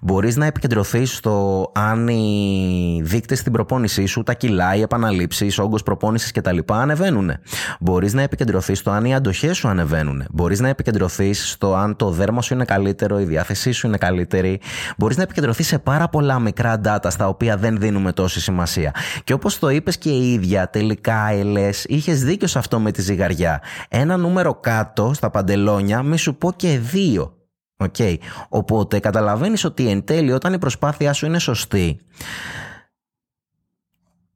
Μπορείς 0.00 0.36
να 0.36 0.46
επικεντρωθείς 0.46 1.16
στο 1.16 1.66
αν 1.74 2.08
οι 2.08 3.00
δείκτες 3.04 3.38
στην 3.38 3.52
προπόνησή 3.52 4.06
σου, 4.06 4.22
τα 4.22 4.34
κιλά, 4.34 4.74
οι 4.74 4.80
επαναλήψεις, 4.80 5.58
ο 5.58 5.62
όγκος 5.62 5.82
προπόνησης 5.82 6.30
κτλ. 6.30 6.58
ανεβαίνουν. 6.66 7.32
Μπορείς 7.80 8.12
να 8.12 8.22
επικεντρωθείς 8.22 8.78
στο 8.78 8.90
αν 8.90 9.04
οι 9.04 9.14
αντοχές 9.14 9.56
σου 9.56 9.68
ανεβαίνουν. 9.68 10.24
Μπορείς 10.30 10.60
να 10.60 10.68
επικεντρωθείς 10.68 11.50
στο 11.50 11.74
αν 11.74 11.96
το 11.96 12.10
δέρμα 12.10 12.42
σου 12.42 12.54
είναι 12.54 12.64
καλύτερο, 12.64 13.20
η 13.20 13.24
διάθεσή 13.24 13.72
σου 13.72 13.86
είναι 13.86 13.96
καλύτερη. 13.96 14.60
Μπορείς 14.96 15.16
να 15.16 15.22
επικεντρωθείς 15.22 15.66
σε 15.66 15.78
πάρα 15.78 16.08
πολλά 16.08 16.38
μικρά 16.38 16.80
data 16.84 17.06
στα 17.08 17.28
οποία 17.28 17.56
δεν 17.56 17.78
δίνουμε 17.78 18.12
τόση 18.12 18.40
σημασία. 18.40 18.94
Και 19.24 19.32
όπως 19.32 19.58
το 19.58 19.68
είπες 19.68 19.98
και 19.98 20.10
η 20.10 20.32
ίδια, 20.32 20.70
τελικά 20.70 21.30
ελες, 21.30 21.84
είχες 21.84 22.24
δίκιο 22.24 22.46
σε 22.46 22.58
αυτό 22.58 22.80
με 22.80 22.90
τη 22.90 23.02
ζυγαριά. 23.02 23.62
Ένα 23.88 24.16
νούμερο 24.16 24.54
κάτω 24.54 25.10
στα 25.14 25.30
παντελόνια, 25.30 26.02
μη 26.02 26.18
σου 26.18 26.34
πω 26.34 26.52
και 26.52 26.78
δύο 26.78 27.39
Okay. 27.80 28.16
Οπότε 28.48 28.98
καταλαβαίνεις 28.98 29.64
ότι 29.64 29.88
εν 29.88 30.04
τέλει 30.04 30.32
όταν 30.32 30.52
η 30.52 30.58
προσπάθειά 30.58 31.12
σου 31.12 31.26
είναι 31.26 31.38
σωστή 31.38 32.00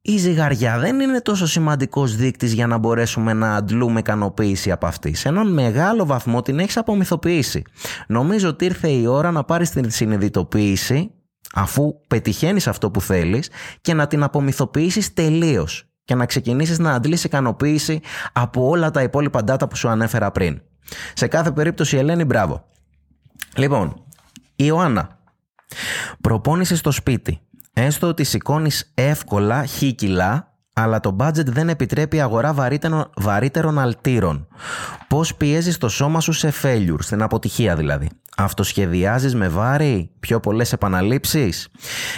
η 0.07 0.17
ζυγαριά 0.17 0.79
δεν 0.79 0.99
είναι 0.99 1.21
τόσο 1.21 1.47
σημαντικός 1.47 2.15
δείκτης 2.15 2.53
για 2.53 2.67
να 2.67 2.77
μπορέσουμε 2.77 3.33
να 3.33 3.55
αντλούμε 3.55 3.99
ικανοποίηση 3.99 4.71
από 4.71 4.85
αυτή. 4.85 5.13
Σε 5.13 5.27
έναν 5.27 5.53
μεγάλο 5.53 6.05
βαθμό 6.05 6.41
την 6.41 6.59
έχεις 6.59 6.77
απομυθοποιήσει. 6.77 7.63
Νομίζω 8.07 8.49
ότι 8.49 8.65
ήρθε 8.65 8.87
η 8.89 9.05
ώρα 9.05 9.31
να 9.31 9.43
πάρεις 9.43 9.69
την 9.69 9.91
συνειδητοποίηση 9.91 11.11
αφού 11.53 11.95
πετυχαίνεις 12.07 12.67
αυτό 12.67 12.91
που 12.91 13.01
θέλεις 13.01 13.49
και 13.81 13.93
να 13.93 14.07
την 14.07 14.23
απομυθοποιήσεις 14.23 15.13
τελείως 15.13 15.89
και 16.03 16.15
να 16.15 16.25
ξεκινήσεις 16.25 16.79
να 16.79 16.93
αντλείς 16.93 17.23
ικανοποίηση 17.23 17.99
από 18.33 18.67
όλα 18.67 18.91
τα 18.91 19.01
υπόλοιπα 19.01 19.41
data 19.47 19.69
που 19.69 19.75
σου 19.75 19.87
ανέφερα 19.87 20.31
πριν. 20.31 20.61
Σε 21.13 21.27
κάθε 21.27 21.51
περίπτωση 21.51 21.97
Ελένη 21.97 22.23
μπράβο. 22.23 22.65
Λοιπόν, 23.55 24.03
η 24.55 24.63
Ιωάννα. 24.67 25.19
Προπόνηση 26.21 26.75
στο 26.75 26.91
σπίτι. 26.91 27.39
Έστω 27.73 28.07
ότι 28.07 28.23
σηκώνεις 28.23 28.91
εύκολα 28.93 29.67
χ 29.67 29.83
κιλά, 29.95 30.53
αλλά 30.73 30.99
το 30.99 31.15
budget 31.19 31.45
δεν 31.45 31.69
επιτρέπει 31.69 32.21
αγορά 32.21 32.53
βαρύτερων, 32.53 33.09
βαρύτερων 33.15 33.79
αλτήρων. 33.79 34.47
Πώς 35.07 35.35
πιέζεις 35.35 35.77
το 35.77 35.89
σώμα 35.89 36.19
σου 36.19 36.31
σε 36.31 36.53
failure, 36.61 36.99
στην 36.99 37.21
αποτυχία 37.21 37.75
δηλαδή. 37.75 38.09
Αυτοσχεδιάζεις 38.37 39.35
με 39.35 39.47
βάρη, 39.47 40.11
πιο 40.19 40.39
πολλές 40.39 40.73
επαναλήψεις. 40.73 41.67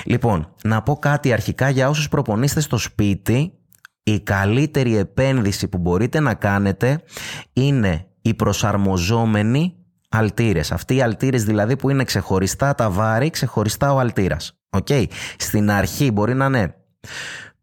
Λοιπόν, 0.06 0.54
να 0.64 0.82
πω 0.82 0.96
κάτι 0.96 1.34
αρχικά 1.34 1.70
για 1.70 1.90
όσους 1.90 2.10
προπονείστε 2.10 2.60
στο 2.62 2.78
σπίτι. 2.78 3.52
Η 4.04 4.20
καλύτερη 4.20 4.98
επένδυση 4.98 5.68
που 5.68 5.78
μπορείτε 5.78 6.20
να 6.20 6.34
κάνετε 6.34 7.02
είναι 7.54 8.08
η 8.22 8.34
προσαρμοζόμενη 8.34 9.77
αλτήρες. 10.10 10.72
Αυτοί 10.72 10.96
οι 10.96 11.02
αλτήρες 11.02 11.44
δηλαδή 11.44 11.76
που 11.76 11.90
είναι 11.90 12.04
ξεχωριστά 12.04 12.76
τα 12.76 12.90
βάρη, 12.90 13.30
ξεχωριστά 13.30 13.94
ο 13.94 14.00
αλτήρας. 14.00 14.58
Okay. 14.70 15.06
Στην 15.38 15.72
αρχή 15.72 16.12
μπορεί 16.12 16.34
να 16.34 16.46
είναι 16.46 16.76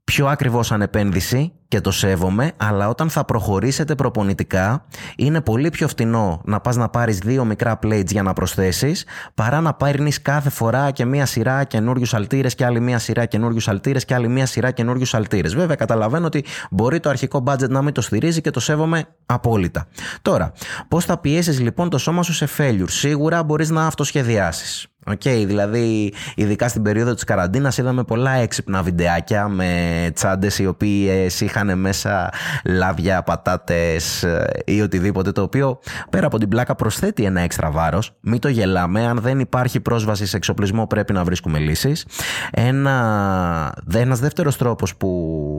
πιο 0.04 0.26
ακριβώς 0.26 0.72
ανεπένδυση 0.72 1.52
και 1.68 1.80
το 1.80 1.90
σέβομαι, 1.90 2.52
αλλά 2.56 2.88
όταν 2.88 3.10
θα 3.10 3.24
προχωρήσετε 3.24 3.94
προπονητικά 3.94 4.84
είναι 5.16 5.40
πολύ 5.40 5.70
πιο 5.70 5.88
φτηνό 5.88 6.40
να 6.44 6.60
πας 6.60 6.76
να 6.76 6.88
πάρεις 6.88 7.18
δύο 7.18 7.44
μικρά 7.44 7.78
plates 7.82 8.10
για 8.10 8.22
να 8.22 8.32
προσθέσεις 8.32 9.06
παρά 9.34 9.60
να 9.60 9.74
πάρει 9.74 10.12
κάθε 10.22 10.50
φορά 10.50 10.90
και 10.90 11.04
μία 11.04 11.26
σειρά 11.26 11.64
καινούριους 11.64 12.14
αλτήρες 12.14 12.54
και 12.54 12.64
άλλη 12.64 12.80
μία 12.80 12.98
σειρά 12.98 13.26
καινούριους 13.26 13.68
αλτήρες 13.68 14.04
και 14.04 14.14
άλλη 14.14 14.28
μία 14.28 14.46
σειρά 14.46 14.70
καινούριους 14.70 15.14
αλτήρες. 15.14 15.54
Βέβαια, 15.54 15.76
καταλαβαίνω 15.76 16.26
ότι 16.26 16.44
μπορεί 16.70 17.00
το 17.00 17.08
αρχικό 17.08 17.42
budget 17.46 17.68
να 17.68 17.82
μην 17.82 17.92
το 17.92 18.00
στηρίζει 18.00 18.40
και 18.40 18.50
το 18.50 18.60
σέβομαι 18.60 19.04
απόλυτα. 19.26 19.86
Τώρα, 20.22 20.52
πώς 20.88 21.04
θα 21.04 21.18
πιέσεις 21.18 21.60
λοιπόν 21.60 21.90
το 21.90 21.98
σώμα 21.98 22.22
σου 22.22 22.32
σε 22.32 22.48
failure; 22.58 22.88
Σίγουρα 22.88 23.42
μπορείς 23.42 23.70
να 23.70 23.86
αυτοσχεδιάσεις. 23.86 24.86
OK, 25.06 25.20
okay, 25.24 25.44
δηλαδή 25.46 26.12
ειδικά 26.34 26.68
στην 26.68 26.82
περίοδο 26.82 27.14
της 27.14 27.24
καραντίνας 27.24 27.78
είδαμε 27.78 28.04
πολλά 28.04 28.30
έξυπνα 28.30 28.82
βιντεάκια 28.82 29.48
με 29.48 30.10
τσάντες 30.14 30.58
οι 30.58 30.66
οποίες 30.66 31.40
είχαν 31.40 31.78
μέσα 31.78 32.32
λάβια, 32.64 33.22
πατάτες 33.22 34.22
ε, 34.22 34.46
ή 34.64 34.80
οτιδήποτε 34.80 35.32
το 35.32 35.42
οποίο 35.42 35.78
πέρα 36.10 36.26
από 36.26 36.38
την 36.38 36.48
πλάκα 36.48 36.74
προσθέτει 36.74 37.24
ένα 37.24 37.40
έξτρα 37.40 37.70
βάρος. 37.70 38.12
Μην 38.20 38.38
το 38.38 38.48
γελάμε, 38.48 39.06
αν 39.06 39.18
δεν 39.18 39.40
υπάρχει 39.40 39.80
πρόσβαση 39.80 40.26
σε 40.26 40.36
εξοπλισμό 40.36 40.86
πρέπει 40.86 41.12
να 41.12 41.24
βρίσκουμε 41.24 41.58
λύσεις. 41.58 42.06
Ένα, 42.50 43.74
ένας 43.94 44.18
δεύτερος 44.18 44.56
τρόπος 44.56 44.96
που 44.96 45.08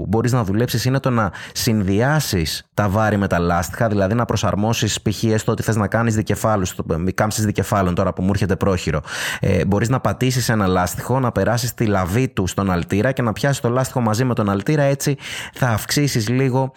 μπορείς 0.08 0.32
να 0.32 0.44
δουλέψεις 0.44 0.86
είναι 0.86 1.00
το 1.00 1.10
να 1.10 1.32
συνδυάσεις 1.52 2.70
τα 2.74 2.90
βάρη 2.90 3.18
με 3.18 3.28
τα 3.28 3.40
λάστιχα, 3.40 3.88
δηλαδή 3.88 4.14
να 4.14 4.26
προσαρμόσεις 4.26 5.02
π.χ. 5.02 5.24
έστω 5.24 5.52
ότι 5.52 5.64
θες 5.64 5.76
να 5.76 5.88
κάνεις 5.88 6.16
δικεφάλους, 6.16 6.76
κάμψεις 7.14 7.46
δικεφάλων 7.46 7.96
τώρα 7.96 8.14
που 8.14 8.22
μου 8.22 8.30
έρχεται 8.34 8.56
πρόχειρο 8.56 9.02
ε, 9.40 9.66
μπορείς 9.66 9.90
να 9.90 10.00
πατήσεις 10.00 10.50
ένα 10.50 10.68
λάστιχο, 10.68 11.20
να 11.20 11.32
περάσεις 11.32 11.74
τη 11.74 11.86
λαβή 11.86 12.28
του 12.28 12.48
στον 12.48 12.72
αλτήρα 12.72 13.12
και 13.12 13.22
να 13.22 13.34
πιάσεις 13.34 13.62
το 13.62 13.70
λάστιχο 13.70 14.02
μαζί 14.02 14.24
με 14.24 14.34
τον 14.34 14.50
αλτήρα. 14.50 14.84
Έτσι 14.84 15.18
θα 15.54 15.68
αυξήσεις 15.68 16.30
λίγο 16.30 16.72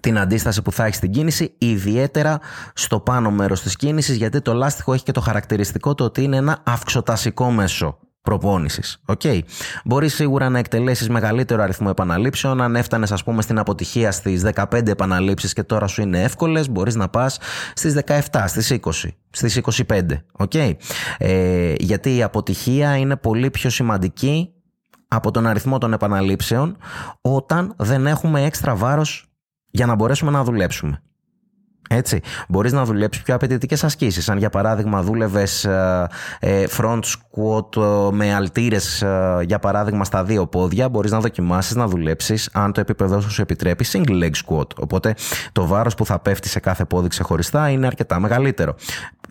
την 0.00 0.18
αντίσταση 0.18 0.62
που 0.62 0.72
θα 0.72 0.84
έχεις 0.84 0.96
στην 0.96 1.10
κίνηση, 1.10 1.54
ιδιαίτερα 1.58 2.40
στο 2.74 3.00
πάνω 3.00 3.30
μέρος 3.30 3.62
της 3.62 3.76
κίνησης, 3.76 4.16
γιατί 4.16 4.40
το 4.40 4.54
λάστιχο 4.54 4.92
έχει 4.92 5.04
και 5.04 5.12
το 5.12 5.20
χαρακτηριστικό 5.20 5.94
το 5.94 6.04
ότι 6.04 6.22
είναι 6.22 6.36
ένα 6.36 6.58
αυξοτασικό 6.64 7.50
μέσο 7.50 7.98
προπόνησης. 8.24 9.02
Okay. 9.06 9.40
Μπορείς 9.84 10.14
σίγουρα 10.14 10.48
να 10.48 10.58
εκτελέσεις 10.58 11.08
μεγαλύτερο 11.08 11.62
αριθμό 11.62 11.88
επαναλήψεων. 11.90 12.60
Αν 12.60 12.76
έφτανες, 12.76 13.12
ας 13.12 13.24
πούμε, 13.24 13.42
στην 13.42 13.58
αποτυχία 13.58 14.12
στις 14.12 14.42
15 14.42 14.90
επαναλήψεις 14.90 15.52
και 15.52 15.62
τώρα 15.62 15.86
σου 15.86 16.02
είναι 16.02 16.22
εύκολες, 16.22 16.70
μπορείς 16.70 16.94
να 16.94 17.08
πας 17.08 17.38
στις 17.74 17.92
17, 17.92 18.48
στις 18.48 18.70
20, 18.70 19.16
στις 19.30 19.56
25. 19.56 20.24
Okay. 20.38 20.72
Ε, 21.18 21.74
γιατί 21.78 22.16
η 22.16 22.22
αποτυχία 22.22 22.96
είναι 22.96 23.16
πολύ 23.16 23.50
πιο 23.50 23.70
σημαντική 23.70 24.52
από 25.08 25.30
τον 25.30 25.46
αριθμό 25.46 25.78
των 25.78 25.92
επαναλήψεων 25.92 26.76
όταν 27.20 27.74
δεν 27.76 28.06
έχουμε 28.06 28.44
έξτρα 28.44 28.74
βάρος 28.74 29.26
για 29.70 29.86
να 29.86 29.94
μπορέσουμε 29.94 30.30
να 30.30 30.44
δουλέψουμε. 30.44 31.02
Έτσι. 31.96 32.20
Μπορείς 32.48 32.72
να 32.72 32.84
δουλέψεις 32.84 33.22
πιο 33.22 33.34
απαιτητικές 33.34 33.84
ασκήσεις. 33.84 34.28
Αν 34.28 34.38
για 34.38 34.50
παράδειγμα 34.50 35.02
δούλευες 35.02 35.64
ε, 35.64 36.08
ε, 36.40 36.64
front 36.76 37.00
squat 37.00 37.76
ε, 37.76 38.12
με 38.12 38.34
αλτήρες 38.34 39.04
για 39.42 39.58
παράδειγμα 39.58 40.04
στα 40.04 40.24
δύο 40.24 40.46
πόδια, 40.46 40.88
μπορείς 40.88 41.10
να 41.10 41.20
δοκιμάσεις 41.20 41.74
να 41.74 41.86
δουλέψεις 41.86 42.50
αν 42.52 42.72
το 42.72 42.80
επίπεδο 42.80 43.20
σου 43.20 43.42
επιτρέπει 43.42 43.84
single 43.92 44.22
leg 44.22 44.30
squat. 44.46 44.66
Οπότε 44.80 45.14
το 45.52 45.66
βάρος 45.66 45.94
που 45.94 46.06
θα 46.06 46.18
πέφτει 46.18 46.48
σε 46.48 46.60
κάθε 46.60 46.84
πόδι 46.84 47.08
ξεχωριστά 47.08 47.68
είναι 47.68 47.86
αρκετά 47.86 48.20
μεγαλύτερο. 48.20 48.74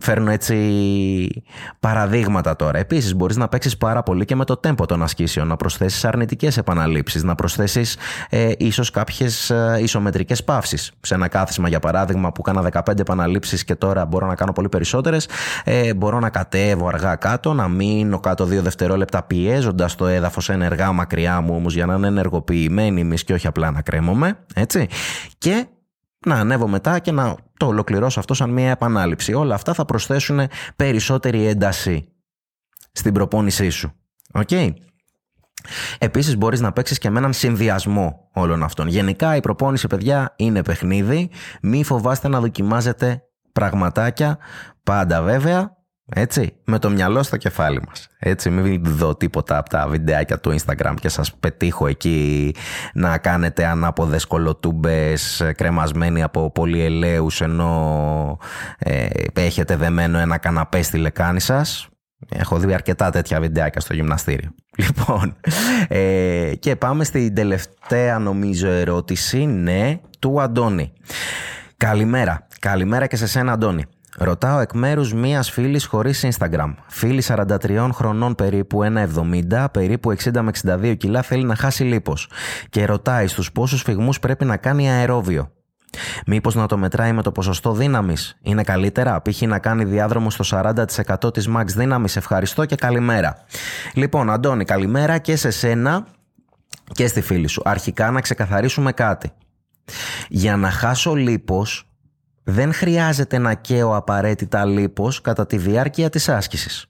Φέρνω 0.06 0.32
έτσι 0.32 1.44
παραδείγματα 1.80 2.56
τώρα. 2.56 2.78
Επίσης, 2.80 3.16
μπορείς 3.16 3.38
να 3.38 3.48
παίξεις 3.48 3.78
πάρα 3.78 4.04
πολύ 4.04 4.26
και 4.26 4.36
με 4.36 4.46
το 4.46 4.60
tempo 4.68 4.88
των 4.88 5.04
ασκήσεων, 5.04 5.48
να 5.48 5.56
προσθέσεις 5.56 6.06
αρνητικές 6.06 6.58
επαναλήψεις, 6.58 7.24
να 7.24 7.36
προσθέσεις 7.36 7.98
ε, 8.30 8.52
ίσως 8.58 8.90
κάποιες 8.90 9.52
ισομετρικές 9.82 10.44
παύσεις. 10.44 10.92
Σε 11.02 11.14
ένα 11.14 11.28
κάθισμα, 11.28 11.68
για 11.68 11.80
παράδειγμα, 11.80 12.32
που 12.32 12.42
κάνα 12.42 12.62
15 12.62 13.00
επαναλήψεις 13.00 13.64
και 13.64 13.76
τώρα 13.76 14.06
μπορώ 14.06 14.28
να 14.28 14.36
κάνω 14.36 14.52
πολύ 14.52 14.70
περισσότερες, 14.70 15.28
ε, 15.64 15.94
μπορώ 15.94 16.20
να 16.20 16.30
κατέβω 16.30 16.88
αργά 16.88 17.16
κάτω, 17.16 17.54
να 17.54 17.68
μείνω 17.68 18.20
κάτω 18.20 18.46
δύο 18.46 18.62
δευτερόλεπτα 18.62 19.24
πιέζοντας 19.24 19.96
το 19.96 20.08
έδαφος 20.08 20.50
ενεργά 20.50 20.92
μακριά 20.92 21.42
μου 21.42 21.56
όμως 21.56 21.74
για 21.74 21.86
να 21.86 21.94
είναι 21.94 22.08
ενεργοποιημένη 22.08 23.02
εμείς 23.02 23.24
και 23.24 23.34
όχι 23.34 23.48
απλά 23.48 23.72
να 23.72 23.82
κρέμομαι. 23.82 24.38
Έτσι. 24.54 24.88
Και 25.38 25.66
να 26.26 26.36
ανέβω 26.36 26.68
μετά 26.68 27.00
και 27.00 27.12
να 27.12 27.36
το 27.58 27.66
ολοκληρώσω 27.66 28.20
αυτό 28.20 28.34
σαν 28.34 28.50
μια 28.50 28.72
επανάληψη. 28.72 29.34
Όλα 29.34 29.56
αυτά 29.56 29.74
θα 29.74 29.86
προσθέσουν 29.86 30.40
περισσότερη 30.76 31.46
ένταση 31.46 32.08
στην 32.92 33.14
προπόνησή 33.14 33.70
σου. 33.70 33.94
OK. 34.34 34.48
Okay. 34.52 34.74
Επίσης 35.98 36.38
μπορείς 36.38 36.60
να 36.60 36.72
παίξεις 36.72 36.98
και 36.98 37.10
με 37.10 37.20
έναν 37.20 37.34
συνδυασμό 37.34 38.30
όλων 38.34 38.64
αυτών. 38.64 38.88
Γενικά 38.88 39.36
η 39.36 39.40
προπόνηση 39.40 39.88
παιδιά 39.88 40.34
είναι 40.36 40.64
παιχνίδι. 40.64 41.30
Μη 41.62 41.84
φοβάστε 41.84 42.28
να 42.28 42.40
δοκιμάζετε 42.40 43.24
πραγματάκια. 43.54 44.38
Πάντα 44.84 45.22
βέβαια 45.22 45.83
έτσι, 46.06 46.54
με 46.66 46.80
το 46.80 46.90
μυαλό 46.90 47.24
στο 47.24 47.38
κεφάλι 47.38 47.82
μας. 47.88 48.08
Έτσι, 48.20 48.50
μην 48.50 48.84
δω 48.86 49.16
τίποτα 49.16 49.58
από 49.58 49.70
τα 49.70 49.88
βιντεάκια 49.88 50.40
του 50.40 50.56
Instagram 50.60 50.94
και 51.00 51.10
σας 51.10 51.34
πετύχω 51.36 51.88
εκεί 51.88 52.56
να 52.94 53.18
κάνετε 53.18 53.66
ανάποδες 53.66 54.26
κολοτούμπες 54.26 55.44
κρεμασμένοι 55.56 56.24
από 56.24 56.52
πολυελαίους 56.52 57.42
ενώ 57.42 58.38
ε, 58.78 59.08
έχετε 59.34 59.76
δεμένο 59.76 60.18
ένα 60.18 60.38
καναπέ 60.38 60.82
στη 60.82 60.98
λεκάνη 60.98 61.40
σας. 61.40 61.88
Έχω 62.30 62.58
δει 62.58 62.74
αρκετά 62.74 63.10
τέτοια 63.10 63.40
βιντεάκια 63.40 63.82
στο 63.82 63.94
γυμναστήριο. 63.94 64.56
Λοιπόν, 64.76 65.36
ε, 65.88 66.52
και 66.60 66.76
πάμε 66.76 67.04
στην 67.04 67.36
τελευταία 67.36 68.20
νομίζω 68.20 68.68
ερώτηση, 68.68 69.46
ναι, 69.46 70.00
του 70.20 70.42
Αντώνη. 70.42 70.94
Καλημέρα. 71.78 72.48
Καλημέρα 72.60 73.08
και 73.08 73.16
σε 73.16 73.28
σένα 73.28 73.52
Αντώνη. 73.52 73.86
Ρωτάω 74.18 74.60
εκ 74.60 74.74
μέρους 74.74 75.14
μια 75.14 75.44
φίλης 75.44 75.86
χωρίς 75.86 76.26
Instagram. 76.26 76.74
Φίλη 76.88 77.24
43 77.28 77.90
χρονών, 77.94 78.36
περίπου 78.36 78.84
1,70, 78.84 79.68
περίπου 79.72 80.12
60 80.12 80.42
με 80.42 80.52
62 80.64 80.96
κιλά, 80.98 81.22
θέλει 81.22 81.44
να 81.44 81.56
χάσει 81.56 81.84
λίπος. 81.84 82.30
Και 82.70 82.86
ρωτάει 82.86 83.28
στους 83.28 83.52
πόσους 83.52 83.82
φυγμούς 83.82 84.20
πρέπει 84.20 84.46
να 84.46 84.58
κάνει 84.58 84.90
αερόβιο. 84.90 85.52
Μήπως 86.26 86.56
να 86.56 86.66
το 86.66 86.78
μετράει 86.78 87.12
με 87.12 87.22
το 87.22 87.32
ποσοστό 87.32 87.72
δύναμης; 87.74 88.38
Είναι 88.42 88.64
καλύτερα, 88.64 89.22
π.χ. 89.22 89.42
να 89.42 89.60
κάνει 89.60 89.84
διάδρομο 89.84 90.30
στο 90.30 90.44
40% 90.44 91.34
της 91.34 91.50
max 91.56 91.66
δύναμης. 91.66 92.16
Ευχαριστώ 92.16 92.66
και 92.66 92.76
καλημέρα. 92.76 93.38
Λοιπόν, 93.94 94.30
Αντώνη, 94.30 94.66
καλημέρα 94.66 95.18
και 95.18 95.36
σε 95.36 95.50
σένα 95.50 96.06
και 96.92 97.08
στη 97.08 97.22
φίλη 97.22 97.48
σου. 97.48 97.62
Αρχικά 97.66 98.12
να 98.12 98.22
ξεκαθαρίσουμε 98.22 98.92
κάτι. 98.92 99.32
Για 100.30 100.58
να 100.58 100.70
χάσω 100.70 101.14
λίπος 101.14 101.93
δεν 102.44 102.74
χρειάζεται 102.74 103.38
να 103.38 103.54
καίω 103.54 103.96
απαραίτητα 103.96 104.66
λίπος 104.66 105.22
κατά 105.22 105.46
τη 105.46 105.58
διάρκεια 105.58 106.10
της 106.10 106.30
άσκησης. 106.30 106.86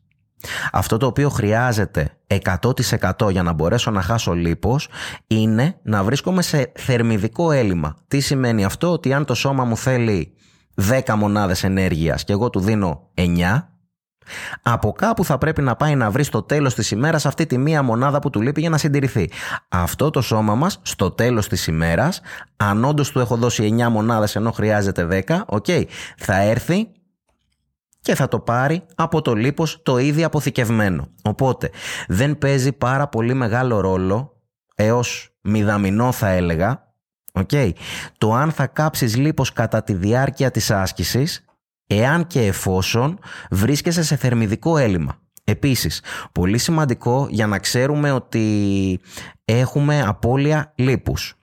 Αυτό 0.71 0.97
το 0.97 1.05
οποίο 1.05 1.29
χρειάζεται 1.29 2.17
100% 2.27 3.31
για 3.31 3.43
να 3.43 3.53
μπορέσω 3.53 3.91
να 3.91 4.01
χάσω 4.01 4.33
λίπος 4.33 4.87
είναι 5.27 5.79
να 5.83 6.03
βρίσκομαι 6.03 6.41
σε 6.41 6.71
θερμιδικό 6.75 7.51
έλλειμμα. 7.51 7.95
Τι 8.07 8.19
σημαίνει 8.19 8.63
αυτό; 8.63 8.91
Ότι 8.91 9.13
αν 9.13 9.25
το 9.25 9.33
σώμα 9.33 9.63
μου 9.63 9.77
θέλει 9.77 10.33
10 11.05 11.15
μονάδες 11.15 11.63
ενέργειας 11.63 12.23
και 12.23 12.33
εγώ 12.33 12.49
του 12.49 12.59
δίνω 12.59 13.09
9 13.13 13.72
από 14.61 14.91
κάπου 14.91 15.25
θα 15.25 15.37
πρέπει 15.37 15.61
να 15.61 15.75
πάει 15.75 15.95
να 15.95 16.11
βρει 16.11 16.23
στο 16.23 16.41
τέλος 16.41 16.73
της 16.73 16.91
ημέρας 16.91 17.25
αυτή 17.25 17.45
τη 17.45 17.57
μία 17.57 17.83
μονάδα 17.83 18.19
που 18.19 18.29
του 18.29 18.41
λείπει 18.41 18.59
για 18.59 18.69
να 18.69 18.77
συντηρηθεί. 18.77 19.29
Αυτό 19.69 20.09
το 20.09 20.21
σώμα 20.21 20.55
μας, 20.55 20.79
στο 20.81 21.11
τέλος 21.11 21.47
της 21.47 21.67
ημέρας, 21.67 22.21
αν 22.57 22.83
όντως 22.83 23.11
του 23.11 23.19
έχω 23.19 23.35
δώσει 23.35 23.63
9 23.63 23.89
μονάδες 23.89 24.35
ενώ 24.35 24.51
χρειάζεται 24.51 25.23
10, 25.27 25.45
okay, 25.45 25.83
θα 26.17 26.41
έρθει 26.41 26.87
και 28.01 28.15
θα 28.15 28.27
το 28.27 28.39
πάρει 28.39 28.85
από 28.95 29.21
το 29.21 29.33
λίπος 29.33 29.81
το 29.83 29.97
ήδη 29.97 30.23
αποθηκευμένο. 30.23 31.07
Οπότε 31.23 31.69
δεν 32.07 32.37
παίζει 32.37 32.71
πάρα 32.71 33.07
πολύ 33.07 33.33
μεγάλο 33.33 33.79
ρόλο 33.79 34.41
έως 34.75 35.35
μηδαμινό 35.41 36.11
θα 36.11 36.29
έλεγα 36.29 36.93
okay, 37.33 37.71
το 38.17 38.33
αν 38.33 38.51
θα 38.51 38.67
κάψεις 38.67 39.15
λίπος 39.15 39.53
κατά 39.53 39.83
τη 39.83 39.93
διάρκεια 39.93 40.51
της 40.51 40.71
άσκησης 40.71 41.45
εάν 41.99 42.27
και 42.27 42.41
εφόσον 42.41 43.19
βρίσκεσαι 43.49 44.03
σε 44.03 44.15
θερμιδικό 44.15 44.77
έλλειμμα. 44.77 45.17
Επίσης, 45.43 46.01
πολύ 46.31 46.57
σημαντικό 46.57 47.27
για 47.29 47.47
να 47.47 47.59
ξέρουμε 47.59 48.11
ότι 48.11 48.99
έχουμε 49.45 50.01
απώλεια 50.01 50.73
λίπους. 50.75 51.35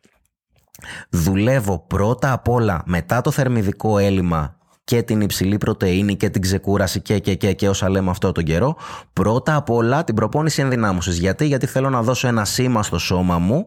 Δουλεύω 1.11 1.87
πρώτα 1.87 2.33
απ' 2.33 2.49
όλα 2.49 2.83
μετά 2.87 3.21
το 3.21 3.31
θερμιδικό 3.31 3.99
έλλειμμα 3.99 4.59
και 4.85 5.03
την 5.03 5.21
υψηλή 5.21 5.59
πρωτεΐνη 5.59 6.17
και 6.17 6.31
την 6.31 6.41
ξεκούραση 6.41 7.01
και, 7.01 7.19
και, 7.19 7.35
και, 7.35 7.53
και 7.53 7.69
όσα 7.69 7.91
λέμε 7.91 8.11
αυτό 8.11 8.33
τον 8.33 8.45
καιρό. 8.45 8.77
Πρώτα 9.13 9.55
απ' 9.55 9.71
όλα 9.71 10.05
την 10.05 10.15
προπόνηση 10.15 10.61
ενδυνάμωσης. 10.61 11.19
Γιατί, 11.19 11.47
γιατί 11.47 11.67
θέλω 11.67 11.91
να 11.91 12.03
δώσω 12.03 12.29
ένα 12.29 12.45
σήμα 12.45 12.83
στο 12.83 12.99
σώμα 12.99 13.39
μου 13.39 13.67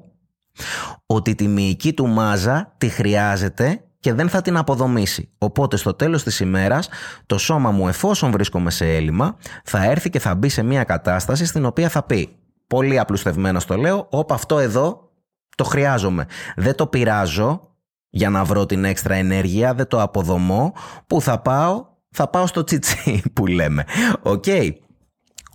ότι 1.06 1.36
τη 1.36 1.48
μυϊκή 1.48 1.94
του 1.94 2.08
μάζα 2.08 2.74
τη 2.78 2.90
χρειάζεται 2.90 3.84
και 4.04 4.14
δεν 4.14 4.30
θα 4.30 4.42
την 4.42 4.58
αποδομήσει. 4.58 5.30
Οπότε 5.38 5.78
στο 5.78 5.94
τέλος 5.94 6.24
της 6.24 6.40
ημέρας 6.40 6.90
το 7.26 7.38
σώμα 7.38 7.72
μου 7.72 7.88
εφόσον 7.88 8.32
βρίσκομαι 8.32 8.72
σε 8.72 8.96
έλλειμμα 8.96 9.38
θα 9.64 9.84
έρθει 9.84 10.10
και 10.10 10.20
θα 10.20 10.36
μπει 10.36 10.50
σε 10.50 10.64
μια 10.64 10.84
κατάσταση 10.84 11.46
στην 11.46 11.66
οποία 11.66 11.90
θα 11.90 12.04
πει 12.04 12.30
πολύ 12.68 13.00
απλουστευμένα 13.00 13.60
στο 13.60 13.76
λέω 13.78 14.08
όπα 14.10 14.34
αυτό 14.34 14.60
εδώ 14.60 15.12
το 15.56 15.64
χρειάζομαι. 15.64 16.26
Δεν 16.56 16.76
το 16.76 16.88
πειράζω 16.88 17.76
για 18.10 18.30
να 18.30 18.44
βρω 18.44 18.66
την 18.66 18.86
έξτρα 18.86 19.16
ενέργεια, 19.16 19.74
δεν 19.74 19.88
το 19.88 20.02
αποδομώ. 20.02 20.74
Πού 21.08 21.22
θα 21.22 21.40
πάω, 21.40 21.86
θα 22.12 22.28
πάω 22.28 22.48
στο 22.48 22.64
τσιτσί 22.64 23.22
που 23.34 23.48
λέμε. 23.48 23.86
Οκ. 24.22 24.46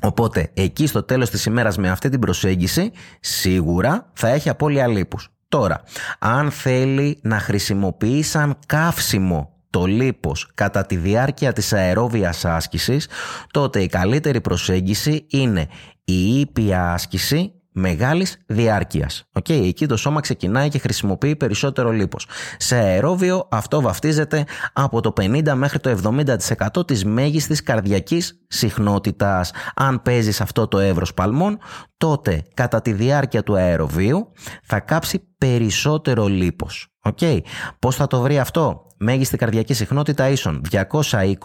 Οπότε 0.02 0.50
εκεί 0.54 0.86
στο 0.86 1.02
τέλος 1.02 1.30
της 1.30 1.44
ημέρας 1.44 1.76
με 1.76 1.90
αυτή 1.90 2.08
την 2.08 2.20
προσέγγιση 2.20 2.92
σίγουρα 3.20 4.10
θα 4.12 4.28
έχει 4.28 4.48
απώλεια 4.48 4.86
λίπους. 4.86 5.37
Τώρα, 5.48 5.82
αν 6.18 6.50
θέλει 6.50 7.18
να 7.22 7.38
χρησιμοποιεί 7.38 8.22
σαν 8.22 8.58
καύσιμο 8.66 9.52
το 9.70 9.84
λίπος 9.84 10.50
κατά 10.54 10.86
τη 10.86 10.96
διάρκεια 10.96 11.52
της 11.52 11.72
αερόβιας 11.72 12.44
άσκησης, 12.44 13.08
τότε 13.50 13.82
η 13.82 13.86
καλύτερη 13.86 14.40
προσέγγιση 14.40 15.26
είναι 15.28 15.68
η 16.04 16.40
ήπια 16.40 16.92
άσκηση 16.92 17.52
μεγάλης 17.78 18.36
διάρκειας. 18.46 19.24
Okay, 19.32 19.66
εκεί 19.66 19.86
το 19.86 19.96
σώμα 19.96 20.20
ξεκινάει 20.20 20.68
και 20.68 20.78
χρησιμοποιεί 20.78 21.36
περισσότερο 21.36 21.90
λίπος. 21.90 22.26
Σε 22.56 22.74
αερόβιο 22.76 23.48
αυτό 23.50 23.80
βαφτίζεται 23.80 24.44
από 24.72 25.00
το 25.00 25.12
50 25.20 25.54
μέχρι 25.54 25.78
το 25.78 25.90
70% 25.90 26.86
της 26.86 27.04
μέγιστης 27.04 27.62
καρδιακής 27.62 28.44
συχνότητας. 28.48 29.50
Αν 29.74 30.02
παίζεις 30.02 30.40
αυτό 30.40 30.68
το 30.68 30.78
εύρος 30.78 31.14
παλμών, 31.14 31.58
τότε 31.96 32.42
κατά 32.54 32.82
τη 32.82 32.92
διάρκεια 32.92 33.42
του 33.42 33.56
αεροβίου 33.56 34.32
θα 34.62 34.80
κάψει 34.80 35.34
περισσότερο 35.38 36.26
λίπος. 36.26 36.88
Okay. 37.02 37.38
Πώς 37.78 37.96
θα 37.96 38.06
το 38.06 38.20
βρει 38.20 38.38
αυτό; 38.38 38.86
Μέγιστη 39.00 39.36
καρδιακή 39.36 39.74
συχνότητα 39.74 40.28
ίσον 40.28 40.60
220 40.70 41.36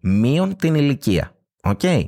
μείον 0.00 0.56
την 0.56 0.74
ηλικία. 0.74 1.31
OK. 1.62 1.80
Okay. 1.82 2.04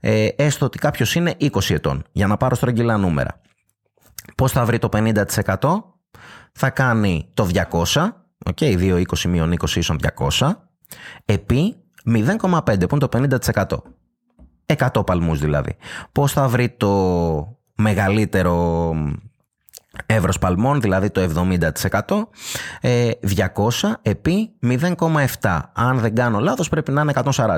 Ε, 0.00 0.28
έστω 0.36 0.64
ότι 0.64 0.78
κάποιος 0.78 1.14
είναι 1.14 1.34
20 1.40 1.48
ετών, 1.68 2.04
για 2.12 2.26
να 2.26 2.36
πάρω 2.36 2.54
στρογγυλά 2.54 2.96
νούμερα. 2.96 3.40
Πώς 4.34 4.52
θα 4.52 4.64
βρει 4.64 4.78
το 4.78 4.88
50%? 4.92 5.82
Θα 6.52 6.70
κάνει 6.70 7.30
το 7.34 7.48
200, 7.52 7.62
OK, 8.46 8.56
okay, 8.60 8.78
2, 8.78 9.02
20 9.02 9.18
μείον 9.28 9.54
20 9.58 9.76
ίσον 9.76 9.98
200, 10.38 10.52
επί 11.24 11.76
0,5 12.06 12.88
που 12.88 12.96
είναι 12.96 13.08
το 13.08 13.38
50%. 13.52 13.64
100 14.66 15.06
παλμούς 15.06 15.40
δηλαδή. 15.40 15.76
Πώς 16.12 16.32
θα 16.32 16.48
βρει 16.48 16.68
το 16.68 17.58
μεγαλύτερο 17.74 18.94
εύρος 20.06 20.38
παλμών, 20.38 20.80
δηλαδή 20.80 21.10
το 21.10 21.20
70%, 21.20 21.58
200 22.00 22.28
ε, 22.80 23.12
επί 24.02 24.50
0,7. 24.62 25.60
Αν 25.72 25.98
δεν 25.98 26.14
κάνω 26.14 26.38
λάθος 26.38 26.68
πρέπει 26.68 26.92
να 26.92 27.00
είναι 27.00 27.12
140. 27.14 27.56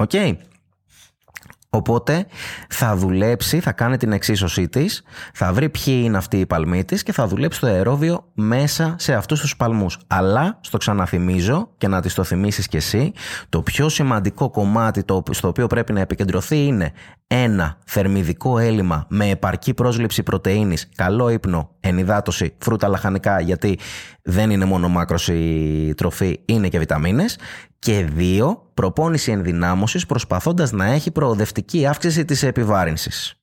Οκ. 0.00 0.12
Οπότε 1.72 2.26
θα 2.68 2.96
δουλέψει, 2.96 3.60
θα 3.60 3.72
κάνει 3.72 3.96
την 3.96 4.12
εξίσωσή 4.12 4.68
της, 4.68 5.02
θα 5.34 5.52
βρει 5.52 5.68
ποιοι 5.68 6.00
είναι 6.04 6.16
αυτοί 6.16 6.40
οι 6.40 6.46
παλμοί 6.46 6.84
της 6.84 7.02
και 7.02 7.12
θα 7.12 7.26
δουλέψει 7.26 7.60
το 7.60 7.66
αερόβιο 7.66 8.24
μέσα 8.34 8.94
σε 8.98 9.14
αυτούς 9.14 9.40
τους 9.40 9.56
παλμούς. 9.56 9.98
Αλλά, 10.06 10.58
στο 10.60 10.76
ξαναθυμίζω 10.76 11.70
και 11.78 11.88
να 11.88 12.00
της 12.00 12.14
το 12.14 12.24
θυμίσεις 12.24 12.68
κι 12.68 12.76
εσύ, 12.76 13.12
το 13.48 13.62
πιο 13.62 13.88
σημαντικό 13.88 14.50
κομμάτι 14.50 15.02
το, 15.02 15.22
στο 15.30 15.48
οποίο 15.48 15.66
πρέπει 15.66 15.92
να 15.92 16.00
επικεντρωθεί 16.00 16.64
είναι 16.64 16.92
ένα 17.26 17.78
θερμιδικό 17.84 18.58
έλλειμμα 18.58 19.06
με 19.08 19.28
επαρκή 19.28 19.74
πρόσληψη 19.74 20.22
πρωτεΐνης, 20.22 20.88
καλό 20.94 21.28
ύπνο, 21.28 21.70
ενυδάτωση, 21.80 22.54
φρούτα 22.58 22.88
λαχανικά 22.88 23.40
γιατί 23.40 23.78
δεν 24.22 24.50
είναι 24.50 24.64
μόνο 24.64 24.88
μάκρος 24.88 25.28
η 25.28 25.92
τροφή, 25.96 26.40
είναι 26.44 26.68
και 26.68 26.78
βιταμίνες 26.78 27.38
και 27.80 28.04
δύο, 28.04 28.70
προπόνηση 28.74 29.32
ενδυνάμωσης 29.32 30.06
προσπαθώντας 30.06 30.72
να 30.72 30.84
έχει 30.84 31.10
προοδευτική 31.10 31.86
αύξηση 31.86 32.24
της 32.24 32.42
επιβάρυνσης. 32.42 33.34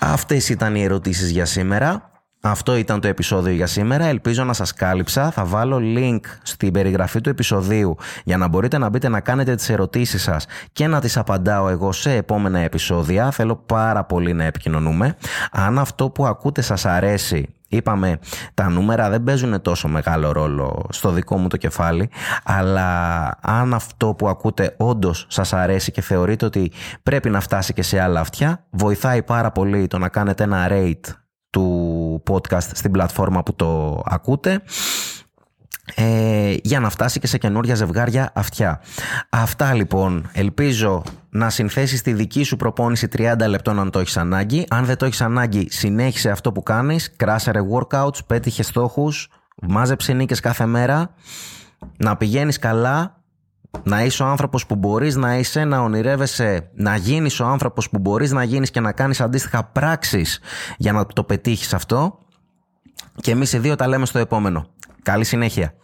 Αυτές 0.00 0.48
ήταν 0.48 0.74
οι 0.74 0.82
ερωτήσεις 0.82 1.30
για 1.30 1.44
σήμερα. 1.44 2.12
Αυτό 2.40 2.76
ήταν 2.76 3.00
το 3.00 3.08
επεισόδιο 3.08 3.52
για 3.52 3.66
σήμερα. 3.66 4.04
Ελπίζω 4.04 4.44
να 4.44 4.52
σας 4.52 4.72
κάλυψα. 4.72 5.30
Θα 5.30 5.44
βάλω 5.44 5.80
link 5.96 6.20
στην 6.42 6.72
περιγραφή 6.72 7.20
του 7.20 7.28
επεισοδίου 7.28 7.96
για 8.24 8.36
να 8.36 8.48
μπορείτε 8.48 8.78
να 8.78 8.88
μπείτε 8.88 9.08
να 9.08 9.20
κάνετε 9.20 9.54
τις 9.54 9.68
ερωτήσεις 9.68 10.22
σας 10.22 10.46
και 10.72 10.86
να 10.86 11.00
τις 11.00 11.16
απαντάω 11.16 11.68
εγώ 11.68 11.92
σε 11.92 12.12
επόμενα 12.12 12.58
επεισόδια. 12.58 13.30
Θέλω 13.30 13.56
πάρα 13.56 14.04
πολύ 14.04 14.32
να 14.32 14.44
επικοινωνούμε. 14.44 15.16
Αν 15.52 15.78
αυτό 15.78 16.10
που 16.10 16.26
ακούτε 16.26 16.60
σας 16.62 16.84
αρέσει 16.86 17.54
Είπαμε, 17.68 18.18
τα 18.54 18.68
νούμερα 18.68 19.10
δεν 19.10 19.22
παίζουν 19.24 19.60
τόσο 19.60 19.88
μεγάλο 19.88 20.32
ρόλο 20.32 20.86
στο 20.90 21.10
δικό 21.10 21.38
μου 21.38 21.48
το 21.48 21.56
κεφάλι, 21.56 22.10
αλλά 22.44 23.28
αν 23.40 23.74
αυτό 23.74 24.14
που 24.14 24.28
ακούτε 24.28 24.74
όντως 24.76 25.26
σας 25.28 25.52
αρέσει 25.52 25.92
και 25.92 26.00
θεωρείτε 26.00 26.44
ότι 26.44 26.72
πρέπει 27.02 27.30
να 27.30 27.40
φτάσει 27.40 27.72
και 27.72 27.82
σε 27.82 28.00
άλλα 28.00 28.20
αυτιά, 28.20 28.64
βοηθάει 28.70 29.22
πάρα 29.22 29.50
πολύ 29.50 29.86
το 29.86 29.98
να 29.98 30.08
κάνετε 30.08 30.42
ένα 30.42 30.68
rate 30.70 31.12
του 31.50 32.22
podcast 32.30 32.68
στην 32.72 32.90
πλατφόρμα 32.90 33.42
που 33.42 33.54
το 33.54 34.02
ακούτε 34.04 34.62
ε, 35.94 36.54
για 36.62 36.80
να 36.80 36.90
φτάσει 36.90 37.20
και 37.20 37.26
σε 37.26 37.38
καινούργια 37.38 37.74
ζευγάρια 37.74 38.30
αυτιά. 38.34 38.80
Αυτά 39.28 39.74
λοιπόν 39.74 40.30
ελπίζω 40.32 41.02
να 41.30 41.50
συνθέσεις 41.50 42.02
τη 42.02 42.12
δική 42.12 42.42
σου 42.42 42.56
προπόνηση 42.56 43.08
30 43.16 43.34
λεπτών 43.48 43.78
αν 43.78 43.90
το 43.90 43.98
έχεις 43.98 44.16
ανάγκη. 44.16 44.66
Αν 44.70 44.84
δεν 44.84 44.96
το 44.96 45.04
έχεις 45.04 45.20
ανάγκη 45.20 45.66
συνέχισε 45.70 46.30
αυτό 46.30 46.52
που 46.52 46.62
κάνεις, 46.62 47.16
κράσαρε 47.16 47.60
workouts, 47.72 48.26
πέτυχε 48.26 48.62
στόχους, 48.62 49.28
μάζεψε 49.62 50.12
νίκες 50.12 50.40
κάθε 50.40 50.66
μέρα, 50.66 51.14
να 51.96 52.16
πηγαίνεις 52.16 52.58
καλά 52.58 53.22
Να 53.82 54.04
είσαι 54.04 54.22
ο 54.22 54.26
άνθρωπος 54.26 54.66
που 54.66 54.74
μπορείς 54.74 55.16
να 55.16 55.36
είσαι, 55.38 55.64
να 55.64 55.80
ονειρεύεσαι, 55.80 56.70
να 56.74 56.96
γίνεις 56.96 57.40
ο 57.40 57.46
άνθρωπος 57.46 57.90
που 57.90 57.98
μπορείς 57.98 58.32
να 58.32 58.42
γίνεις 58.42 58.70
και 58.70 58.80
να 58.80 58.92
κάνεις 58.92 59.20
αντίστοιχα 59.20 59.64
πράξεις 59.64 60.40
για 60.76 60.92
να 60.92 61.06
το 61.06 61.24
πετύχεις 61.24 61.74
αυτό. 61.74 62.18
Και 63.16 63.30
εμείς 63.30 63.52
οι 63.52 63.58
δύο 63.58 63.74
τα 63.74 63.88
λέμε 63.88 64.06
στο 64.06 64.18
επόμενο. 64.18 64.66
Καλή 65.04 65.24
συνέχεια. 65.24 65.74